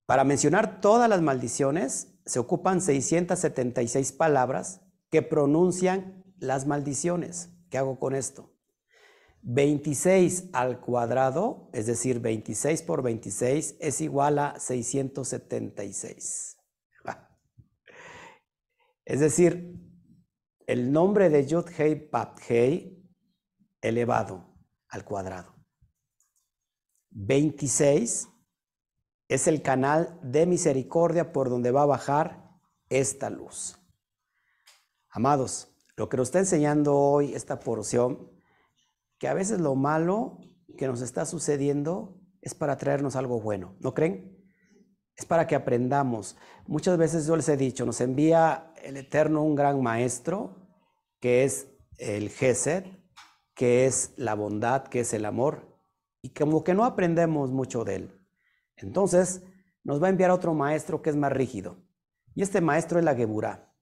para 0.06 0.22
mencionar 0.22 0.80
todas 0.80 1.08
las 1.08 1.20
maldiciones 1.20 2.16
se 2.24 2.38
ocupan 2.38 2.80
676 2.80 4.12
palabras 4.12 4.82
que 5.10 5.22
pronuncian 5.22 6.24
las 6.38 6.68
maldiciones. 6.68 7.50
¿Qué 7.70 7.78
hago 7.78 7.98
con 7.98 8.14
esto? 8.14 8.54
26 9.42 10.50
al 10.52 10.80
cuadrado, 10.80 11.70
es 11.72 11.86
decir, 11.86 12.20
26 12.20 12.82
por 12.82 13.02
26 13.02 13.78
es 13.80 14.00
igual 14.00 14.38
a 14.38 14.60
676. 14.60 16.56
Es 19.06 19.20
decir, 19.20 19.74
el 20.68 20.92
nombre 20.92 21.30
de 21.30 21.46
Yud 21.46 21.66
Hei 21.76 21.96
Pat 21.96 22.38
Hei 22.48 23.04
elevado 23.82 24.53
al 24.94 25.04
cuadrado. 25.04 25.52
26 27.10 28.28
es 29.28 29.46
el 29.48 29.60
canal 29.62 30.18
de 30.22 30.46
misericordia 30.46 31.32
por 31.32 31.50
donde 31.50 31.72
va 31.72 31.82
a 31.82 31.86
bajar 31.86 32.50
esta 32.88 33.28
luz. 33.28 33.76
Amados, 35.10 35.68
lo 35.96 36.08
que 36.08 36.16
nos 36.16 36.28
está 36.28 36.38
enseñando 36.38 36.96
hoy 36.96 37.34
esta 37.34 37.58
porción 37.58 38.30
que 39.18 39.28
a 39.28 39.34
veces 39.34 39.60
lo 39.60 39.74
malo 39.74 40.38
que 40.76 40.86
nos 40.86 41.00
está 41.00 41.24
sucediendo 41.24 42.20
es 42.40 42.54
para 42.54 42.76
traernos 42.76 43.16
algo 43.16 43.40
bueno, 43.40 43.76
¿no 43.80 43.94
creen? 43.94 44.44
Es 45.16 45.24
para 45.24 45.46
que 45.46 45.54
aprendamos. 45.54 46.36
Muchas 46.66 46.98
veces 46.98 47.26
yo 47.26 47.36
les 47.36 47.48
he 47.48 47.56
dicho, 47.56 47.86
nos 47.86 48.00
envía 48.00 48.72
el 48.82 48.96
Eterno 48.96 49.42
un 49.42 49.54
gran 49.54 49.80
maestro, 49.82 50.68
que 51.20 51.44
es 51.44 51.68
el 51.98 52.28
Gesed, 52.28 53.03
que 53.54 53.86
es 53.86 54.12
la 54.16 54.34
bondad, 54.34 54.84
que 54.84 55.00
es 55.00 55.14
el 55.14 55.24
amor, 55.24 55.78
y 56.22 56.30
como 56.30 56.64
que 56.64 56.74
no 56.74 56.84
aprendemos 56.84 57.50
mucho 57.50 57.84
de 57.84 57.96
él. 57.96 58.20
Entonces, 58.76 59.42
nos 59.82 60.02
va 60.02 60.08
a 60.08 60.10
enviar 60.10 60.30
otro 60.30 60.54
maestro 60.54 61.02
que 61.02 61.10
es 61.10 61.16
más 61.16 61.32
rígido. 61.32 61.76
Y 62.34 62.42
este 62.42 62.60
maestro 62.60 62.98
es 62.98 63.04
la 63.04 63.14
Geburá, 63.14 63.74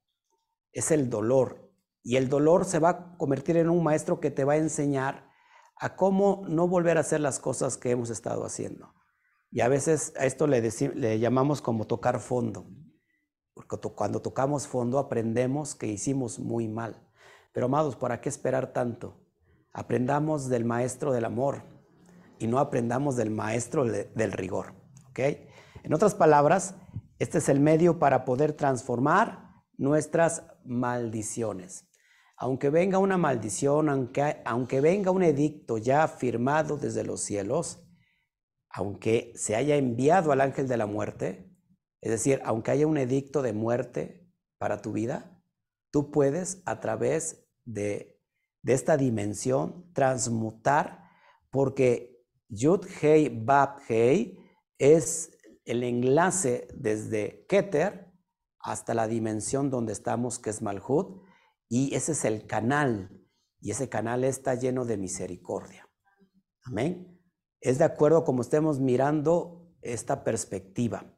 es 0.73 0.91
el 0.91 1.09
dolor, 1.09 1.73
y 2.03 2.17
el 2.17 2.29
dolor 2.29 2.65
se 2.65 2.79
va 2.79 2.89
a 2.91 3.17
convertir 3.17 3.57
en 3.57 3.71
un 3.71 3.83
maestro 3.83 4.21
que 4.21 4.31
te 4.31 4.45
va 4.45 4.55
a 4.55 4.59
enseñar 4.59 5.31
a 5.77 5.97
cómo 5.97 6.43
no 6.49 6.69
volver 6.69 6.97
a 6.97 7.01
hacer 7.01 7.21
las 7.21 7.39
cosas 7.39 7.77
que 7.77 7.91
hemos 7.91 8.11
estado 8.11 8.45
haciendo. 8.45 8.95
Y 9.51 9.61
a 9.61 9.69
veces 9.69 10.13
a 10.17 10.27
esto 10.27 10.47
le, 10.47 10.61
le 10.95 11.19
llamamos 11.19 11.61
como 11.61 11.87
tocar 11.87 12.21
fondo. 12.21 12.67
Porque 13.55 13.77
cuando 13.95 14.23
tocamos 14.23 14.67
fondo 14.67 14.99
aprendemos 14.99 15.75
que 15.75 15.87
hicimos 15.87 16.39
muy 16.39 16.69
mal. 16.69 17.09
Pero 17.53 17.67
amados, 17.67 17.97
¿para 17.97 18.21
qué 18.21 18.29
esperar 18.29 18.73
tanto? 18.73 19.22
Aprendamos 19.73 20.49
del 20.49 20.65
maestro 20.65 21.13
del 21.13 21.25
amor 21.25 21.63
y 22.39 22.47
no 22.47 22.59
aprendamos 22.59 23.17
del 23.17 23.31
maestro 23.31 23.85
del 23.85 24.33
rigor. 24.33 24.75
¿ok? 25.11 25.21
En 25.85 25.95
otras 25.95 26.15
palabras, 26.15 26.75
este 27.19 27.39
es 27.39 27.49
el 27.49 27.61
medio 27.61 27.99
para 27.99 28.25
poder 28.25 28.53
transformar 28.53 29.53
nuestras 29.77 30.45
maldiciones. 30.65 31.89
aunque 32.37 32.71
venga 32.71 32.99
una 32.99 33.19
maldición, 33.19 33.89
aunque, 33.89 34.43
aunque 34.45 34.81
venga 34.81 35.13
un 35.13 35.23
edicto 35.23 35.79
ya 35.79 36.09
firmado 36.09 36.77
desde 36.77 37.05
los 37.05 37.21
cielos, 37.21 37.87
aunque 38.69 39.33
se 39.37 39.55
haya 39.55 39.77
enviado 39.77 40.33
al 40.33 40.41
ángel 40.41 40.67
de 40.67 40.77
la 40.77 40.87
muerte, 40.87 41.55
es 42.01 42.11
decir, 42.11 42.41
aunque 42.45 42.73
haya 42.73 42.89
un 42.89 42.97
edicto 42.97 43.43
de 43.43 43.53
muerte 43.53 44.29
para 44.59 44.83
tu 44.83 44.91
vida, 44.91 45.41
tú 45.93 46.11
puedes 46.11 46.63
a 46.67 46.81
través 46.81 47.47
de, 47.65 48.21
de 48.63 48.75
esta 48.75 48.97
dimensión 48.97 49.93
transmutar, 49.93 51.05
porque 51.51 52.25
Yud 52.49 52.87
Hei 53.01 53.29
Bab 53.29 53.81
Hei 53.89 54.39
es 54.79 55.37
el 55.65 55.83
enlace 55.83 56.69
desde 56.75 57.45
Keter 57.49 58.13
hasta 58.59 58.95
la 58.95 59.09
dimensión 59.09 59.71
donde 59.71 59.93
estamos, 59.93 60.39
que 60.39 60.51
es 60.51 60.63
Malhut, 60.63 61.23
y 61.69 61.95
ese 61.95 62.13
es 62.13 62.25
el 62.25 62.47
canal, 62.47 63.11
y 63.61 63.71
ese 63.71 63.89
canal 63.89 64.25
está 64.25 64.55
lleno 64.55 64.85
de 64.85 64.97
misericordia. 64.97 65.89
Amén. 66.65 67.21
Es 67.61 67.79
de 67.79 67.85
acuerdo 67.85 68.25
como 68.25 68.43
estemos 68.43 68.79
mirando 68.79 69.73
esta 69.83 70.23
perspectiva. 70.25 71.13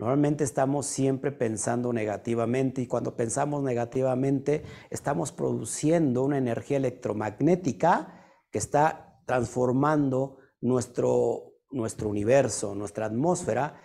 Normalmente 0.00 0.44
estamos 0.44 0.86
siempre 0.86 1.30
pensando 1.30 1.92
negativamente 1.92 2.80
y 2.80 2.86
cuando 2.86 3.16
pensamos 3.16 3.62
negativamente 3.62 4.64
estamos 4.88 5.30
produciendo 5.30 6.24
una 6.24 6.38
energía 6.38 6.78
electromagnética 6.78 8.14
que 8.50 8.56
está 8.56 9.20
transformando 9.26 10.38
nuestro, 10.62 11.52
nuestro 11.70 12.08
universo, 12.08 12.74
nuestra 12.74 13.04
atmósfera 13.04 13.78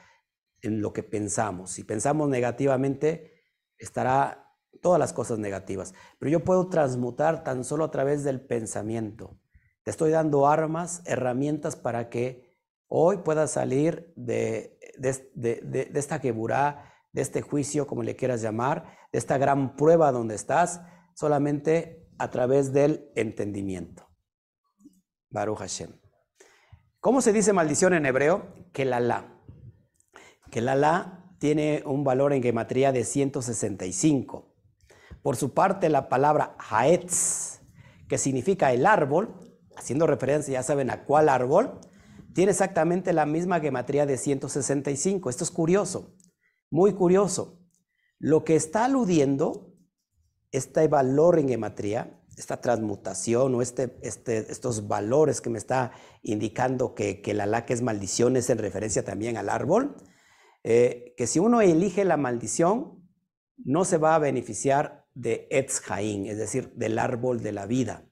en 0.62 0.80
lo 0.80 0.94
que 0.94 1.04
pensamos. 1.04 1.72
Si 1.72 1.84
pensamos 1.84 2.30
negativamente, 2.30 3.34
estará 3.78 4.56
todas 4.82 5.00
las 5.00 5.12
cosas 5.12 5.38
negativas. 5.38 5.94
Pero 6.18 6.32
yo 6.32 6.46
puedo 6.46 6.70
transmutar 6.70 7.44
tan 7.44 7.66
solo 7.66 7.84
a 7.84 7.92
través 7.92 8.24
del 8.24 8.40
pensamiento. 8.40 9.38
Te 9.84 9.92
estoy 9.92 10.12
dando 10.12 10.48
armas, 10.48 11.02
herramientas 11.04 11.76
para 11.76 12.10
que 12.10 12.56
hoy 12.88 13.18
puedas 13.18 13.52
salir 13.52 14.14
de, 14.16 14.75
de, 14.98 15.92
esta 15.94 16.20
queburá, 16.20 16.94
de 17.14 17.22
este 17.22 17.42
juicio, 17.42 17.88
como 17.88 18.04
le 18.04 18.16
quieras 18.16 18.42
llamar, 18.42 18.98
de 19.12 19.20
esta 19.20 19.38
gran 19.38 19.76
prueba 19.76 20.12
donde 20.12 20.36
estás, 20.36 20.82
solamente 21.14 22.10
a 22.18 22.30
través 22.30 22.74
del 22.74 23.12
entendimiento. 23.16 24.08
Baruch 25.30 25.60
Hashem. 25.60 25.92
¿Cómo 27.00 27.22
se 27.22 27.34
dice 27.34 27.54
maldición 27.54 27.94
en 27.94 28.06
hebreo? 28.06 28.54
Que 28.74 28.86
la 28.86 29.00
la 29.00 29.36
que 30.52 30.62
la 30.62 30.76
la 30.76 31.26
tiene 31.40 31.84
un 31.86 32.04
valor 32.04 32.34
en 32.34 32.42
gematría 32.42 32.92
de 32.92 33.04
165. 33.04 34.56
Por 35.22 35.36
su 35.36 35.54
parte, 35.54 35.90
la 35.90 36.08
palabra 36.08 36.56
haetz, 36.58 37.60
que 38.08 38.18
significa 38.18 38.72
el 38.72 38.86
árbol, 38.86 39.36
haciendo 39.76 40.08
referencia, 40.08 40.54
ya 40.54 40.64
saben 40.64 40.90
a 40.90 41.04
cuál 41.04 41.30
árbol, 41.30 41.82
tiene 42.36 42.52
exactamente 42.52 43.14
la 43.14 43.26
misma 43.26 43.62
gematría 43.62 44.06
de 44.06 44.18
165. 44.18 45.30
Esto 45.30 45.46
es 45.46 45.52
curioso, 45.52 46.18
muy 46.70 46.92
curioso. 46.92 47.62
Lo 48.20 48.44
que 48.44 48.58
está 48.58 48.86
aludiendo 48.86 49.74
este 50.52 50.90
valor 50.90 51.40
en 51.40 51.48
gematría, 51.48 52.22
esta 52.36 52.60
transmutación 52.60 53.56
o 53.56 53.62
este, 53.62 53.98
este, 54.02 54.52
estos 54.52 54.86
valores 54.90 55.40
que 55.40 55.50
me 55.50 55.58
está 55.58 55.94
indicando 56.24 56.94
que, 56.94 57.22
que 57.22 57.34
la 57.34 57.46
la 57.46 57.66
que 57.66 57.74
es 57.74 57.82
maldición 57.82 58.36
es 58.36 58.50
en 58.50 58.58
referencia 58.58 59.06
también 59.06 59.38
al 59.38 59.48
árbol, 59.48 59.96
eh, 60.66 61.14
que 61.16 61.28
si 61.28 61.40
uno 61.40 61.62
elige 61.62 62.04
la 62.04 62.18
maldición, 62.18 63.02
no 63.64 63.86
se 63.86 63.98
va 63.98 64.14
a 64.14 64.20
beneficiar 64.20 65.08
de 65.14 65.48
Etz 65.52 65.82
es 65.90 66.38
decir, 66.38 66.74
del 66.74 67.00
árbol 67.00 67.42
de 67.42 67.54
la 67.54 67.66
vida. 67.66 68.10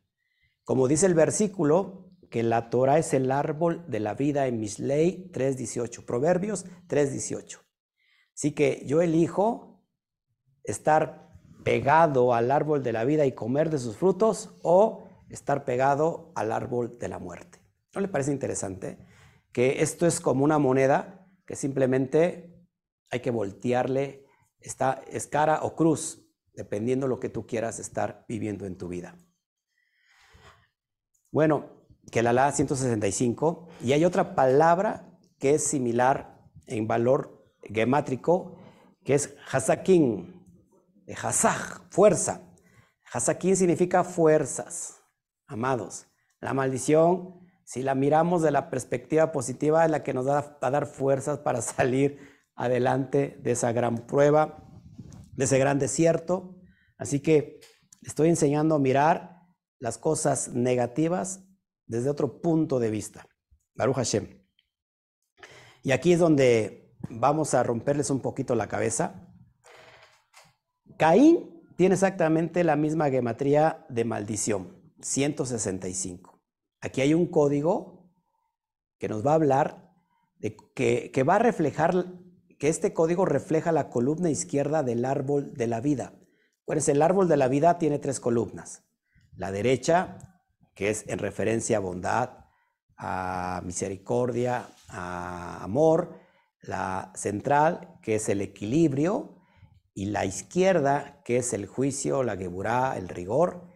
Como 0.63 0.88
dice 0.88 1.07
el 1.07 1.13
versículo, 1.13 2.03
que 2.34 2.41
la 2.41 2.72
Torah 2.72 2.98
es 2.98 3.13
el 3.13 3.32
árbol 3.32 3.86
de 3.88 4.00
la 4.00 4.15
vida 4.15 4.48
en 4.48 4.60
Misley 4.60 5.30
3.18, 5.32 6.04
Proverbios 6.04 6.65
3.18. 6.88 7.60
Así 8.34 8.54
que 8.54 8.82
yo 8.88 9.04
elijo 9.04 9.86
estar 10.63 11.30
pegado 11.63 12.34
al 12.34 12.50
árbol 12.50 12.82
de 12.82 12.91
la 12.91 13.06
vida 13.06 13.28
y 13.28 13.34
comer 13.34 13.69
de 13.69 13.78
sus 13.78 13.98
frutos 13.98 14.58
o 14.63 15.08
estar 15.30 15.63
pegado 15.63 16.32
al 16.34 16.52
árbol 16.52 16.98
de 16.98 17.08
la 17.08 17.19
muerte. 17.19 17.60
¿No 17.93 18.02
le 18.02 18.08
parece 18.08 18.32
interesante? 18.32 18.98
Que 19.52 19.84
esto 19.84 20.08
es 20.08 20.19
como 20.19 20.43
una 20.43 20.58
moneda 20.58 21.30
que 21.46 21.56
simplemente 21.56 22.65
hay 23.12 23.19
que 23.19 23.30
voltearle, 23.30 24.26
está, 24.60 25.04
es 25.06 25.28
cara 25.28 25.60
o 25.62 25.76
cruz, 25.76 26.28
dependiendo 26.56 27.08
lo 27.08 27.19
que 27.19 27.30
tú 27.30 27.46
quieras 27.46 27.78
estar 27.78 28.26
viviendo 28.28 28.65
en 28.65 28.76
tu 28.76 28.88
vida. 28.88 29.19
Bueno, 31.30 31.83
que 32.12 32.22
la 32.22 32.34
la 32.34 32.52
165, 32.52 33.68
y 33.82 33.94
hay 33.94 34.06
otra 34.06 34.36
palabra 34.36 35.18
que 35.39 35.56
es 35.56 35.63
similar 35.63 36.39
en 36.68 36.88
valor 36.88 37.46
gemátrico, 37.63 38.58
que 39.04 39.16
es 39.16 39.36
hasakin, 39.52 40.42
de 41.06 41.13
hasaj, 41.13 41.82
fuerza. 41.89 42.42
Hasakin 43.12 43.56
significa 43.56 44.04
fuerzas, 44.04 45.02
amados. 45.48 46.08
La 46.39 46.54
maldición 46.54 47.44
si 47.66 47.82
la 47.82 47.96
miramos 47.96 48.42
de 48.42 48.52
la 48.52 48.70
perspectiva 48.70 49.32
positiva, 49.32 49.86
es 49.86 49.92
la 49.92 50.04
que 50.04 50.13
nos 50.13 50.28
va 50.28 50.58
a 50.62 50.70
dar 50.70 50.86
fuerzas 50.86 51.39
para 51.39 51.62
salir 51.62 52.20
adelante 52.56 53.39
de 53.42 53.52
esa 53.52 53.72
gran 53.72 54.06
prueba, 54.06 54.63
de 55.32 55.46
ese 55.46 55.58
gran 55.58 55.80
desierto. 55.80 56.56
Así 56.98 57.20
que 57.20 57.60
estoy 58.04 58.30
enseñando 58.30 58.76
a 58.76 58.80
mirar 58.80 59.42
las 59.80 59.98
cosas 59.98 60.50
negativas 60.50 61.44
desde 61.93 62.10
otro 62.10 62.41
punto 62.41 62.79
de 62.79 62.89
vista. 62.89 63.27
Baruch 63.75 63.95
Hashem. 63.95 64.43
Y 65.84 65.91
aquí 65.91 66.13
es 66.13 66.19
donde 66.19 66.95
vamos 67.10 67.53
a 67.53 67.62
romperles 67.63 68.10
un 68.10 68.19
poquito 68.19 68.56
la 68.56 68.67
cabeza. 68.67 69.29
Caín 70.97 71.62
tiene 71.77 71.93
exactamente 71.93 72.63
la 72.63 72.75
misma 72.75 73.10
gematría 73.10 73.86
de 73.89 74.06
maldición, 74.06 74.82
165. 75.01 76.41
Aquí 76.82 77.01
hay 77.01 77.13
un 77.13 77.27
código 77.27 78.12
que 78.97 79.08
nos 79.08 79.25
va 79.25 79.32
a 79.32 79.36
hablar 79.36 79.93
de 80.39 80.56
que, 80.75 81.23
va 81.23 81.36
a 81.36 81.39
reflejar, 81.39 82.06
que 82.58 82.69
este 82.69 82.93
código 82.93 83.25
refleja 83.25 83.71
la 83.71 83.89
columna 83.89 84.32
izquierda 84.32 84.82
del 84.82 85.06
árbol 85.06 85.53
de 85.53 85.67
la 85.67 85.79
vida. 85.79 86.13
Pues 86.65 86.88
el 86.89 87.01
árbol 87.01 87.27
de 87.27 87.38
la 87.38 87.47
vida 87.49 87.77
tiene 87.77 87.99
tres 87.99 88.19
columnas. 88.19 88.84
La 89.36 89.51
derecha, 89.51 90.33
que 90.75 90.89
es 90.89 91.07
en 91.07 91.19
referencia 91.19 91.77
a 91.77 91.81
bondad, 91.81 92.29
a 92.97 93.62
misericordia, 93.63 94.69
a 94.89 95.63
amor. 95.63 96.19
La 96.62 97.12
central, 97.15 97.99
que 98.01 98.15
es 98.15 98.29
el 98.29 98.41
equilibrio. 98.41 99.41
Y 99.93 100.05
la 100.05 100.25
izquierda, 100.25 101.21
que 101.25 101.38
es 101.38 101.53
el 101.53 101.67
juicio, 101.67 102.23
la 102.23 102.38
geburá, 102.38 102.97
el 102.97 103.09
rigor 103.09 103.73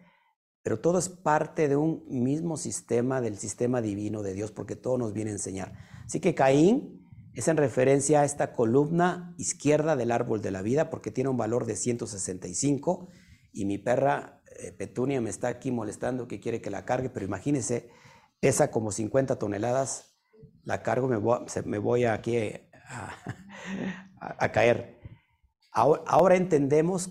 pero 0.68 0.80
todo 0.80 0.98
es 0.98 1.08
parte 1.08 1.66
de 1.66 1.76
un 1.76 2.04
mismo 2.10 2.58
sistema, 2.58 3.22
del 3.22 3.38
sistema 3.38 3.80
divino 3.80 4.22
de 4.22 4.34
Dios, 4.34 4.52
porque 4.52 4.76
todo 4.76 4.98
nos 4.98 5.14
viene 5.14 5.30
a 5.30 5.32
enseñar. 5.32 5.72
Así 6.04 6.20
que 6.20 6.34
Caín 6.34 7.08
es 7.32 7.48
en 7.48 7.56
referencia 7.56 8.20
a 8.20 8.26
esta 8.26 8.52
columna 8.52 9.34
izquierda 9.38 9.96
del 9.96 10.12
árbol 10.12 10.42
de 10.42 10.50
la 10.50 10.60
vida, 10.60 10.90
porque 10.90 11.10
tiene 11.10 11.30
un 11.30 11.38
valor 11.38 11.64
de 11.64 11.74
165, 11.74 13.08
y 13.50 13.64
mi 13.64 13.78
perra 13.78 14.37
Petunia 14.76 15.20
me 15.20 15.30
está 15.30 15.48
aquí 15.48 15.70
molestando 15.70 16.28
que 16.28 16.40
quiere 16.40 16.60
que 16.60 16.70
la 16.70 16.84
cargue, 16.84 17.10
pero 17.10 17.24
imagínense, 17.24 17.90
pesa 18.40 18.70
como 18.70 18.92
50 18.92 19.38
toneladas, 19.38 20.16
la 20.64 20.82
cargo, 20.82 21.08
me 21.08 21.16
voy, 21.16 21.40
me 21.64 22.08
aquí 22.08 22.36
a, 24.20 24.52
caer. 24.52 24.98
Ahora, 25.72 26.02
ahora 26.06 26.36
entendemos 26.36 27.10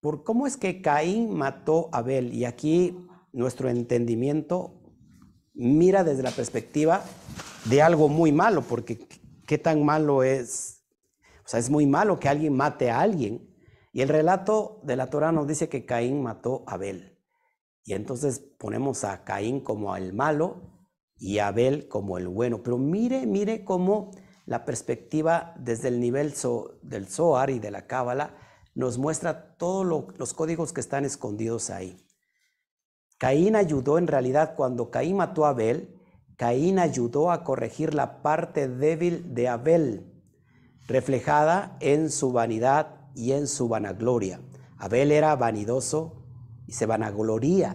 por 0.00 0.24
cómo 0.24 0.46
es 0.46 0.56
que 0.56 0.82
Caín 0.82 1.34
mató 1.34 1.88
a 1.92 1.98
Abel. 1.98 2.32
Y 2.34 2.44
aquí 2.44 2.96
nuestro 3.32 3.68
entendimiento 3.68 4.78
mira 5.54 6.04
desde 6.04 6.22
la 6.22 6.30
perspectiva 6.30 7.02
de 7.64 7.82
algo 7.82 8.08
muy 8.08 8.32
malo, 8.32 8.62
porque 8.62 9.06
qué 9.46 9.58
tan 9.58 9.84
malo 9.84 10.22
es, 10.22 10.84
o 11.44 11.48
sea, 11.48 11.60
es 11.60 11.70
muy 11.70 11.86
malo 11.86 12.18
que 12.20 12.28
alguien 12.28 12.54
mate 12.54 12.90
a 12.90 13.00
alguien. 13.00 13.47
Y 13.92 14.02
el 14.02 14.08
relato 14.08 14.80
de 14.82 14.96
la 14.96 15.10
Torah 15.10 15.32
nos 15.32 15.46
dice 15.46 15.68
que 15.68 15.86
Caín 15.86 16.22
mató 16.22 16.64
a 16.66 16.74
Abel. 16.74 17.18
Y 17.84 17.94
entonces 17.94 18.40
ponemos 18.58 19.04
a 19.04 19.24
Caín 19.24 19.60
como 19.60 19.96
el 19.96 20.12
malo 20.12 20.60
y 21.16 21.38
a 21.38 21.48
Abel 21.48 21.88
como 21.88 22.18
el 22.18 22.28
bueno. 22.28 22.62
Pero 22.62 22.78
mire, 22.78 23.26
mire 23.26 23.64
cómo 23.64 24.10
la 24.44 24.64
perspectiva 24.64 25.54
desde 25.58 25.88
el 25.88 26.00
nivel 26.00 26.34
del 26.82 27.06
Zohar 27.06 27.50
y 27.50 27.58
de 27.58 27.70
la 27.70 27.86
Cábala 27.86 28.36
nos 28.74 28.98
muestra 28.98 29.56
todos 29.56 29.86
los 30.16 30.34
códigos 30.34 30.72
que 30.72 30.80
están 30.80 31.04
escondidos 31.04 31.70
ahí. 31.70 32.04
Caín 33.18 33.56
ayudó 33.56 33.98
en 33.98 34.06
realidad 34.06 34.54
cuando 34.54 34.90
Caín 34.90 35.16
mató 35.16 35.44
a 35.44 35.50
Abel, 35.50 35.98
Caín 36.36 36.78
ayudó 36.78 37.32
a 37.32 37.42
corregir 37.42 37.94
la 37.94 38.22
parte 38.22 38.68
débil 38.68 39.34
de 39.34 39.48
Abel, 39.48 40.12
reflejada 40.86 41.76
en 41.80 42.10
su 42.10 42.30
vanidad 42.30 42.97
y 43.18 43.32
en 43.32 43.48
su 43.48 43.68
vanagloria. 43.68 44.40
Abel 44.78 45.10
era 45.10 45.34
vanidoso, 45.34 46.24
y 46.68 46.72
se 46.72 46.86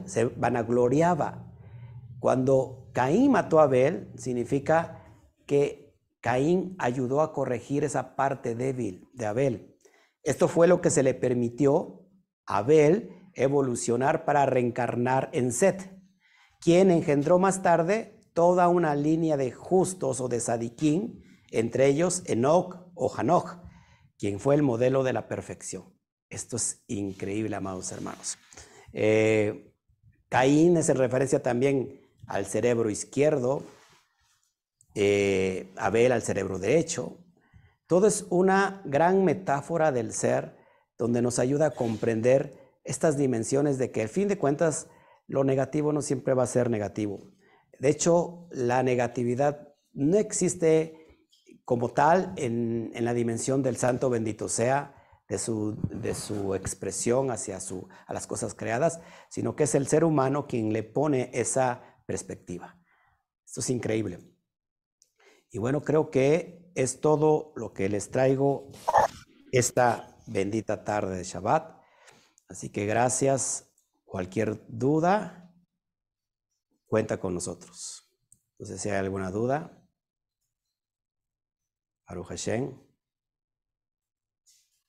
se 0.05 0.25
vanagloriaba. 0.25 1.51
Cuando 2.19 2.89
Caín 2.93 3.31
mató 3.31 3.59
a 3.59 3.63
Abel, 3.63 4.11
significa 4.15 5.03
que 5.45 5.97
Caín 6.21 6.75
ayudó 6.77 7.21
a 7.21 7.33
corregir 7.33 7.83
esa 7.83 8.15
parte 8.15 8.55
débil 8.55 9.09
de 9.13 9.25
Abel. 9.25 9.75
Esto 10.21 10.47
fue 10.47 10.67
lo 10.67 10.79
que 10.79 10.91
se 10.91 11.03
le 11.03 11.13
permitió 11.13 12.07
a 12.45 12.59
Abel 12.59 13.09
evolucionar 13.33 14.23
para 14.23 14.45
reencarnar 14.45 15.29
en 15.33 15.51
Set, 15.51 15.99
quien 16.61 16.91
engendró 16.91 17.39
más 17.39 17.63
tarde 17.63 18.21
toda 18.33 18.69
una 18.69 18.95
línea 18.95 19.35
de 19.35 19.51
justos 19.51 20.21
o 20.21 20.29
de 20.29 20.39
sadiquín, 20.39 21.23
entre 21.51 21.87
ellos 21.87 22.23
Enoch 22.27 22.77
o 22.93 23.11
Hanoch, 23.13 23.62
quien 24.23 24.39
fue 24.39 24.55
el 24.55 24.63
modelo 24.63 25.03
de 25.03 25.11
la 25.11 25.27
perfección. 25.27 25.83
Esto 26.29 26.55
es 26.55 26.81
increíble, 26.87 27.57
amados 27.57 27.91
hermanos. 27.91 28.37
Eh, 28.93 29.75
Caín 30.29 30.77
es 30.77 30.87
en 30.87 30.95
referencia 30.95 31.43
también 31.43 31.99
al 32.27 32.45
cerebro 32.45 32.89
izquierdo, 32.89 33.63
eh, 34.95 35.69
Abel 35.75 36.13
al 36.13 36.21
cerebro 36.21 36.57
derecho. 36.57 37.17
Todo 37.85 38.07
es 38.07 38.25
una 38.29 38.81
gran 38.85 39.25
metáfora 39.25 39.91
del 39.91 40.13
ser 40.13 40.55
donde 40.97 41.21
nos 41.21 41.37
ayuda 41.37 41.65
a 41.65 41.71
comprender 41.71 42.53
estas 42.85 43.17
dimensiones 43.17 43.77
de 43.77 43.91
que 43.91 44.03
al 44.03 44.07
fin 44.07 44.29
de 44.29 44.37
cuentas 44.37 44.87
lo 45.27 45.43
negativo 45.43 45.91
no 45.91 46.01
siempre 46.01 46.33
va 46.33 46.43
a 46.43 46.47
ser 46.47 46.69
negativo. 46.69 47.29
De 47.77 47.89
hecho, 47.89 48.47
la 48.51 48.83
negatividad 48.83 49.75
no 49.91 50.17
existe 50.17 51.02
como 51.65 51.89
tal 51.89 52.33
en, 52.35 52.91
la 52.93 53.13
dimensión 53.13 53.63
del 53.63 53.77
santo 53.77 54.09
bendito 54.09 54.49
sea, 54.49 54.95
de 55.27 55.39
su, 55.39 55.77
de 55.89 56.13
su 56.13 56.53
expresión 56.53 57.31
hacia 57.31 57.59
su, 57.59 57.87
a 58.05 58.13
las 58.13 58.27
cosas 58.27 58.53
creadas, 58.53 58.99
sino 59.29 59.55
que 59.55 59.63
es 59.63 59.73
el 59.73 59.87
ser 59.87 60.03
humano 60.03 60.47
quien 60.47 60.73
le 60.73 60.83
pone 60.83 61.31
esa 61.33 61.81
perspectiva. 62.05 62.77
Esto 63.45 63.61
es 63.61 63.69
increíble. 63.69 64.19
Y 65.49 65.59
bueno, 65.59 65.81
creo 65.81 66.09
que 66.09 66.71
es 66.75 66.99
todo 66.99 67.53
lo 67.55 67.73
que 67.73 67.87
les 67.87 68.11
traigo 68.11 68.71
esta 69.51 70.17
bendita 70.25 70.83
tarde 70.83 71.17
de 71.17 71.23
Shabbat. 71.23 71.79
Así 72.49 72.69
que 72.69 72.85
gracias. 72.85 73.69
Cualquier 74.03 74.63
duda, 74.67 75.51
cuenta 76.87 77.19
con 77.19 77.33
nosotros. 77.33 78.11
Entonces, 78.51 78.81
si 78.81 78.89
hay 78.89 78.97
alguna 78.97 79.31
duda, 79.31 79.82
Aru 82.13 82.23
Hashem. 82.23 82.71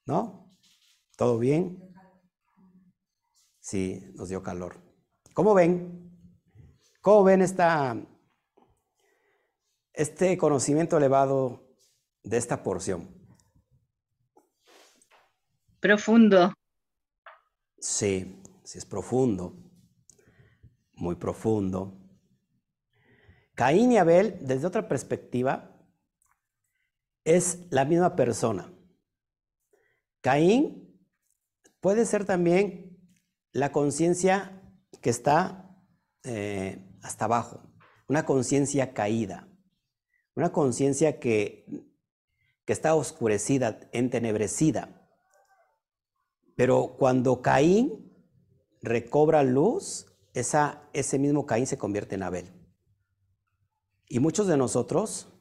¿No? 0.05 0.51
¿Todo 1.17 1.39
bien? 1.39 1.81
Sí, 3.61 4.13
nos 4.15 4.29
dio 4.29 4.43
calor. 4.43 4.77
¿Cómo 5.33 5.55
ven? 5.55 6.11
¿Cómo 7.01 7.25
ven 7.25 7.41
esta, 7.41 7.97
este 9.95 10.37
conocimiento 10.37 10.99
elevado 10.99 11.67
de 12.23 12.37
esta 12.37 12.63
porción? 12.63 13.09
Profundo. 15.81 16.53
Sí, 17.79 18.43
sí 18.65 18.79
es 18.79 18.85
profundo, 18.85 19.57
muy 20.93 21.15
profundo. 21.15 21.99
Caín 23.55 23.93
y 23.93 23.97
Abel, 23.97 24.39
desde 24.43 24.67
otra 24.67 24.89
perspectiva, 24.89 25.74
es 27.25 27.67
la 27.71 27.85
misma 27.85 28.17
persona. 28.17 28.73
Caín 30.21 30.99
puede 31.81 32.07
ser 32.07 32.25
también 32.25 32.99
la 33.53 33.73
conciencia 33.73 34.63
que 35.01 35.11
está 35.11 35.79
eh, 36.25 36.83
hasta 37.03 37.27
abajo, 37.27 37.63
una 38.09 38.25
conciencia 38.25 38.95
caída, 38.95 39.49
una 40.35 40.53
conciencia 40.53 41.21
que, 41.21 41.67
que 42.65 42.73
está 42.73 42.95
oscurecida, 42.95 43.81
entenebrecida. 43.93 45.09
Pero 46.57 46.97
cuando 46.99 47.43
Caín 47.43 48.13
recobra 48.81 49.43
luz, 49.43 50.07
esa, 50.33 50.89
ese 50.93 51.19
mismo 51.19 51.47
Caín 51.47 51.67
se 51.67 51.79
convierte 51.79 52.15
en 52.15 52.23
Abel. 52.23 52.53
Y 54.09 54.21
muchos 54.21 54.47
de 54.47 54.57
nosotros 54.57 55.34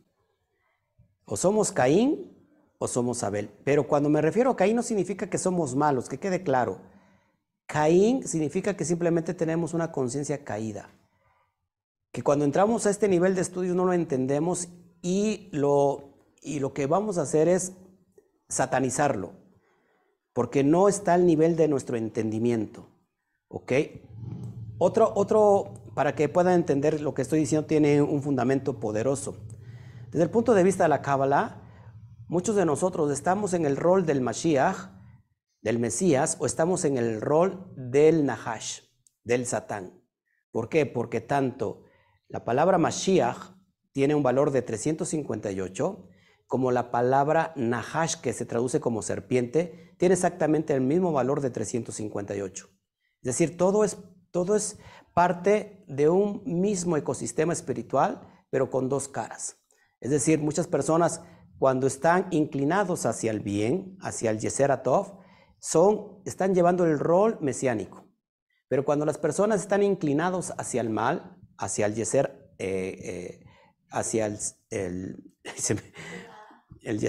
o 1.25 1.37
somos 1.37 1.71
Caín 1.71 2.31
o 2.77 2.87
somos 2.87 3.23
Abel. 3.23 3.49
Pero 3.63 3.87
cuando 3.87 4.09
me 4.09 4.21
refiero 4.21 4.51
a 4.51 4.55
Caín 4.55 4.75
no 4.75 4.83
significa 4.83 5.29
que 5.29 5.37
somos 5.37 5.75
malos, 5.75 6.09
que 6.09 6.19
quede 6.19 6.43
claro. 6.43 6.79
Caín 7.65 8.27
significa 8.27 8.75
que 8.75 8.85
simplemente 8.85 9.33
tenemos 9.33 9.73
una 9.73 9.91
conciencia 9.91 10.43
caída. 10.43 10.89
Que 12.11 12.21
cuando 12.21 12.45
entramos 12.45 12.85
a 12.85 12.89
este 12.89 13.07
nivel 13.07 13.35
de 13.35 13.41
estudio 13.41 13.73
no 13.73 13.85
lo 13.85 13.93
entendemos 13.93 14.67
y 15.01 15.49
lo, 15.51 16.13
y 16.41 16.59
lo 16.59 16.73
que 16.73 16.85
vamos 16.85 17.17
a 17.17 17.23
hacer 17.23 17.47
es 17.47 17.73
satanizarlo 18.49 19.43
porque 20.33 20.63
no 20.63 20.89
está 20.89 21.13
al 21.13 21.25
nivel 21.25 21.55
de 21.55 21.67
nuestro 21.67 21.95
entendimiento. 21.95 22.87
¿Ok? 23.47 23.71
Otro, 24.79 25.11
otro, 25.15 25.73
para 25.93 26.15
que 26.15 26.27
puedan 26.27 26.55
entender 26.55 26.99
lo 27.01 27.13
que 27.13 27.21
estoy 27.21 27.39
diciendo, 27.39 27.67
tiene 27.67 28.01
un 28.01 28.21
fundamento 28.23 28.79
poderoso. 28.79 29.37
Desde 30.13 30.25
el 30.25 30.29
punto 30.29 30.53
de 30.53 30.61
vista 30.61 30.83
de 30.83 30.89
la 30.89 31.01
Kabbalah, 31.01 31.59
muchos 32.27 32.55
de 32.55 32.65
nosotros 32.65 33.11
estamos 33.11 33.55
en 33.55 33.65
el 33.65 33.75
rol 33.75 34.05
del 34.05 34.21
Mashiach, 34.21 34.91
del 35.63 35.79
Mesías, 35.79 36.37
o 36.39 36.45
estamos 36.45 36.85
en 36.85 36.97
el 36.97 37.19
rol 37.19 37.73
del 37.75 38.23
Nahash, 38.23 38.81
del 39.23 39.47
Satán. 39.47 39.99
¿Por 40.51 40.69
qué? 40.69 40.85
Porque 40.85 41.19
tanto 41.19 41.85
la 42.27 42.45
palabra 42.45 42.77
Mashiach 42.77 43.55
tiene 43.91 44.13
un 44.13 44.21
valor 44.21 44.51
de 44.51 44.61
358 44.61 46.07
como 46.45 46.69
la 46.69 46.91
palabra 46.91 47.51
Nahash, 47.55 48.17
que 48.17 48.33
se 48.33 48.45
traduce 48.45 48.79
como 48.79 49.01
serpiente, 49.01 49.95
tiene 49.97 50.13
exactamente 50.13 50.75
el 50.75 50.81
mismo 50.81 51.11
valor 51.11 51.41
de 51.41 51.49
358. 51.49 52.67
Es 52.67 53.23
decir, 53.23 53.57
todo 53.57 53.83
es, 53.83 53.97
todo 54.29 54.55
es 54.55 54.77
parte 55.15 55.83
de 55.87 56.07
un 56.07 56.43
mismo 56.45 56.97
ecosistema 56.97 57.51
espiritual, 57.51 58.21
pero 58.51 58.69
con 58.69 58.89
dos 58.89 59.07
caras. 59.07 59.62
Es 60.03 60.11
decir, 60.11 60.39
muchas 60.39 60.67
personas 60.67 61.21
cuando 61.57 61.87
están 61.87 62.27
inclinados 62.31 63.05
hacia 63.05 63.31
el 63.31 63.39
bien, 63.39 63.97
hacia 64.01 64.31
el 64.31 64.39
Yeser 64.39 64.69
Atov, 64.69 65.17
son, 65.59 66.21
están 66.25 66.53
llevando 66.53 66.83
el 66.83 66.99
rol 66.99 67.37
mesiánico. 67.39 68.05
Pero 68.67 68.83
cuando 68.83 69.05
las 69.05 69.17
personas 69.17 69.61
están 69.61 69.81
inclinados 69.81 70.51
hacia 70.57 70.81
el 70.81 70.89
mal, 70.89 71.37
hacia 71.57 71.85
el 71.85 71.95
Yeser, 71.95 72.53
eh, 72.59 72.99
eh, 73.01 73.45
hacia 73.91 74.25
el, 74.25 74.39
el 74.71 75.33
el 76.81 76.99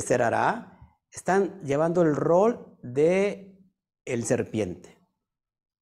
están 1.11 1.61
llevando 1.63 2.03
el 2.03 2.15
rol 2.15 2.79
de 2.81 3.59
el 4.05 4.25
serpiente. 4.25 5.05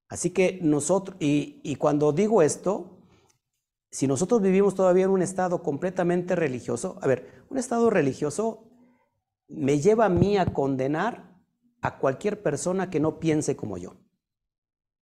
Así 0.08 0.30
que 0.30 0.60
nosotros, 0.62 1.18
y, 1.20 1.60
y 1.62 1.76
cuando 1.76 2.12
digo 2.12 2.40
esto, 2.40 2.91
si 3.92 4.06
nosotros 4.06 4.40
vivimos 4.40 4.74
todavía 4.74 5.04
en 5.04 5.10
un 5.10 5.20
estado 5.20 5.62
completamente 5.62 6.34
religioso, 6.34 6.98
a 7.02 7.06
ver, 7.06 7.44
un 7.50 7.58
estado 7.58 7.90
religioso 7.90 8.64
me 9.48 9.80
lleva 9.80 10.06
a 10.06 10.08
mí 10.08 10.38
a 10.38 10.46
condenar 10.46 11.38
a 11.82 11.98
cualquier 11.98 12.42
persona 12.42 12.88
que 12.88 13.00
no 13.00 13.20
piense 13.20 13.54
como 13.54 13.76
yo. 13.76 13.96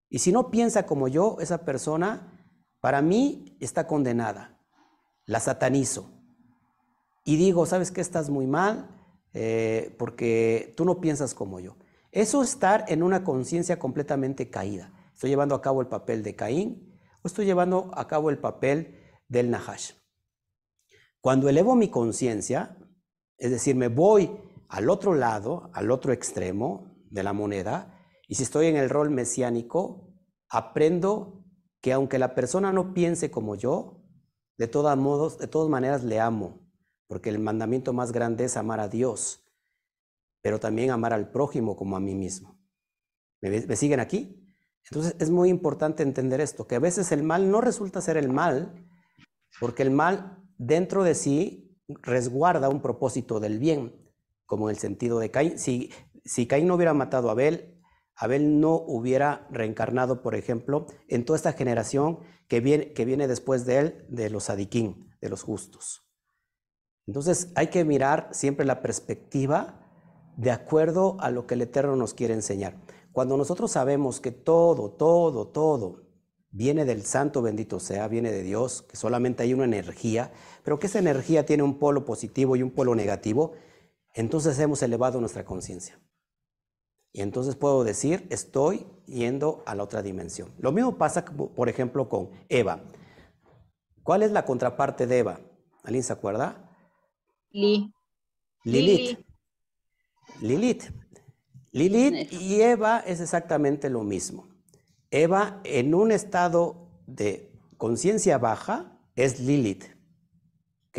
Y 0.08 0.18
si 0.18 0.32
no 0.32 0.50
piensa 0.50 0.86
como 0.86 1.06
yo, 1.06 1.36
esa 1.40 1.64
persona, 1.64 2.58
para 2.80 3.00
mí, 3.00 3.56
está 3.60 3.86
condenada. 3.86 4.60
La 5.24 5.38
satanizo 5.38 6.10
y 7.24 7.36
digo, 7.36 7.66
¿sabes 7.66 7.92
qué? 7.92 8.00
Estás 8.00 8.28
muy 8.28 8.48
mal 8.48 8.90
eh, 9.34 9.94
porque 10.00 10.74
tú 10.76 10.84
no 10.84 11.00
piensas 11.00 11.32
como 11.32 11.60
yo. 11.60 11.76
Eso 12.10 12.42
es 12.42 12.50
estar 12.50 12.86
en 12.88 13.04
una 13.04 13.22
conciencia 13.22 13.78
completamente 13.78 14.50
caída. 14.50 14.92
Estoy 15.14 15.30
llevando 15.30 15.54
a 15.54 15.62
cabo 15.62 15.80
el 15.80 15.86
papel 15.86 16.24
de 16.24 16.34
Caín 16.34 16.89
estoy 17.28 17.46
llevando 17.46 17.90
a 17.94 18.06
cabo 18.06 18.30
el 18.30 18.38
papel 18.38 19.00
del 19.28 19.50
Nahash. 19.50 19.92
Cuando 21.20 21.48
elevo 21.48 21.76
mi 21.76 21.88
conciencia, 21.88 22.78
es 23.36 23.50
decir, 23.50 23.76
me 23.76 23.88
voy 23.88 24.30
al 24.68 24.88
otro 24.88 25.14
lado, 25.14 25.70
al 25.74 25.90
otro 25.90 26.12
extremo 26.12 26.96
de 27.10 27.22
la 27.22 27.32
moneda, 27.32 27.98
y 28.28 28.36
si 28.36 28.44
estoy 28.44 28.66
en 28.66 28.76
el 28.76 28.88
rol 28.88 29.10
mesiánico, 29.10 30.14
aprendo 30.48 31.44
que 31.80 31.92
aunque 31.92 32.18
la 32.18 32.34
persona 32.34 32.72
no 32.72 32.94
piense 32.94 33.30
como 33.30 33.54
yo, 33.54 34.02
de 34.56 34.68
todas 34.68 34.96
modos, 34.96 35.38
de 35.38 35.48
todas 35.48 35.68
maneras 35.68 36.04
le 36.04 36.20
amo 36.20 36.70
porque 37.10 37.28
el 37.28 37.40
mandamiento 37.40 37.92
más 37.92 38.12
grande 38.12 38.44
es 38.44 38.56
amar 38.56 38.78
a 38.78 38.86
Dios, 38.86 39.44
pero 40.42 40.60
también 40.60 40.92
amar 40.92 41.12
al 41.12 41.32
prójimo 41.32 41.74
como 41.74 41.96
a 41.96 42.00
mí 42.00 42.14
mismo. 42.14 42.56
¿Me, 43.40 43.74
siguen 43.74 43.98
aquí? 43.98 44.49
Entonces 44.84 45.16
es 45.18 45.30
muy 45.30 45.48
importante 45.48 46.02
entender 46.02 46.40
esto, 46.40 46.66
que 46.66 46.74
a 46.76 46.80
veces 46.80 47.12
el 47.12 47.22
mal 47.22 47.50
no 47.50 47.60
resulta 47.60 48.00
ser 48.00 48.16
el 48.16 48.28
mal, 48.28 48.86
porque 49.60 49.82
el 49.82 49.90
mal 49.90 50.42
dentro 50.58 51.04
de 51.04 51.14
sí 51.14 51.78
resguarda 51.88 52.68
un 52.68 52.82
propósito 52.82 53.40
del 53.40 53.58
bien, 53.58 53.94
como 54.46 54.68
en 54.68 54.74
el 54.74 54.80
sentido 54.80 55.18
de 55.18 55.30
Caín. 55.30 55.58
Si, 55.58 55.92
si 56.24 56.46
Caín 56.46 56.66
no 56.66 56.74
hubiera 56.74 56.94
matado 56.94 57.28
a 57.28 57.32
Abel, 57.32 57.80
Abel 58.16 58.60
no 58.60 58.74
hubiera 58.74 59.46
reencarnado, 59.50 60.22
por 60.22 60.34
ejemplo, 60.34 60.86
en 61.08 61.24
toda 61.24 61.36
esta 61.36 61.52
generación 61.52 62.18
que 62.48 62.60
viene, 62.60 62.92
que 62.92 63.04
viene 63.04 63.28
después 63.28 63.64
de 63.64 63.78
él, 63.78 64.06
de 64.08 64.28
los 64.28 64.50
adiquín, 64.50 65.08
de 65.20 65.28
los 65.30 65.42
justos. 65.42 66.02
Entonces 67.06 67.50
hay 67.54 67.68
que 67.68 67.84
mirar 67.84 68.28
siempre 68.32 68.66
la 68.66 68.82
perspectiva 68.82 69.80
de 70.36 70.50
acuerdo 70.50 71.16
a 71.20 71.30
lo 71.30 71.46
que 71.46 71.54
el 71.54 71.62
Eterno 71.62 71.96
nos 71.96 72.14
quiere 72.14 72.34
enseñar. 72.34 72.76
Cuando 73.12 73.36
nosotros 73.36 73.72
sabemos 73.72 74.20
que 74.20 74.30
todo, 74.30 74.90
todo, 74.90 75.48
todo 75.48 76.10
viene 76.50 76.84
del 76.84 77.04
Santo 77.04 77.42
bendito 77.42 77.80
sea, 77.80 78.08
viene 78.08 78.30
de 78.32 78.42
Dios, 78.42 78.82
que 78.82 78.96
solamente 78.96 79.42
hay 79.42 79.54
una 79.54 79.64
energía, 79.64 80.32
pero 80.64 80.78
que 80.78 80.86
esa 80.86 80.98
energía 80.98 81.46
tiene 81.46 81.62
un 81.62 81.78
polo 81.78 82.04
positivo 82.04 82.56
y 82.56 82.62
un 82.62 82.70
polo 82.70 82.94
negativo, 82.94 83.54
entonces 84.14 84.58
hemos 84.58 84.82
elevado 84.82 85.20
nuestra 85.20 85.44
conciencia. 85.44 86.00
Y 87.12 87.22
entonces 87.22 87.56
puedo 87.56 87.82
decir, 87.82 88.26
estoy 88.30 88.86
yendo 89.06 89.62
a 89.66 89.74
la 89.74 89.82
otra 89.82 90.02
dimensión. 90.02 90.52
Lo 90.58 90.70
mismo 90.70 90.96
pasa, 90.96 91.24
por 91.24 91.68
ejemplo, 91.68 92.08
con 92.08 92.30
Eva. 92.48 92.84
¿Cuál 94.02 94.22
es 94.22 94.30
la 94.30 94.44
contraparte 94.44 95.06
de 95.06 95.18
Eva? 95.18 95.40
¿Alguien 95.82 96.04
se 96.04 96.12
acuerda? 96.12 96.70
Li. 97.50 97.92
Lilith. 98.64 99.18
Lilith. 100.40 100.84
Lilith 100.84 100.99
y 101.72 102.60
Eva 102.60 103.00
es 103.00 103.20
exactamente 103.20 103.90
lo 103.90 104.02
mismo. 104.02 104.48
Eva 105.10 105.60
en 105.64 105.94
un 105.94 106.12
estado 106.12 106.88
de 107.06 107.52
conciencia 107.76 108.38
baja 108.38 108.98
es 109.16 109.40
Lilith. 109.40 109.84
¿Ok? 110.88 110.98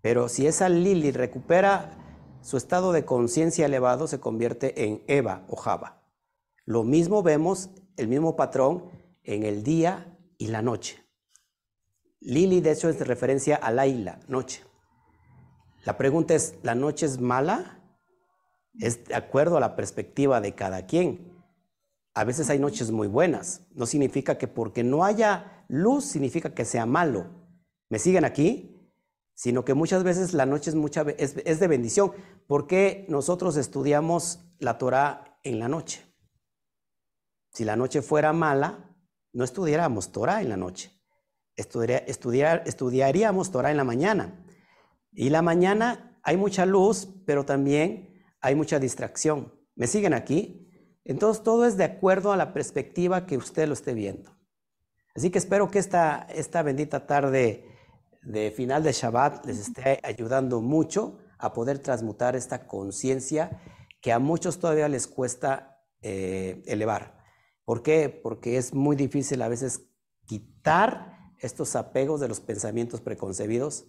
Pero 0.00 0.28
si 0.28 0.46
esa 0.46 0.68
Lilith 0.68 1.16
recupera 1.16 1.96
su 2.42 2.56
estado 2.56 2.92
de 2.92 3.04
conciencia 3.04 3.66
elevado, 3.66 4.06
se 4.06 4.20
convierte 4.20 4.84
en 4.84 5.02
Eva 5.06 5.44
o 5.48 5.56
Java. 5.56 6.02
Lo 6.64 6.84
mismo 6.84 7.22
vemos, 7.22 7.70
el 7.96 8.08
mismo 8.08 8.36
patrón 8.36 8.90
en 9.24 9.42
el 9.42 9.62
día 9.62 10.18
y 10.38 10.48
la 10.48 10.62
noche. 10.62 11.04
Lili, 12.20 12.60
de 12.60 12.72
hecho, 12.72 12.88
es 12.88 12.98
de 12.98 13.04
referencia 13.04 13.56
a 13.56 13.72
Laila, 13.72 14.20
noche. 14.28 14.62
La 15.84 15.96
pregunta 15.96 16.34
es, 16.34 16.54
¿la 16.62 16.74
noche 16.74 17.06
es 17.06 17.20
mala? 17.20 17.79
Es 18.80 19.04
de 19.04 19.14
acuerdo 19.14 19.56
a 19.56 19.60
la 19.60 19.76
perspectiva 19.76 20.40
de 20.40 20.54
cada 20.54 20.86
quien. 20.86 21.30
A 22.14 22.24
veces 22.24 22.50
hay 22.50 22.58
noches 22.58 22.90
muy 22.90 23.08
buenas. 23.08 23.66
No 23.72 23.86
significa 23.86 24.38
que 24.38 24.48
porque 24.48 24.82
no 24.82 25.04
haya 25.04 25.64
luz 25.68 26.04
significa 26.04 26.54
que 26.54 26.64
sea 26.64 26.86
malo. 26.86 27.26
¿Me 27.88 27.98
siguen 27.98 28.24
aquí? 28.24 28.76
Sino 29.34 29.64
que 29.64 29.74
muchas 29.74 30.02
veces 30.02 30.34
la 30.34 30.46
noche 30.46 30.72
es, 31.16 31.60
de 31.60 31.68
bendición. 31.68 32.12
¿Por 32.46 32.66
qué 32.66 33.06
nosotros 33.08 33.56
estudiamos 33.56 34.40
la 34.58 34.78
Torah 34.78 35.38
en 35.44 35.58
la 35.58 35.68
noche? 35.68 36.04
Si 37.52 37.64
la 37.64 37.76
noche 37.76 38.02
fuera 38.02 38.32
mala, 38.32 38.96
no 39.32 39.44
estudiáramos 39.44 40.12
Torah 40.12 40.42
en 40.42 40.48
la 40.48 40.56
noche. 40.56 40.92
estudiar, 41.56 42.62
estudiaríamos 42.66 43.50
Torah 43.50 43.70
en 43.70 43.76
la 43.76 43.84
mañana. 43.84 44.44
Y 45.12 45.30
la 45.30 45.42
mañana 45.42 46.18
hay 46.22 46.36
mucha 46.36 46.66
luz, 46.66 47.08
pero 47.26 47.44
también 47.44 48.09
hay 48.40 48.54
mucha 48.54 48.78
distracción. 48.78 49.54
¿Me 49.74 49.86
siguen 49.86 50.14
aquí? 50.14 50.68
Entonces 51.04 51.42
todo 51.42 51.66
es 51.66 51.76
de 51.76 51.84
acuerdo 51.84 52.32
a 52.32 52.36
la 52.36 52.52
perspectiva 52.52 53.26
que 53.26 53.36
usted 53.36 53.66
lo 53.66 53.74
esté 53.74 53.94
viendo. 53.94 54.36
Así 55.14 55.30
que 55.30 55.38
espero 55.38 55.70
que 55.70 55.78
esta, 55.78 56.26
esta 56.30 56.62
bendita 56.62 57.06
tarde 57.06 57.64
de 58.22 58.50
final 58.50 58.82
de 58.82 58.92
Shabbat 58.92 59.46
les 59.46 59.58
esté 59.58 60.00
ayudando 60.02 60.60
mucho 60.60 61.18
a 61.38 61.52
poder 61.52 61.78
transmutar 61.78 62.36
esta 62.36 62.66
conciencia 62.66 63.60
que 64.00 64.12
a 64.12 64.18
muchos 64.18 64.58
todavía 64.58 64.88
les 64.88 65.06
cuesta 65.06 65.82
eh, 66.02 66.62
elevar. 66.66 67.18
¿Por 67.64 67.82
qué? 67.82 68.08
Porque 68.08 68.56
es 68.56 68.74
muy 68.74 68.96
difícil 68.96 69.42
a 69.42 69.48
veces 69.48 69.86
quitar 70.26 71.34
estos 71.38 71.76
apegos 71.76 72.20
de 72.20 72.28
los 72.28 72.40
pensamientos 72.40 73.00
preconcebidos 73.00 73.86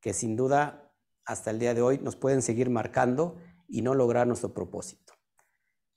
que 0.00 0.12
sin 0.12 0.36
duda 0.36 0.92
hasta 1.24 1.50
el 1.50 1.58
día 1.58 1.74
de 1.74 1.82
hoy 1.82 1.98
nos 1.98 2.16
pueden 2.16 2.42
seguir 2.42 2.68
marcando 2.68 3.36
y 3.68 3.82
no 3.82 3.94
lograr 3.94 4.26
nuestro 4.26 4.52
propósito. 4.52 5.14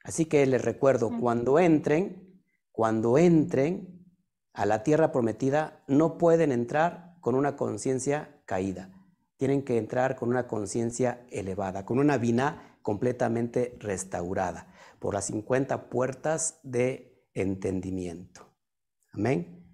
Así 0.04 0.26
que 0.26 0.46
les 0.46 0.64
recuerdo, 0.64 1.12
cuando 1.20 1.58
entren, 1.60 2.42
cuando 2.72 3.18
entren 3.18 4.06
a 4.54 4.66
la 4.66 4.84
tierra 4.84 5.12
prometida, 5.12 5.84
no 5.88 6.18
pueden 6.18 6.52
entrar 6.52 7.18
con 7.22 7.36
una 7.36 7.56
conciencia 7.56 8.42
caída. 8.46 8.92
Tienen 9.38 9.64
que 9.64 9.78
entrar 9.78 10.16
con 10.16 10.30
una 10.30 10.48
conciencia 10.48 11.26
elevada, 11.32 11.86
con 11.86 12.00
una 12.00 12.18
vina 12.18 12.78
completamente 12.82 13.76
restaurada 13.80 14.72
por 15.00 15.16
las 15.16 15.26
50 15.26 15.90
puertas 15.90 16.60
de 16.62 17.28
entendimiento. 17.34 18.48
Amén. 19.12 19.66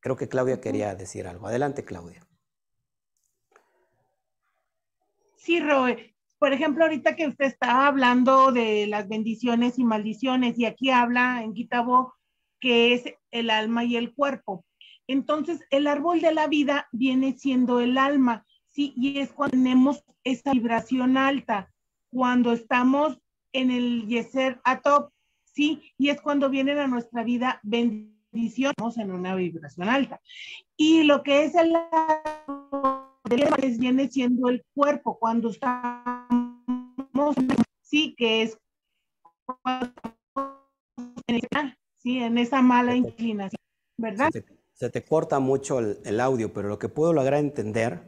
Creo 0.00 0.16
que 0.16 0.28
Claudia 0.28 0.60
quería 0.60 0.94
decir 0.94 1.26
algo. 1.26 1.46
Adelante, 1.46 1.84
Claudia. 1.84 2.26
Sí, 5.36 5.60
Roe. 5.60 6.15
Por 6.38 6.52
ejemplo, 6.52 6.84
ahorita 6.84 7.16
que 7.16 7.28
usted 7.28 7.46
está 7.46 7.86
hablando 7.86 8.52
de 8.52 8.86
las 8.86 9.08
bendiciones 9.08 9.78
y 9.78 9.84
maldiciones, 9.84 10.58
y 10.58 10.66
aquí 10.66 10.90
habla 10.90 11.42
en 11.42 11.54
Quitabo 11.54 12.14
que 12.60 12.94
es 12.94 13.04
el 13.30 13.50
alma 13.50 13.84
y 13.84 13.96
el 13.96 14.14
cuerpo. 14.14 14.64
Entonces, 15.06 15.60
el 15.70 15.86
árbol 15.86 16.20
de 16.20 16.34
la 16.34 16.46
vida 16.46 16.88
viene 16.92 17.36
siendo 17.38 17.80
el 17.80 17.96
alma, 17.96 18.44
¿sí? 18.68 18.92
Y 18.96 19.18
es 19.20 19.32
cuando 19.32 19.52
tenemos 19.56 20.02
esa 20.24 20.52
vibración 20.52 21.16
alta, 21.16 21.70
cuando 22.10 22.52
estamos 22.52 23.18
en 23.52 23.70
el 23.70 24.06
Yeser 24.06 24.60
Atop, 24.64 25.12
¿sí? 25.44 25.92
Y 25.96 26.08
es 26.08 26.20
cuando 26.20 26.50
vienen 26.50 26.78
a 26.78 26.86
nuestra 26.86 27.22
vida 27.22 27.60
bendiciones 27.62 28.96
en 28.96 29.12
una 29.12 29.34
vibración 29.34 29.88
alta. 29.88 30.20
Y 30.76 31.04
lo 31.04 31.22
que 31.22 31.44
es 31.44 31.54
el 31.54 31.74
árbol 31.76 33.06
viene 33.78 34.08
siendo 34.08 34.48
el 34.48 34.64
cuerpo 34.74 35.18
cuando 35.18 35.50
estamos, 35.50 36.15
sí, 37.82 38.14
que 38.16 38.42
es 38.42 38.58
sí, 41.98 42.18
en 42.18 42.38
esa 42.38 42.62
mala 42.62 42.94
inclinación, 42.94 43.60
¿verdad? 43.96 44.30
Se 44.74 44.90
te, 44.90 45.04
corta 45.04 45.38
mucho 45.38 45.78
el, 45.78 46.20
audio, 46.20 46.52
pero 46.52 46.68
lo 46.68 46.78
que 46.78 46.88
puedo 46.88 47.12
lograr 47.12 47.40
entender, 47.40 48.06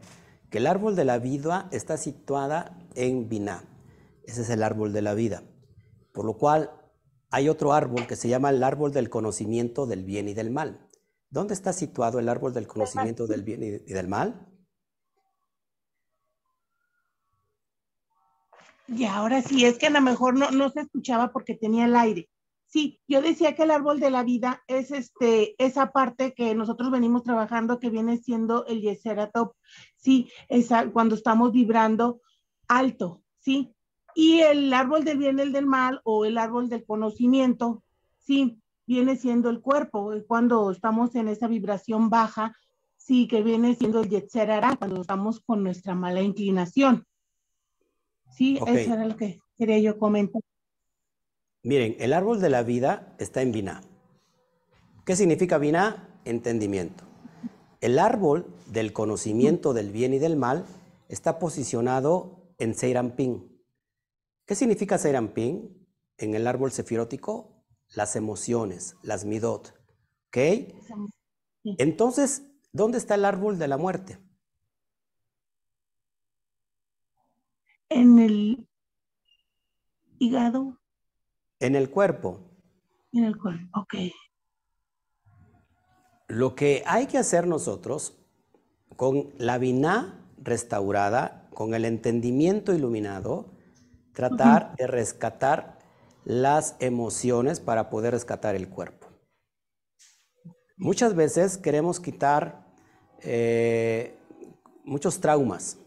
que 0.51 0.59
el 0.59 0.67
árbol 0.67 0.97
de 0.97 1.05
la 1.05 1.19
vida 1.19 1.69
está 1.73 1.97
situada 1.97 2.79
en 2.95 3.29
Biná. 3.29 3.65
Ese 4.25 4.43
es 4.43 4.51
el 4.51 4.63
árbol 4.63 4.93
de 4.93 5.01
la 5.01 5.15
vida. 5.15 5.43
Por 6.13 6.27
lo 6.27 6.37
cual 6.37 6.71
hay 7.31 7.49
otro 7.49 7.73
árbol 7.73 8.07
que 8.07 8.17
se 8.17 8.29
llama 8.29 8.51
el 8.51 8.63
árbol 8.63 8.93
del 8.93 9.09
conocimiento 9.09 9.87
del 9.87 10.05
bien 10.05 10.29
y 10.29 10.35
del 10.35 10.51
mal. 10.51 10.87
¿Dónde 11.31 11.55
está 11.55 11.73
situado 11.73 12.19
el 12.19 12.29
árbol 12.29 12.53
del 12.53 12.67
conocimiento 12.67 13.27
del 13.27 13.43
bien 13.43 13.63
y 13.63 13.93
del 13.93 14.09
mal? 14.09 14.48
Y 18.89 19.05
ahora 19.05 19.43
sí, 19.43 19.65
es 19.67 19.79
que 19.79 19.89
a 19.89 19.91
lo 19.91 20.01
mejor 20.01 20.35
no, 20.35 20.51
no 20.51 20.71
se 20.71 20.81
escuchaba 20.81 21.31
porque 21.31 21.55
tenía 21.55 21.85
el 21.85 21.95
aire. 21.95 22.29
Sí, 22.67 23.01
yo 23.09 23.23
decía 23.23 23.55
que 23.55 23.63
el 23.63 23.71
árbol 23.71 23.99
de 23.99 24.11
la 24.11 24.23
vida 24.23 24.63
es 24.67 24.91
este, 24.91 25.55
esa 25.63 25.91
parte 25.91 26.35
que 26.35 26.55
nosotros 26.55 26.91
venimos 26.91 27.23
trabajando 27.23 27.81
que 27.81 27.89
viene 27.89 28.19
siendo 28.19 28.67
el 28.67 28.83
Yeseratop, 28.83 29.55
sí, 29.97 30.31
esa, 30.49 30.91
cuando 30.91 31.15
estamos 31.15 31.53
vibrando 31.53 32.21
alto, 32.67 33.23
sí. 33.39 33.75
Y 34.15 34.41
el 34.41 34.73
árbol 34.75 35.05
del 35.05 35.19
bien 35.19 35.39
el 35.39 35.53
del 35.53 35.67
mal 35.67 36.01
o 36.05 36.27
el 36.27 36.37
árbol 36.37 36.69
del 36.69 36.85
conocimiento, 36.85 37.83
sí, 38.19 38.61
viene 38.87 39.17
siendo 39.17 39.49
el 39.49 39.61
cuerpo, 39.61 40.13
cuando 40.27 40.71
estamos 40.71 41.15
en 41.15 41.29
esa 41.29 41.47
vibración 41.47 42.11
baja, 42.11 42.55
sí, 42.99 43.29
que 43.29 43.43
viene 43.43 43.77
siendo 43.77 44.01
el 44.01 44.11
Yetzerara, 44.11 44.77
cuando 44.77 45.01
estamos 45.01 45.41
con 45.41 45.63
nuestra 45.63 45.95
mala 45.95 46.21
inclinación. 46.21 47.08
Sí, 48.39 48.57
eso 48.57 48.95
era 48.95 49.05
lo 49.05 49.17
que 49.17 49.41
quería 49.59 49.81
yo 49.81 49.99
comentar. 49.99 50.41
Miren, 51.65 51.97
el 51.99 52.13
árbol 52.13 52.41
de 52.41 52.49
la 52.49 52.63
vida 52.63 53.17
está 53.19 53.43
en 53.43 53.51
Biná. 53.51 53.81
¿Qué 55.05 55.17
significa 55.17 55.59
Biná? 55.59 56.21
Entendimiento. 56.25 57.03
El 57.81 57.99
árbol 57.99 58.47
del 58.67 58.93
conocimiento 58.93 59.75
del 59.75 59.91
bien 59.91 60.15
y 60.15 60.21
del 60.21 60.37
mal 60.37 60.65
está 61.09 61.41
posicionado 61.41 62.55
en 62.59 62.77
Seirampín. 62.77 63.61
¿Qué 64.47 64.55
significa 64.55 64.99
Seirampín? 64.99 65.89
En 66.17 66.37
el 66.37 66.47
árbol 66.47 66.71
sefirótico, 66.71 67.65
las 67.89 68.15
emociones, 68.15 68.95
las 69.03 69.25
midot. 69.25 69.75
¿Ok? 70.29 70.39
Entonces, 71.65 72.45
¿dónde 72.73 72.99
está 72.99 73.17
el 73.17 73.25
árbol 73.25 73.59
de 73.59 73.67
la 73.67 73.79
muerte? 73.79 74.21
En 77.89 78.19
el 78.19 78.69
hígado. 80.19 80.79
En 81.61 81.75
el 81.75 81.91
cuerpo. 81.91 82.41
En 83.13 83.25
el 83.25 83.37
cuerpo, 83.37 83.81
ok. 83.81 83.95
Lo 86.29 86.55
que 86.55 86.83
hay 86.87 87.07
que 87.07 87.19
hacer 87.19 87.47
nosotros 87.47 88.19
con 88.97 89.33
la 89.39 89.59
vina 89.59 90.27
restaurada, 90.37 91.49
con 91.55 91.75
el 91.75 91.85
entendimiento 91.85 92.75
iluminado, 92.75 93.47
tratar 94.13 94.75
de 94.77 94.87
rescatar 94.87 95.79
las 96.25 96.77
emociones 96.81 97.61
para 97.61 97.89
poder 97.89 98.13
rescatar 98.13 98.55
el 98.55 98.69
cuerpo. 98.69 99.07
Muchas 100.77 101.15
veces 101.15 101.57
queremos 101.57 101.99
quitar 101.99 102.67
eh, 103.23 104.17
muchos 104.85 105.21
traumas, 105.21 105.79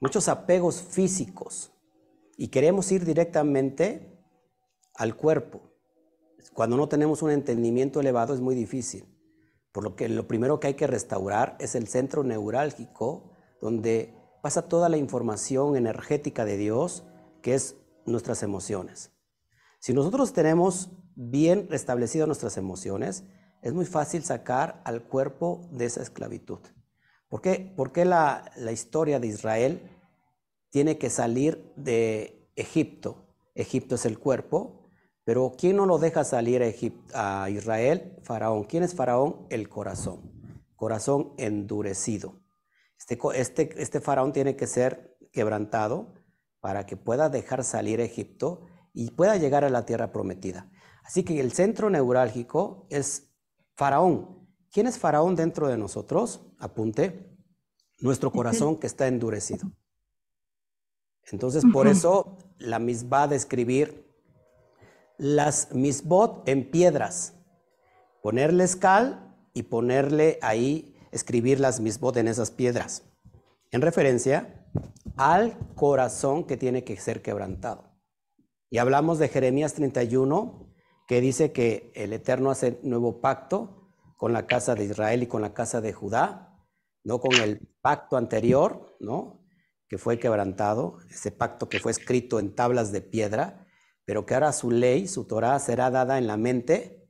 muchos 0.00 0.28
apegos 0.28 0.82
físicos 0.82 1.72
y 2.36 2.48
queremos 2.48 2.90
ir 2.92 3.04
directamente 3.04 4.18
al 4.94 5.16
cuerpo. 5.16 5.60
Cuando 6.54 6.76
no 6.76 6.88
tenemos 6.88 7.22
un 7.22 7.30
entendimiento 7.30 8.00
elevado 8.00 8.34
es 8.34 8.40
muy 8.40 8.54
difícil. 8.54 9.06
Por 9.72 9.84
lo 9.84 9.96
que 9.96 10.08
lo 10.08 10.26
primero 10.26 10.60
que 10.60 10.68
hay 10.68 10.74
que 10.74 10.86
restaurar 10.86 11.56
es 11.60 11.74
el 11.74 11.88
centro 11.88 12.24
neurálgico 12.24 13.32
donde 13.60 14.14
pasa 14.42 14.68
toda 14.68 14.88
la 14.88 14.96
información 14.96 15.76
energética 15.76 16.44
de 16.44 16.56
Dios, 16.56 17.04
que 17.42 17.54
es 17.54 17.76
nuestras 18.06 18.42
emociones. 18.42 19.12
Si 19.80 19.92
nosotros 19.92 20.32
tenemos 20.32 20.90
bien 21.14 21.68
restablecidas 21.68 22.26
nuestras 22.26 22.56
emociones, 22.56 23.24
es 23.62 23.72
muy 23.72 23.84
fácil 23.84 24.22
sacar 24.24 24.80
al 24.84 25.02
cuerpo 25.02 25.68
de 25.72 25.86
esa 25.86 26.02
esclavitud. 26.02 26.60
¿Por 27.28 27.42
qué, 27.42 27.72
¿Por 27.76 27.92
qué 27.92 28.04
la, 28.04 28.50
historia 28.72 29.20
de 29.20 29.26
Israel 29.26 29.90
tiene 30.70 30.98
que 30.98 31.10
salir 31.10 31.72
de 31.76 32.50
Egipto? 32.56 33.26
Egipto 33.54 33.96
es 33.96 34.06
el 34.06 34.18
cuerpo, 34.18 34.90
pero 35.24 35.52
¿quién 35.58 35.76
no 35.76 35.84
lo 35.84 35.98
deja 35.98 36.24
salir 36.24 36.62
a, 37.12 37.44
a 37.44 37.50
Israel? 37.50 38.16
Faraón. 38.22 38.64
¿Quién 38.64 38.82
es 38.82 38.94
Faraón? 38.94 39.46
El 39.50 39.68
corazón. 39.68 40.32
Corazón 40.74 41.34
endurecido. 41.36 42.40
Este, 42.98 43.18
este, 43.34 43.82
este 43.82 44.00
faraón 44.00 44.32
tiene 44.32 44.56
que 44.56 44.66
ser 44.66 45.16
quebrantado 45.32 46.14
para 46.60 46.86
que 46.86 46.96
pueda 46.96 47.28
dejar 47.28 47.62
salir 47.64 48.00
a 48.00 48.04
Egipto 48.04 48.66
y 48.92 49.12
pueda 49.12 49.36
llegar 49.36 49.64
a 49.64 49.70
la 49.70 49.86
tierra 49.86 50.12
prometida. 50.12 50.70
Así 51.04 51.22
que 51.22 51.40
el 51.40 51.52
centro 51.52 51.88
neurálgico 51.90 52.86
es 52.90 53.30
Faraón. 53.76 54.47
¿Quién 54.72 54.86
es 54.86 54.98
Faraón 54.98 55.34
dentro 55.34 55.68
de 55.68 55.78
nosotros? 55.78 56.42
Apunte. 56.58 57.36
Nuestro 58.00 58.30
corazón 58.30 58.76
que 58.76 58.86
está 58.86 59.08
endurecido. 59.08 59.70
Entonces, 61.30 61.64
por 61.72 61.88
eso 61.88 62.38
la 62.58 62.78
misma 62.78 63.26
de 63.28 63.36
escribir 63.36 64.08
las 65.18 65.74
misbot 65.74 66.48
en 66.48 66.70
piedras. 66.70 67.34
Ponerle 68.22 68.66
cal 68.78 69.36
y 69.52 69.64
ponerle 69.64 70.38
ahí, 70.42 70.96
escribir 71.10 71.60
las 71.60 71.80
misbot 71.80 72.16
en 72.16 72.28
esas 72.28 72.50
piedras. 72.50 73.02
En 73.70 73.82
referencia 73.82 74.66
al 75.16 75.58
corazón 75.74 76.44
que 76.44 76.56
tiene 76.56 76.84
que 76.84 76.96
ser 76.96 77.22
quebrantado. 77.22 77.88
Y 78.70 78.78
hablamos 78.78 79.18
de 79.18 79.28
Jeremías 79.28 79.74
31, 79.74 80.72
que 81.06 81.20
dice 81.20 81.52
que 81.52 81.90
el 81.94 82.12
Eterno 82.12 82.50
hace 82.50 82.78
nuevo 82.82 83.20
pacto 83.20 83.77
con 84.18 84.32
la 84.32 84.46
casa 84.46 84.74
de 84.74 84.84
Israel 84.84 85.22
y 85.22 85.28
con 85.28 85.40
la 85.40 85.54
casa 85.54 85.80
de 85.80 85.92
Judá, 85.92 86.58
no 87.04 87.20
con 87.20 87.36
el 87.36 87.60
pacto 87.80 88.16
anterior, 88.16 88.96
¿no? 88.98 89.46
Que 89.88 89.96
fue 89.96 90.18
quebrantado, 90.18 90.98
ese 91.08 91.30
pacto 91.30 91.68
que 91.68 91.78
fue 91.78 91.92
escrito 91.92 92.40
en 92.40 92.52
tablas 92.54 92.90
de 92.90 93.00
piedra, 93.00 93.64
pero 94.04 94.26
que 94.26 94.34
ahora 94.34 94.52
su 94.52 94.72
ley, 94.72 95.06
su 95.06 95.24
Torah, 95.24 95.60
será 95.60 95.92
dada 95.92 96.18
en 96.18 96.26
la 96.26 96.36
mente, 96.36 97.08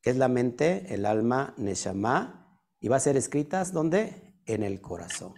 que 0.00 0.10
es 0.10 0.16
la 0.16 0.28
mente, 0.28 0.94
el 0.94 1.06
alma, 1.06 1.54
Neshama, 1.56 2.56
y 2.78 2.86
va 2.86 2.96
a 2.96 3.00
ser 3.00 3.16
escritas 3.16 3.72
¿dónde? 3.72 4.40
En 4.46 4.62
el 4.62 4.80
corazón. 4.80 5.34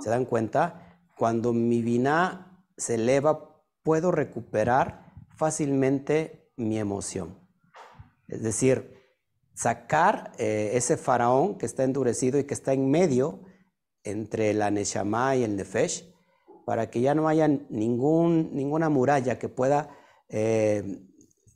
¿Se 0.00 0.08
dan 0.08 0.24
cuenta? 0.24 1.02
Cuando 1.18 1.52
mi 1.52 1.82
vina 1.82 2.64
se 2.78 2.94
eleva, 2.94 3.62
puedo 3.82 4.10
recuperar 4.10 5.12
fácilmente 5.36 6.50
mi 6.56 6.78
emoción. 6.78 7.38
Es 8.26 8.42
decir, 8.42 8.97
sacar 9.58 10.30
eh, 10.38 10.70
ese 10.74 10.96
faraón 10.96 11.58
que 11.58 11.66
está 11.66 11.82
endurecido 11.82 12.38
y 12.38 12.44
que 12.44 12.54
está 12.54 12.72
en 12.74 12.88
medio 12.88 13.40
entre 14.04 14.54
la 14.54 14.70
Neshama 14.70 15.34
y 15.34 15.42
el 15.42 15.56
Nefesh, 15.56 16.14
para 16.64 16.90
que 16.90 17.00
ya 17.00 17.16
no 17.16 17.26
haya 17.26 17.48
ningún, 17.48 18.54
ninguna 18.54 18.88
muralla 18.88 19.40
que 19.40 19.48
pueda, 19.48 19.90
eh, 20.28 21.00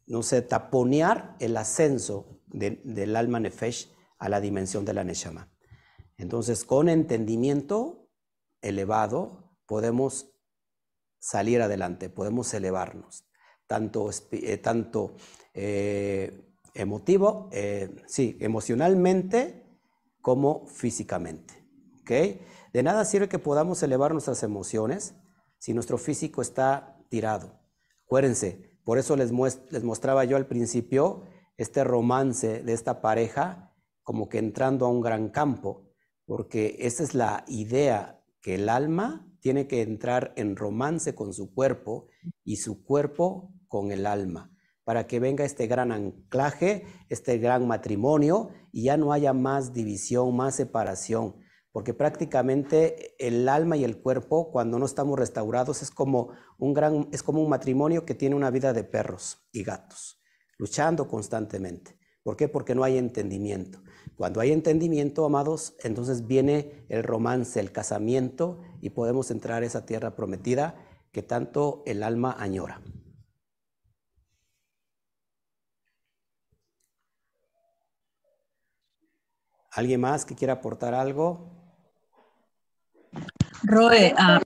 no 0.06 0.24
sé, 0.24 0.42
taponear 0.42 1.36
el 1.38 1.56
ascenso 1.56 2.40
del 2.48 3.14
alma 3.14 3.38
Nefesh 3.38 3.92
a 4.18 4.28
la 4.28 4.40
dimensión 4.40 4.84
de 4.84 4.94
la 4.94 5.04
Neshama. 5.04 5.52
Entonces, 6.18 6.64
con 6.64 6.88
entendimiento 6.88 8.10
elevado, 8.62 9.54
podemos 9.64 10.34
salir 11.20 11.62
adelante, 11.62 12.10
podemos 12.10 12.52
elevarnos 12.52 13.28
tanto, 13.68 14.10
eh, 14.32 14.58
tanto 14.58 15.14
emotivo, 16.74 17.48
eh, 17.52 17.94
sí, 18.06 18.36
emocionalmente 18.40 19.66
como 20.20 20.66
físicamente. 20.66 21.54
¿okay? 22.00 22.40
De 22.72 22.82
nada 22.82 23.04
sirve 23.04 23.28
que 23.28 23.38
podamos 23.38 23.82
elevar 23.82 24.12
nuestras 24.12 24.42
emociones 24.42 25.14
si 25.58 25.74
nuestro 25.74 25.98
físico 25.98 26.42
está 26.42 26.98
tirado. 27.08 27.60
Acuérdense, 28.06 28.78
por 28.84 28.98
eso 28.98 29.16
les, 29.16 29.32
les 29.70 29.84
mostraba 29.84 30.24
yo 30.24 30.36
al 30.36 30.46
principio 30.46 31.24
este 31.56 31.84
romance 31.84 32.62
de 32.62 32.72
esta 32.72 33.00
pareja 33.00 33.72
como 34.02 34.28
que 34.28 34.38
entrando 34.38 34.86
a 34.86 34.88
un 34.88 35.00
gran 35.00 35.28
campo, 35.28 35.88
porque 36.24 36.76
esa 36.80 37.02
es 37.02 37.14
la 37.14 37.44
idea 37.46 38.20
que 38.40 38.56
el 38.56 38.68
alma 38.68 39.28
tiene 39.40 39.66
que 39.66 39.82
entrar 39.82 40.32
en 40.36 40.56
romance 40.56 41.14
con 41.14 41.32
su 41.32 41.54
cuerpo 41.54 42.08
y 42.44 42.56
su 42.56 42.84
cuerpo 42.84 43.52
con 43.68 43.92
el 43.92 44.06
alma, 44.06 44.51
para 44.84 45.06
que 45.06 45.20
venga 45.20 45.44
este 45.44 45.66
gran 45.66 45.92
anclaje, 45.92 46.84
este 47.08 47.38
gran 47.38 47.66
matrimonio 47.66 48.50
y 48.72 48.84
ya 48.84 48.96
no 48.96 49.12
haya 49.12 49.32
más 49.32 49.72
división, 49.72 50.34
más 50.36 50.56
separación, 50.56 51.36
porque 51.70 51.94
prácticamente 51.94 53.14
el 53.18 53.48
alma 53.48 53.76
y 53.76 53.84
el 53.84 54.00
cuerpo 54.00 54.50
cuando 54.50 54.78
no 54.78 54.86
estamos 54.86 55.18
restaurados 55.18 55.82
es 55.82 55.90
como 55.90 56.30
un 56.58 56.74
gran 56.74 57.08
es 57.12 57.22
como 57.22 57.42
un 57.42 57.48
matrimonio 57.48 58.04
que 58.04 58.14
tiene 58.14 58.34
una 58.34 58.50
vida 58.50 58.72
de 58.72 58.84
perros 58.84 59.48
y 59.52 59.62
gatos, 59.62 60.20
luchando 60.58 61.08
constantemente. 61.08 61.98
¿Por 62.22 62.36
qué? 62.36 62.48
Porque 62.48 62.74
no 62.74 62.84
hay 62.84 62.98
entendimiento. 62.98 63.80
Cuando 64.16 64.40
hay 64.40 64.52
entendimiento, 64.52 65.24
amados, 65.24 65.74
entonces 65.82 66.26
viene 66.26 66.86
el 66.88 67.02
romance, 67.02 67.58
el 67.58 67.72
casamiento 67.72 68.60
y 68.80 68.90
podemos 68.90 69.30
entrar 69.30 69.62
a 69.62 69.66
esa 69.66 69.86
tierra 69.86 70.14
prometida 70.14 70.76
que 71.10 71.22
tanto 71.22 71.82
el 71.86 72.02
alma 72.02 72.36
añora. 72.38 72.80
¿Alguien 79.72 80.02
más 80.02 80.26
que 80.26 80.34
quiera 80.34 80.54
aportar 80.54 80.92
algo? 80.92 81.50
Roe, 83.62 84.14
ah, 84.18 84.40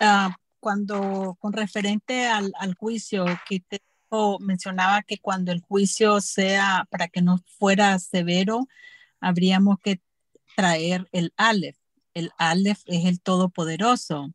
ah, 0.00 0.36
cuando 0.58 1.36
con 1.38 1.52
referente 1.52 2.26
al, 2.26 2.74
juicio 2.74 3.26
que 3.46 3.62
mencionaba 4.40 5.02
que 5.02 5.18
cuando 5.18 5.52
el 5.52 5.60
juicio 5.60 6.20
sea 6.20 6.86
para 6.90 7.08
que 7.08 7.20
no 7.20 7.38
fuera 7.58 7.98
severo, 7.98 8.66
habríamos 9.20 9.78
que 9.78 10.00
traer 10.56 11.06
el 11.12 11.34
Aleph. 11.36 11.76
El 12.14 12.30
Aleph 12.38 12.80
es 12.86 13.04
el 13.04 13.20
Todopoderoso. 13.20 14.32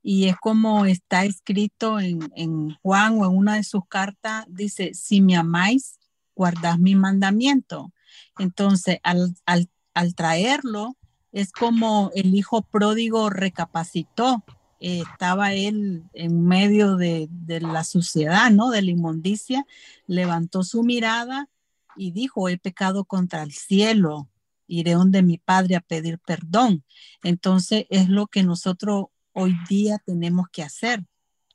Y 0.00 0.28
es 0.28 0.36
como 0.36 0.84
está 0.86 1.24
escrito 1.24 1.98
en, 1.98 2.20
en 2.36 2.74
Juan 2.82 3.18
o 3.18 3.24
en 3.24 3.36
una 3.36 3.56
de 3.56 3.64
sus 3.64 3.86
cartas, 3.88 4.44
dice, 4.48 4.94
si 4.94 5.20
me 5.20 5.36
amáis, 5.36 5.98
guardad 6.34 6.76
mi 6.78 6.94
mandamiento. 6.94 7.92
Entonces, 8.38 8.98
al, 9.02 10.14
traerlo, 10.14 10.96
es 11.32 11.52
como 11.52 12.10
el 12.14 12.34
hijo 12.34 12.62
pródigo 12.62 13.30
recapacitó. 13.30 14.44
Eh, 14.80 15.02
estaba 15.10 15.52
él 15.52 16.04
en 16.12 16.44
medio 16.44 16.96
de, 16.96 17.28
la 17.46 17.84
suciedad, 17.84 18.50
¿no? 18.50 18.70
De 18.70 18.82
la 18.82 18.90
inmundicia, 18.90 19.66
levantó 20.06 20.64
su 20.64 20.82
mirada 20.82 21.48
y 21.96 22.10
dijo, 22.10 22.48
he 22.48 22.58
pecado 22.58 23.04
contra 23.04 23.42
el 23.42 23.52
cielo, 23.52 24.28
iré 24.66 24.92
donde 24.92 25.22
mi 25.22 25.38
padre 25.38 25.76
a 25.76 25.80
pedir 25.80 26.18
perdón. 26.18 26.84
Entonces 27.22 27.86
es 27.90 28.08
lo 28.08 28.26
que 28.26 28.42
nosotros 28.42 29.06
hoy 29.32 29.56
día 29.68 29.98
tenemos 30.04 30.48
que 30.50 30.62
hacer. 30.62 31.04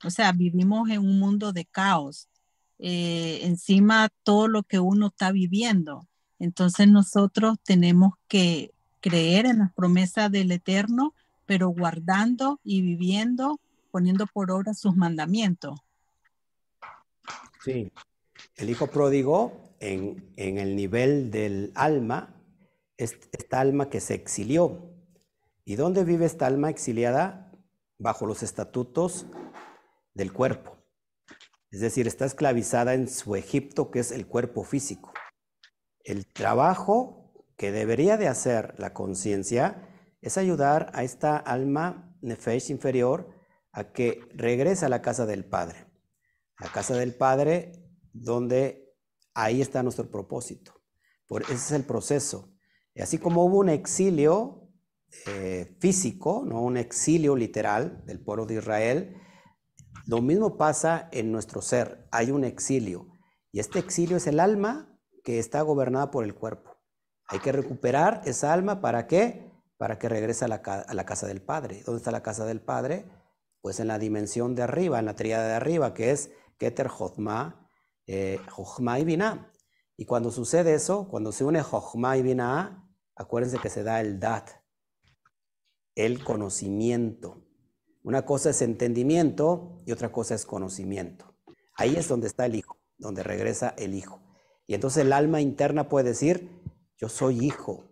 O 0.03 0.09
sea, 0.09 0.31
vivimos 0.31 0.89
en 0.89 0.99
un 0.99 1.19
mundo 1.19 1.53
de 1.53 1.65
caos. 1.65 2.29
Eh, 2.79 3.39
encima 3.43 4.09
todo 4.23 4.47
lo 4.47 4.63
que 4.63 4.79
uno 4.79 5.07
está 5.07 5.31
viviendo. 5.31 6.07
Entonces 6.39 6.87
nosotros 6.87 7.57
tenemos 7.63 8.13
que 8.27 8.71
creer 9.01 9.45
en 9.45 9.59
las 9.59 9.73
promesas 9.73 10.31
del 10.31 10.51
Eterno, 10.51 11.13
pero 11.45 11.69
guardando 11.69 12.59
y 12.63 12.81
viviendo, 12.81 13.59
poniendo 13.91 14.27
por 14.27 14.51
obra 14.51 14.73
sus 14.73 14.95
mandamientos. 14.95 15.79
Sí, 17.63 17.91
el 18.55 18.69
hijo 18.69 18.87
pródigo 18.87 19.75
en, 19.79 20.33
el 20.35 20.75
nivel 20.75 21.31
del 21.31 21.71
alma, 21.75 22.35
esta 22.97 23.59
alma 23.59 23.89
que 23.89 23.99
se 23.99 24.13
exilió. 24.13 24.93
¿Y 25.65 25.75
dónde 25.75 26.03
vive 26.03 26.25
esta 26.25 26.47
alma 26.47 26.69
exiliada? 26.69 27.51
Bajo 27.99 28.25
los 28.25 28.43
estatutos 28.43 29.25
del 30.13 30.31
cuerpo. 30.31 30.77
Es 31.71 31.81
decir, 31.81 32.07
está 32.07 32.25
esclavizada 32.25 32.93
en 32.93 33.09
su 33.09 33.35
Egipto, 33.35 33.91
que 33.91 33.99
es 33.99 34.11
el 34.11 34.27
cuerpo 34.27 34.63
físico. 34.63 35.13
El 36.07 36.25
trabajo 36.25 37.33
que 37.57 37.73
debería 37.73 38.15
de 38.15 38.29
hacer 38.29 38.73
la 38.77 38.93
conciencia 38.93 39.89
es 40.21 40.37
ayudar 40.37 40.89
a 40.93 41.03
esta 41.03 41.35
alma 41.35 42.15
nefesh 42.21 42.71
inferior 42.71 43.35
a 43.73 43.91
que 43.91 44.21
regrese 44.33 44.85
a 44.85 44.89
la 44.89 45.01
casa 45.01 45.25
del 45.25 45.43
Padre. 45.43 45.85
La 46.61 46.71
casa 46.71 46.95
del 46.95 47.13
Padre 47.13 47.73
donde 48.13 48.95
ahí 49.33 49.59
está 49.59 49.83
nuestro 49.83 50.09
propósito. 50.09 50.81
Por, 51.27 51.41
ese 51.41 51.55
es 51.55 51.71
el 51.73 51.83
proceso. 51.83 52.53
Y 52.95 53.01
así 53.01 53.17
como 53.17 53.43
hubo 53.43 53.57
un 53.57 53.67
exilio 53.67 54.71
eh, 55.25 55.75
físico, 55.81 56.45
no 56.47 56.61
un 56.61 56.77
exilio 56.77 57.35
literal 57.35 58.05
del 58.05 58.21
pueblo 58.21 58.45
de 58.45 58.55
Israel, 58.55 59.17
lo 60.05 60.21
mismo 60.21 60.55
pasa 60.55 61.09
en 61.11 61.33
nuestro 61.33 61.61
ser. 61.61 62.07
Hay 62.13 62.31
un 62.31 62.45
exilio. 62.45 63.09
Y 63.51 63.59
este 63.59 63.79
exilio 63.79 64.15
es 64.15 64.27
el 64.27 64.39
alma 64.39 64.96
que 65.27 65.39
está 65.39 65.61
gobernada 65.61 66.09
por 66.09 66.23
el 66.23 66.33
cuerpo. 66.33 66.77
Hay 67.27 67.39
que 67.39 67.51
recuperar 67.51 68.21
esa 68.23 68.53
alma 68.53 68.79
para 68.79 69.07
qué? 69.07 69.51
Para 69.75 69.99
que 69.99 70.07
regrese 70.07 70.45
a 70.45 70.47
la, 70.47 70.61
casa 70.61 71.27
del 71.27 71.41
Padre. 71.41 71.83
¿Dónde 71.85 71.97
está 71.97 72.11
la 72.11 72.23
casa 72.23 72.45
del 72.45 72.61
Padre? 72.61 73.11
Pues 73.59 73.81
en 73.81 73.89
la 73.89 73.99
dimensión 73.99 74.55
de 74.55 74.63
arriba, 74.63 74.99
en 74.99 75.05
la 75.05 75.17
tríada 75.17 75.45
de 75.45 75.53
arriba, 75.55 75.93
que 75.93 76.11
es 76.11 76.31
Keter 76.57 76.87
Jochma, 76.87 77.69
eh, 78.05 78.39
y 78.39 79.03
Binah. 79.03 79.51
Y 79.97 80.05
cuando 80.05 80.31
sucede 80.31 80.73
eso, 80.73 81.09
cuando 81.09 81.33
se 81.33 81.43
une 81.43 81.61
Jochma 81.61 82.15
y 82.15 82.21
Binah, 82.21 82.89
acuérdense 83.13 83.59
que 83.59 83.69
se 83.69 83.83
da 83.83 83.99
el 83.99 84.21
Dat, 84.21 84.47
el 85.95 86.23
conocimiento. 86.23 87.43
Una 88.01 88.25
cosa 88.25 88.51
es 88.51 88.61
entendimiento 88.61 89.77
y 89.85 89.91
otra 89.91 90.09
cosa 90.09 90.35
es 90.35 90.45
conocimiento. 90.45 91.35
Ahí 91.75 91.97
es 91.97 92.07
donde 92.07 92.27
está 92.27 92.45
el 92.45 92.55
Hijo, 92.55 92.77
donde 92.97 93.23
regresa 93.23 93.73
el 93.77 93.93
Hijo. 93.93 94.21
Y 94.67 94.75
entonces 94.75 95.05
el 95.05 95.13
alma 95.13 95.41
interna 95.41 95.87
puede 95.87 96.09
decir, 96.09 96.51
yo 96.97 97.09
soy 97.09 97.43
hijo, 97.43 97.85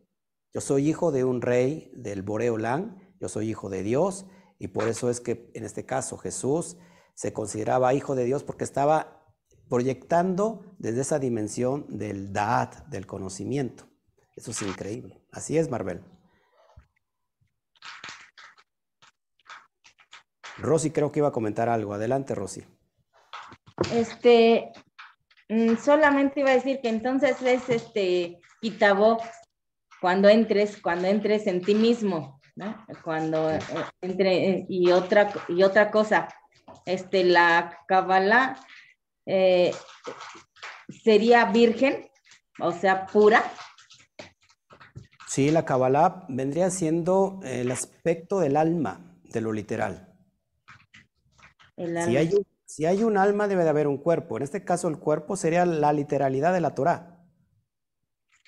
yo 0.53 0.61
soy 0.61 0.89
hijo 0.89 1.11
de 1.11 1.23
un 1.23 1.41
rey 1.41 1.91
del 1.95 2.21
Boreolán, 2.21 3.15
yo 3.19 3.29
soy 3.29 3.49
hijo 3.49 3.69
de 3.69 3.81
Dios, 3.81 4.25
y 4.59 4.67
por 4.67 4.87
eso 4.87 5.09
es 5.09 5.21
que 5.21 5.49
en 5.53 5.63
este 5.63 5.85
caso 5.85 6.17
Jesús 6.17 6.77
se 7.13 7.33
consideraba 7.33 7.93
hijo 7.93 8.15
de 8.15 8.25
Dios 8.25 8.43
porque 8.43 8.65
estaba 8.65 9.25
proyectando 9.69 10.75
desde 10.77 11.01
esa 11.01 11.17
dimensión 11.17 11.85
del 11.89 12.33
Da'at, 12.33 12.87
del 12.87 13.07
conocimiento. 13.07 13.87
Eso 14.35 14.51
es 14.51 14.61
increíble. 14.61 15.25
Así 15.31 15.57
es, 15.57 15.69
Marvel. 15.69 16.03
Rosy 20.57 20.91
creo 20.91 21.11
que 21.11 21.19
iba 21.19 21.29
a 21.29 21.33
comentar 21.33 21.69
algo. 21.69 21.93
Adelante, 21.93 22.35
Rosy. 22.35 22.65
Este, 23.93 24.71
solamente 25.83 26.39
iba 26.39 26.49
a 26.51 26.55
decir 26.55 26.79
que 26.81 26.89
entonces 26.89 27.41
es 27.41 27.69
este 27.69 28.39
Kitabo 28.61 29.19
cuando 30.01 30.29
entres, 30.29 30.81
cuando 30.81 31.07
entres 31.07 31.47
en 31.47 31.61
ti 31.61 31.75
mismo, 31.75 32.41
¿no? 32.55 32.85
Cuando 33.03 33.51
eh, 33.51 33.59
entre 34.01 34.65
y 34.69 34.91
otra 34.91 35.31
y 35.47 35.63
otra 35.63 35.91
cosa, 35.91 36.27
este 36.85 37.23
la 37.23 37.79
Kabbalah 37.87 38.59
eh, 39.25 39.71
sería 41.03 41.45
virgen, 41.45 42.09
o 42.59 42.71
sea, 42.71 43.05
pura. 43.05 43.43
Sí, 45.27 45.51
la 45.51 45.65
Kabbalah 45.65 46.25
vendría 46.29 46.69
siendo 46.69 47.39
el 47.43 47.71
aspecto 47.71 48.39
del 48.39 48.55
alma, 48.55 49.17
de 49.23 49.41
lo 49.41 49.51
literal. 49.51 50.13
El 51.75 51.97
alma. 51.97 52.09
Si 52.09 52.17
hay 52.17 52.29
si 52.75 52.85
hay 52.85 53.05
un 53.05 53.15
alma, 53.15 53.47
debe 53.47 53.63
de 53.63 53.69
haber 53.69 53.87
un 53.87 53.97
cuerpo. 53.97 54.35
En 54.35 54.43
este 54.43 54.65
caso, 54.65 54.89
el 54.89 54.99
cuerpo 54.99 55.37
sería 55.37 55.65
la 55.65 55.93
literalidad 55.93 56.51
de 56.53 56.59
la 56.59 56.75
Torah. 56.75 57.25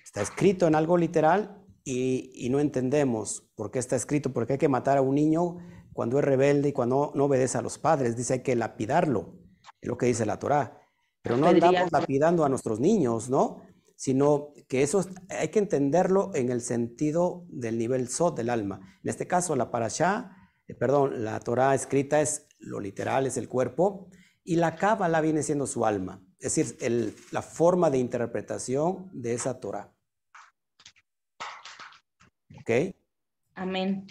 Está 0.03 0.21
escrito 0.21 0.67
en 0.67 0.75
algo 0.75 0.97
literal 0.97 1.65
y, 1.85 2.45
no 2.51 2.59
entendemos 2.59 3.49
por 3.55 3.71
qué 3.71 3.79
está 3.79 3.95
escrito, 3.95 4.33
porque 4.33 4.53
hay 4.53 4.59
que 4.59 4.67
matar 4.67 4.97
a 4.97 5.01
un 5.01 5.15
niño 5.15 5.59
cuando 5.93 6.19
es 6.19 6.25
rebelde 6.25 6.67
y 6.67 6.73
cuando 6.73 7.13
no 7.15 7.23
obedece 7.23 7.57
a 7.57 7.61
los 7.61 7.79
padres. 7.79 8.17
Dice 8.17 8.33
hay 8.33 8.43
que 8.43 8.57
lapidarlo, 8.57 9.39
es 9.79 9.87
lo 9.87 9.97
que 9.97 10.07
dice 10.07 10.25
la 10.25 10.39
Torah. 10.39 10.77
Pero 11.21 11.37
no 11.37 11.47
andamos 11.47 11.89
lapidando 11.89 12.43
a 12.43 12.49
nuestros 12.49 12.81
niños, 12.81 13.29
¿no? 13.29 13.61
Sino 13.95 14.49
que 14.67 14.81
eso 14.83 15.05
hay 15.29 15.47
que 15.47 15.59
entenderlo 15.59 16.31
en 16.35 16.51
el 16.51 16.59
sentido 16.59 17.45
del 17.47 17.77
nivel 17.77 18.09
Sot 18.09 18.35
del 18.35 18.49
alma. 18.49 18.81
En 19.01 19.09
este 19.09 19.25
caso, 19.25 19.55
la 19.55 19.71
parashá, 19.71 20.51
eh, 20.67 20.75
perdón, 20.75 21.23
la 21.23 21.39
Torah 21.39 21.73
escrita 21.73 22.19
es 22.19 22.46
lo 22.59 22.79
literal, 22.79 23.25
es 23.27 23.37
el 23.37 23.47
cuerpo, 23.47 24.09
y 24.43 24.55
la 24.55 24.75
Cábala 24.75 25.21
viene 25.21 25.43
siendo 25.43 25.67
su 25.67 25.85
alma, 25.85 26.23
es 26.39 26.55
decir, 26.55 27.15
la 27.31 27.41
forma 27.41 27.89
de 27.89 27.97
interpretación 27.97 29.09
de 29.13 29.33
esa 29.33 29.59
Torah. 29.59 29.93
¿Ok? 32.59 32.95
Amén. 33.55 34.07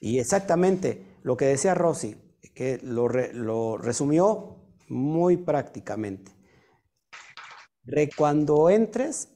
Y 0.00 0.18
exactamente 0.18 1.18
lo 1.22 1.36
que 1.36 1.46
decía 1.46 1.74
Rosy, 1.74 2.16
que 2.54 2.78
lo, 2.82 3.08
lo 3.08 3.76
resumió 3.78 4.56
muy 4.88 5.36
prácticamente. 5.36 6.32
cuando 8.16 8.70
entres, 8.70 9.28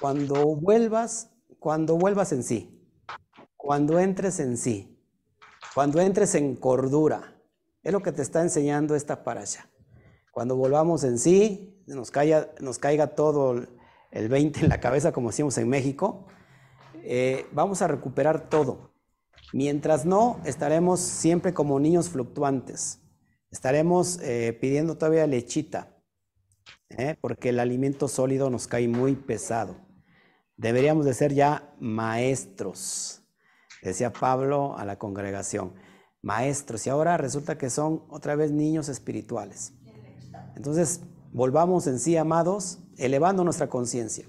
cuando 0.00 0.56
vuelvas, 0.56 1.30
cuando 1.58 1.96
vuelvas 1.96 2.32
en 2.32 2.42
sí, 2.42 2.90
cuando 3.56 3.98
entres 3.98 4.40
en 4.40 4.56
sí, 4.56 4.98
cuando 5.74 6.00
entres 6.00 6.34
en 6.34 6.56
cordura, 6.56 7.37
es 7.88 7.92
lo 7.92 8.02
que 8.02 8.12
te 8.12 8.20
está 8.20 8.42
enseñando 8.42 8.94
esta 8.94 9.24
parasha. 9.24 9.70
Cuando 10.30 10.56
volvamos 10.56 11.04
en 11.04 11.18
sí, 11.18 11.82
nos 11.86 12.10
caiga, 12.10 13.06
todo 13.14 13.66
el 14.10 14.28
20 14.28 14.60
en 14.60 14.68
la 14.68 14.78
cabeza, 14.78 15.10
como 15.10 15.30
decimos 15.30 15.56
en 15.56 15.70
México, 15.70 16.26
eh, 17.02 17.46
vamos 17.50 17.80
a 17.80 17.88
recuperar 17.88 18.50
todo. 18.50 18.92
Mientras 19.54 20.04
no, 20.04 20.38
estaremos 20.44 21.00
siempre 21.00 21.54
como 21.54 21.80
niños 21.80 22.10
fluctuantes. 22.10 23.00
Estaremos 23.50 24.20
eh, 24.20 24.52
pidiendo 24.60 24.98
todavía 24.98 25.26
lechita, 25.26 25.96
¿eh? 26.90 27.16
porque 27.22 27.48
el 27.48 27.58
alimento 27.58 28.06
sólido 28.06 28.50
nos 28.50 28.66
cae 28.66 28.86
muy 28.86 29.16
pesado. 29.16 29.76
Deberíamos 30.58 31.06
de 31.06 31.14
ser 31.14 31.32
ya 31.32 31.74
maestros, 31.80 33.22
decía 33.82 34.12
Pablo 34.12 34.76
a 34.76 34.84
la 34.84 34.98
congregación 34.98 35.87
maestros 36.22 36.86
y 36.86 36.90
ahora 36.90 37.16
resulta 37.16 37.58
que 37.58 37.70
son 37.70 38.04
otra 38.08 38.34
vez 38.36 38.50
niños 38.50 38.88
espirituales. 38.88 39.72
Entonces, 40.56 41.00
volvamos 41.32 41.86
en 41.86 41.98
sí, 41.98 42.16
amados, 42.16 42.80
elevando 42.96 43.44
nuestra 43.44 43.68
conciencia. 43.68 44.26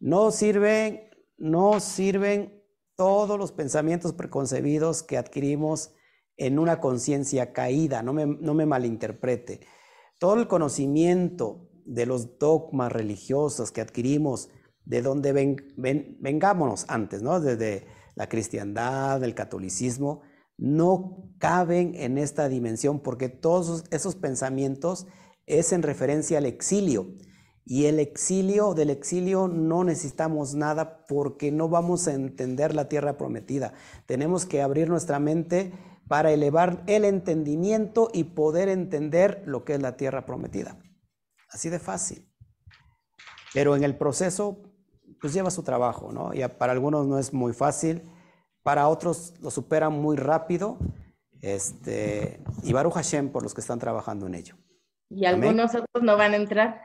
No 0.00 0.30
sirven, 0.30 1.02
no 1.38 1.80
sirven 1.80 2.62
todos 2.96 3.38
los 3.38 3.52
pensamientos 3.52 4.12
preconcebidos 4.12 5.02
que 5.02 5.16
adquirimos 5.16 5.94
en 6.36 6.58
una 6.58 6.80
conciencia 6.80 7.52
caída, 7.52 8.02
no 8.02 8.12
me, 8.12 8.26
no 8.26 8.54
me 8.54 8.66
malinterprete. 8.66 9.60
Todo 10.18 10.34
el 10.34 10.48
conocimiento 10.48 11.70
de 11.84 12.06
los 12.06 12.38
dogmas 12.38 12.92
religiosos 12.92 13.72
que 13.72 13.80
adquirimos, 13.80 14.48
de 14.84 15.02
donde 15.02 15.32
ven, 15.32 15.56
vengámonos 16.20 16.84
antes, 16.88 17.22
¿no? 17.22 17.40
Desde 17.40 17.86
la 18.14 18.28
cristiandad, 18.28 19.22
el 19.22 19.34
catolicismo, 19.34 20.22
no 20.60 21.32
caben 21.38 21.94
en 21.94 22.18
esta 22.18 22.48
dimensión 22.48 23.00
porque 23.00 23.28
todos 23.30 23.84
esos 23.90 24.14
pensamientos 24.14 25.06
es 25.46 25.72
en 25.72 25.82
referencia 25.82 26.38
al 26.38 26.46
exilio. 26.46 27.14
Y 27.64 27.86
el 27.86 27.98
exilio, 27.98 28.74
del 28.74 28.90
exilio 28.90 29.48
no 29.48 29.84
necesitamos 29.84 30.54
nada 30.54 31.06
porque 31.06 31.50
no 31.50 31.68
vamos 31.68 32.08
a 32.08 32.14
entender 32.14 32.74
la 32.74 32.88
tierra 32.88 33.16
prometida. 33.16 33.72
Tenemos 34.06 34.44
que 34.44 34.60
abrir 34.60 34.88
nuestra 34.88 35.18
mente 35.18 35.72
para 36.08 36.32
elevar 36.32 36.82
el 36.86 37.04
entendimiento 37.04 38.10
y 38.12 38.24
poder 38.24 38.68
entender 38.68 39.42
lo 39.46 39.64
que 39.64 39.74
es 39.74 39.80
la 39.80 39.96
tierra 39.96 40.26
prometida. 40.26 40.78
Así 41.48 41.68
de 41.68 41.78
fácil. 41.78 42.28
Pero 43.54 43.76
en 43.76 43.84
el 43.84 43.96
proceso, 43.96 44.62
pues 45.20 45.32
lleva 45.32 45.50
su 45.50 45.62
trabajo, 45.62 46.12
¿no? 46.12 46.34
Y 46.34 46.46
para 46.58 46.72
algunos 46.72 47.06
no 47.06 47.18
es 47.18 47.32
muy 47.32 47.52
fácil 47.52 48.02
para 48.62 48.88
otros 48.88 49.34
lo 49.40 49.50
superan 49.50 49.92
muy 49.92 50.16
rápido. 50.16 50.78
Este, 51.40 52.42
y 52.62 52.72
Baruch 52.72 52.94
Hashem 52.94 53.30
por 53.30 53.42
los 53.42 53.54
que 53.54 53.60
están 53.60 53.78
trabajando 53.78 54.26
en 54.26 54.34
ello. 54.34 54.56
¿Y 55.08 55.24
algunos 55.24 55.74
otros 55.74 56.02
no 56.02 56.16
van 56.16 56.32
a 56.34 56.36
entrar? 56.36 56.82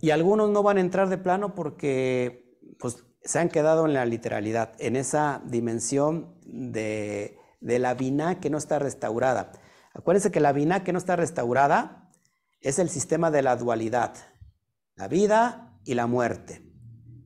Y 0.00 0.10
algunos 0.10 0.50
no 0.50 0.62
van 0.62 0.76
a 0.76 0.80
entrar 0.80 1.08
de 1.08 1.18
plano 1.18 1.54
porque 1.54 2.58
pues, 2.78 3.04
se 3.22 3.38
han 3.38 3.48
quedado 3.48 3.86
en 3.86 3.94
la 3.94 4.04
literalidad, 4.04 4.72
en 4.78 4.96
esa 4.96 5.40
dimensión 5.46 6.38
de, 6.42 7.38
de 7.60 7.78
la 7.78 7.94
vina 7.94 8.40
que 8.40 8.50
no 8.50 8.58
está 8.58 8.78
restaurada. 8.78 9.52
Acuérdense 9.94 10.30
que 10.30 10.40
la 10.40 10.52
vina 10.52 10.84
que 10.84 10.92
no 10.92 10.98
está 10.98 11.16
restaurada 11.16 12.10
es 12.60 12.78
el 12.78 12.90
sistema 12.90 13.30
de 13.30 13.42
la 13.42 13.56
dualidad, 13.56 14.14
la 14.94 15.08
vida 15.08 15.78
y 15.84 15.94
la 15.94 16.06
muerte, 16.06 16.62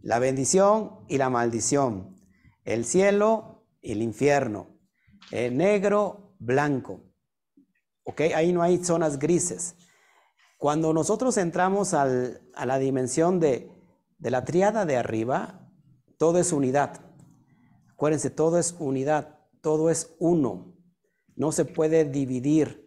la 0.02 0.18
bendición 0.18 1.00
y 1.08 1.18
la 1.18 1.28
maldición, 1.28 2.16
el 2.64 2.84
cielo 2.84 3.53
el 3.84 4.02
infierno. 4.02 4.78
Eh, 5.30 5.50
negro, 5.50 6.34
blanco. 6.38 7.02
¿Ok? 8.04 8.22
Ahí 8.34 8.52
no 8.52 8.62
hay 8.62 8.84
zonas 8.84 9.18
grises. 9.18 9.76
Cuando 10.58 10.92
nosotros 10.92 11.36
entramos 11.36 11.94
a 11.94 12.06
la 12.06 12.78
dimensión 12.78 13.38
de, 13.40 13.70
de 14.18 14.30
la 14.30 14.44
triada 14.44 14.86
de 14.86 14.96
arriba, 14.96 15.70
todo 16.18 16.38
es 16.38 16.52
unidad. 16.52 17.00
Acuérdense, 17.92 18.30
todo 18.30 18.58
es 18.58 18.74
unidad, 18.78 19.40
todo 19.60 19.90
es 19.90 20.14
uno. 20.18 20.74
No 21.36 21.52
se 21.52 21.64
puede 21.64 22.04
dividir. 22.04 22.84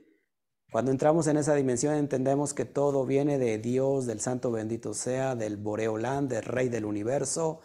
Cuando 0.72 0.92
entramos 0.92 1.28
en 1.28 1.38
esa 1.38 1.56
dimensión 1.56 1.96
entendemos 1.96 2.54
que 2.54 2.66
todo 2.66 3.06
viene 3.06 3.38
de 3.38 3.58
Dios, 3.58 4.06
del 4.06 4.20
Santo 4.20 4.52
bendito 4.52 4.94
sea, 4.94 5.36
del 5.36 5.58
Boreolán, 5.58 6.28
del 6.28 6.44
Rey 6.44 6.70
del 6.70 6.86
Universo, 6.86 7.62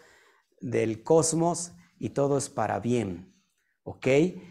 del 0.61 1.03
cosmos, 1.03 1.73
y 2.03 2.11
todo 2.11 2.37
es 2.37 2.51
para 2.51 2.81
bien. 2.81 3.33
¿Ok? 3.85 4.09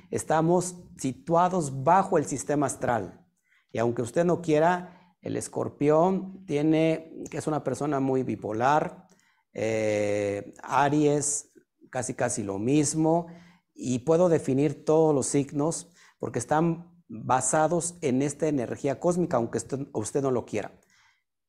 Estamos 0.09 0.77
situados 0.97 1.83
bajo 1.83 2.17
el 2.17 2.25
sistema 2.25 2.67
astral. 2.67 3.27
Y 3.73 3.77
aunque 3.79 4.01
usted 4.01 4.23
no 4.23 4.41
quiera, 4.41 5.17
el 5.21 5.35
escorpión 5.35 6.45
tiene, 6.45 7.13
que 7.29 7.37
es 7.39 7.47
una 7.47 7.61
persona 7.61 7.99
muy 7.99 8.23
bipolar, 8.23 9.05
eh, 9.53 10.53
Aries, 10.63 11.51
casi 11.89 12.13
casi 12.13 12.41
lo 12.41 12.57
mismo, 12.57 13.27
y 13.73 13.99
puedo 13.99 14.29
definir 14.29 14.85
todos 14.85 15.13
los 15.13 15.27
signos 15.27 15.91
porque 16.19 16.39
están 16.39 17.03
basados 17.09 17.97
en 18.01 18.21
esta 18.21 18.47
energía 18.47 18.97
cósmica, 18.97 19.35
aunque 19.35 19.57
usted, 19.93 20.21
no 20.21 20.31
lo 20.31 20.45
quiera. 20.45 20.79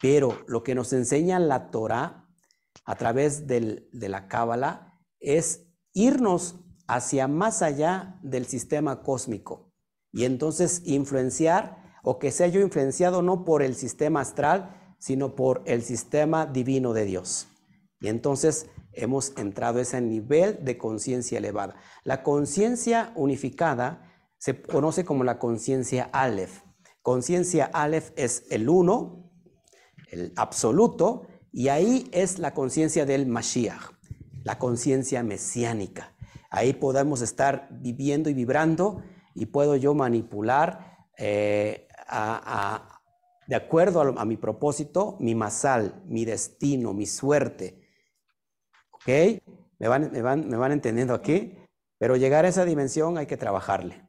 Pero 0.00 0.36
lo 0.48 0.64
que 0.64 0.74
nos 0.74 0.92
enseña 0.92 1.38
la 1.38 1.70
Torah 1.70 2.26
a 2.84 2.96
través 2.96 3.46
del- 3.46 3.88
de 3.92 4.08
la 4.08 4.26
Cábala 4.26 4.98
es 5.20 5.71
irnos 5.92 6.56
hacia 6.86 7.28
más 7.28 7.62
allá 7.62 8.18
del 8.22 8.46
sistema 8.46 9.02
cósmico 9.02 9.72
y 10.12 10.24
entonces 10.24 10.82
influenciar 10.84 11.82
o 12.02 12.18
que 12.18 12.30
sea 12.30 12.48
yo 12.48 12.60
influenciado 12.60 13.22
no 13.22 13.44
por 13.44 13.62
el 13.62 13.74
sistema 13.74 14.20
astral, 14.20 14.94
sino 14.98 15.34
por 15.34 15.62
el 15.66 15.82
sistema 15.82 16.46
divino 16.46 16.92
de 16.92 17.04
Dios. 17.04 17.46
Y 18.00 18.08
entonces 18.08 18.66
hemos 18.92 19.36
entrado 19.38 19.78
a 19.78 19.82
ese 19.82 20.00
nivel 20.00 20.64
de 20.64 20.76
conciencia 20.76 21.38
elevada. 21.38 21.76
La 22.04 22.22
conciencia 22.22 23.12
unificada 23.14 24.12
se 24.38 24.60
conoce 24.60 25.04
como 25.04 25.24
la 25.24 25.38
conciencia 25.38 26.10
Aleph. 26.12 26.62
Conciencia 27.00 27.66
Aleph 27.72 28.10
es 28.16 28.44
el 28.50 28.68
uno, 28.68 29.30
el 30.10 30.32
absoluto, 30.36 31.26
y 31.52 31.68
ahí 31.68 32.08
es 32.12 32.38
la 32.38 32.54
conciencia 32.54 33.06
del 33.06 33.26
Mashiach, 33.26 33.92
la 34.44 34.58
conciencia 34.58 35.22
mesiánica. 35.22 36.14
Ahí 36.50 36.72
podemos 36.72 37.22
estar 37.22 37.68
viviendo 37.70 38.28
y 38.28 38.34
vibrando 38.34 39.02
y 39.34 39.46
puedo 39.46 39.76
yo 39.76 39.94
manipular 39.94 41.06
eh, 41.16 41.88
de 43.46 43.56
acuerdo 43.56 44.00
a, 44.00 44.24
mi 44.24 44.36
propósito, 44.36 45.16
mi 45.20 45.34
masal, 45.34 46.02
mi 46.06 46.24
destino, 46.24 46.92
mi 46.92 47.06
suerte. 47.06 47.80
¿Ok? 48.90 49.08
¿Me 49.78 49.88
van, 49.88 50.10
me 50.12 50.22
van, 50.22 50.48
me 50.48 50.56
van 50.56 50.72
entendiendo 50.72 51.14
aquí? 51.14 51.58
Pero 51.98 52.16
llegar 52.16 52.44
a 52.44 52.48
esa 52.48 52.64
dimensión 52.64 53.18
hay 53.18 53.26
que 53.26 53.36
trabajarle. 53.36 54.06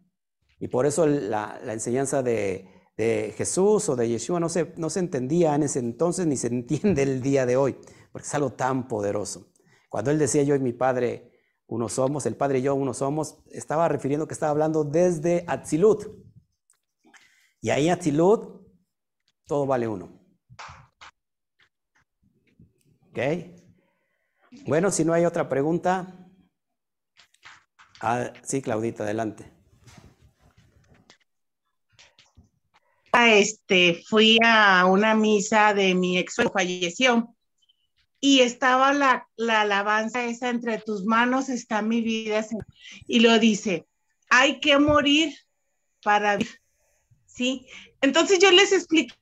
Y 0.60 0.68
por 0.68 0.86
eso 0.86 1.06
la, 1.06 1.60
enseñanza 1.68 2.24
de, 2.24 2.70
de 2.98 3.34
Jesús 3.38 3.90
o 3.90 3.96
de 3.96 4.10
Yeshua 4.10 4.40
no 4.40 4.50
se, 4.50 4.74
no 4.78 4.90
se 4.90 5.00
entendía 5.00 5.56
en 5.56 5.64
ese 5.64 5.80
entonces 5.80 6.26
ni 6.26 6.38
se 6.38 6.48
entiende 6.48 7.04
el 7.04 7.22
día 7.22 7.46
de 7.46 7.58
hoy, 7.58 7.76
porque 8.12 8.28
es 8.28 8.36
algo 8.36 8.52
tan 8.52 8.88
poderoso. 8.88 9.53
Cuando 9.94 10.10
él 10.10 10.18
decía 10.18 10.42
yo 10.42 10.56
y 10.56 10.60
mi 10.60 10.74
padre 10.74 11.32
uno 11.68 11.88
somos, 11.88 12.26
el 12.26 12.36
padre 12.36 12.58
y 12.58 12.62
yo 12.64 12.74
uno 12.74 12.96
somos, 12.96 13.38
estaba 13.52 13.88
refiriendo 13.88 14.28
que 14.28 14.34
estaba 14.34 14.50
hablando 14.50 14.84
desde 14.84 15.46
Atzilut. 15.48 16.08
Y 17.62 17.70
ahí 17.70 17.90
Atzilut, 17.90 18.66
todo 19.46 19.68
vale 19.68 19.88
uno. 19.88 20.20
¿Ok? 23.12 23.20
Bueno, 24.66 24.90
si 24.90 25.06
no 25.06 25.14
hay 25.14 25.26
otra 25.26 25.48
pregunta. 25.48 26.28
Ah, 28.02 28.34
sí, 28.42 28.64
Claudita, 28.64 29.04
adelante. 29.04 29.54
este, 33.28 34.02
fui 34.10 34.40
a 34.44 34.88
una 34.88 35.14
misa 35.14 35.76
de 35.76 35.94
mi 35.94 36.18
ex 36.18 36.38
falleció 36.52 37.36
y 38.26 38.40
estaba 38.40 38.94
la, 38.94 39.28
la 39.36 39.62
alabanza 39.62 40.24
esa 40.24 40.50
entre 40.50 40.78
tus 40.78 41.04
manos 41.04 41.50
está 41.50 41.82
mi 41.82 42.00
vida 42.00 42.42
Señor". 42.42 42.66
y 43.06 43.20
lo 43.20 43.38
dice 43.38 43.86
hay 44.30 44.62
que 44.62 44.80
morir 44.80 45.36
para 46.02 46.38
vivir 46.38 46.62
sí 47.26 47.68
entonces 48.00 48.40
yo 48.40 48.50
les 48.52 48.72
expliqué 48.72 49.14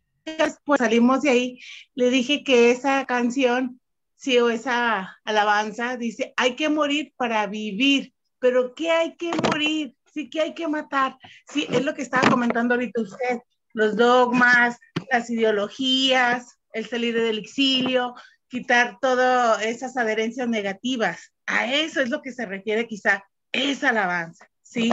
pues 0.65 0.77
salimos 0.77 1.23
de 1.23 1.31
ahí 1.31 1.59
le 1.95 2.11
dije 2.11 2.43
que 2.43 2.69
esa 2.69 3.03
canción 3.07 3.81
sí 4.17 4.37
o 4.37 4.51
esa 4.51 5.17
alabanza 5.23 5.97
dice 5.97 6.35
hay 6.37 6.55
que 6.55 6.69
morir 6.69 7.11
para 7.17 7.47
vivir 7.47 8.13
pero 8.37 8.75
qué 8.75 8.91
hay 8.91 9.15
que 9.15 9.31
morir 9.49 9.95
sí 10.13 10.29
que 10.29 10.41
hay 10.41 10.53
que 10.53 10.67
matar 10.67 11.17
sí 11.51 11.65
es 11.71 11.83
lo 11.83 11.95
que 11.95 12.03
estaba 12.03 12.29
comentando 12.29 12.75
ahorita 12.75 13.01
usted 13.01 13.39
los 13.73 13.95
dogmas, 13.95 14.77
las 15.09 15.29
ideologías, 15.29 16.59
el 16.73 16.85
salir 16.85 17.15
del 17.15 17.37
exilio, 17.37 18.15
quitar 18.51 18.97
todas 18.99 19.63
esas 19.63 19.95
adherencias 19.95 20.47
negativas. 20.49 21.31
A 21.45 21.73
eso 21.73 22.01
es 22.01 22.09
lo 22.09 22.21
que 22.21 22.33
se 22.33 22.45
refiere 22.45 22.85
quizá 22.85 23.23
esa 23.53 23.89
alabanza, 23.89 24.47
¿sí? 24.61 24.91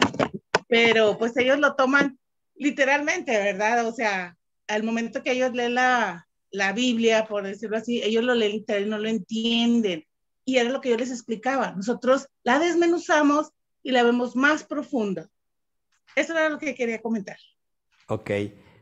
Pero 0.68 1.18
pues 1.18 1.36
ellos 1.36 1.58
lo 1.58 1.74
toman 1.74 2.18
literalmente, 2.54 3.32
¿verdad? 3.36 3.84
O 3.86 3.92
sea, 3.92 4.36
al 4.68 4.84
momento 4.84 5.24
que 5.24 5.32
ellos 5.32 5.52
leen 5.52 5.74
la, 5.74 6.28
la 6.52 6.72
Biblia, 6.72 7.26
por 7.26 7.42
decirlo 7.42 7.76
así, 7.76 8.00
ellos 8.02 8.22
lo 8.22 8.34
leen 8.34 8.52
literal 8.52 8.88
no 8.88 8.98
lo 8.98 9.08
entienden. 9.08 10.06
Y 10.44 10.58
era 10.58 10.70
lo 10.70 10.80
que 10.80 10.90
yo 10.90 10.96
les 10.96 11.10
explicaba. 11.10 11.72
Nosotros 11.72 12.28
la 12.44 12.60
desmenuzamos 12.60 13.50
y 13.82 13.90
la 13.90 14.04
vemos 14.04 14.36
más 14.36 14.62
profunda. 14.62 15.28
Eso 16.14 16.32
era 16.32 16.48
lo 16.48 16.58
que 16.58 16.76
quería 16.76 17.02
comentar. 17.02 17.36
Ok, 18.06 18.30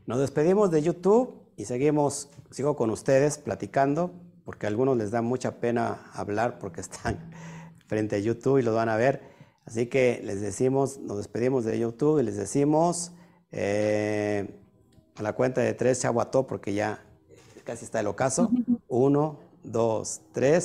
nos 0.04 0.20
despedimos 0.20 0.70
de 0.70 0.82
YouTube 0.82 1.34
y 1.56 1.64
seguimos, 1.64 2.28
sigo 2.50 2.76
con 2.76 2.90
ustedes 2.90 3.38
platicando, 3.38 4.12
porque 4.46 4.66
a 4.66 4.68
algunos 4.68 4.96
les 4.96 5.10
da 5.10 5.22
mucha 5.22 5.60
pena 5.60 6.08
hablar 6.14 6.58
porque 6.58 6.80
están 6.86 7.18
frente 7.86 8.16
a 8.16 8.18
YouTube 8.20 8.58
y 8.58 8.62
lo 8.62 8.74
van 8.74 8.88
a 8.88 8.96
ver. 8.96 9.20
Así 9.66 9.86
que 9.86 10.22
les 10.24 10.40
decimos, 10.40 10.98
nos 10.98 11.18
despedimos 11.18 11.64
de 11.64 11.78
YouTube 11.78 12.20
y 12.20 12.22
les 12.22 12.36
decimos 12.36 13.12
eh, 13.50 14.48
a 15.16 15.22
la 15.22 15.32
cuenta 15.32 15.60
de 15.60 15.74
tres, 15.74 16.00
Chaguató, 16.00 16.46
porque 16.46 16.72
ya 16.72 17.04
casi 17.64 17.84
está 17.84 17.98
el 17.98 18.06
ocaso. 18.06 18.50
Uno, 18.88 19.40
dos, 19.64 20.20
tres. 20.32 20.64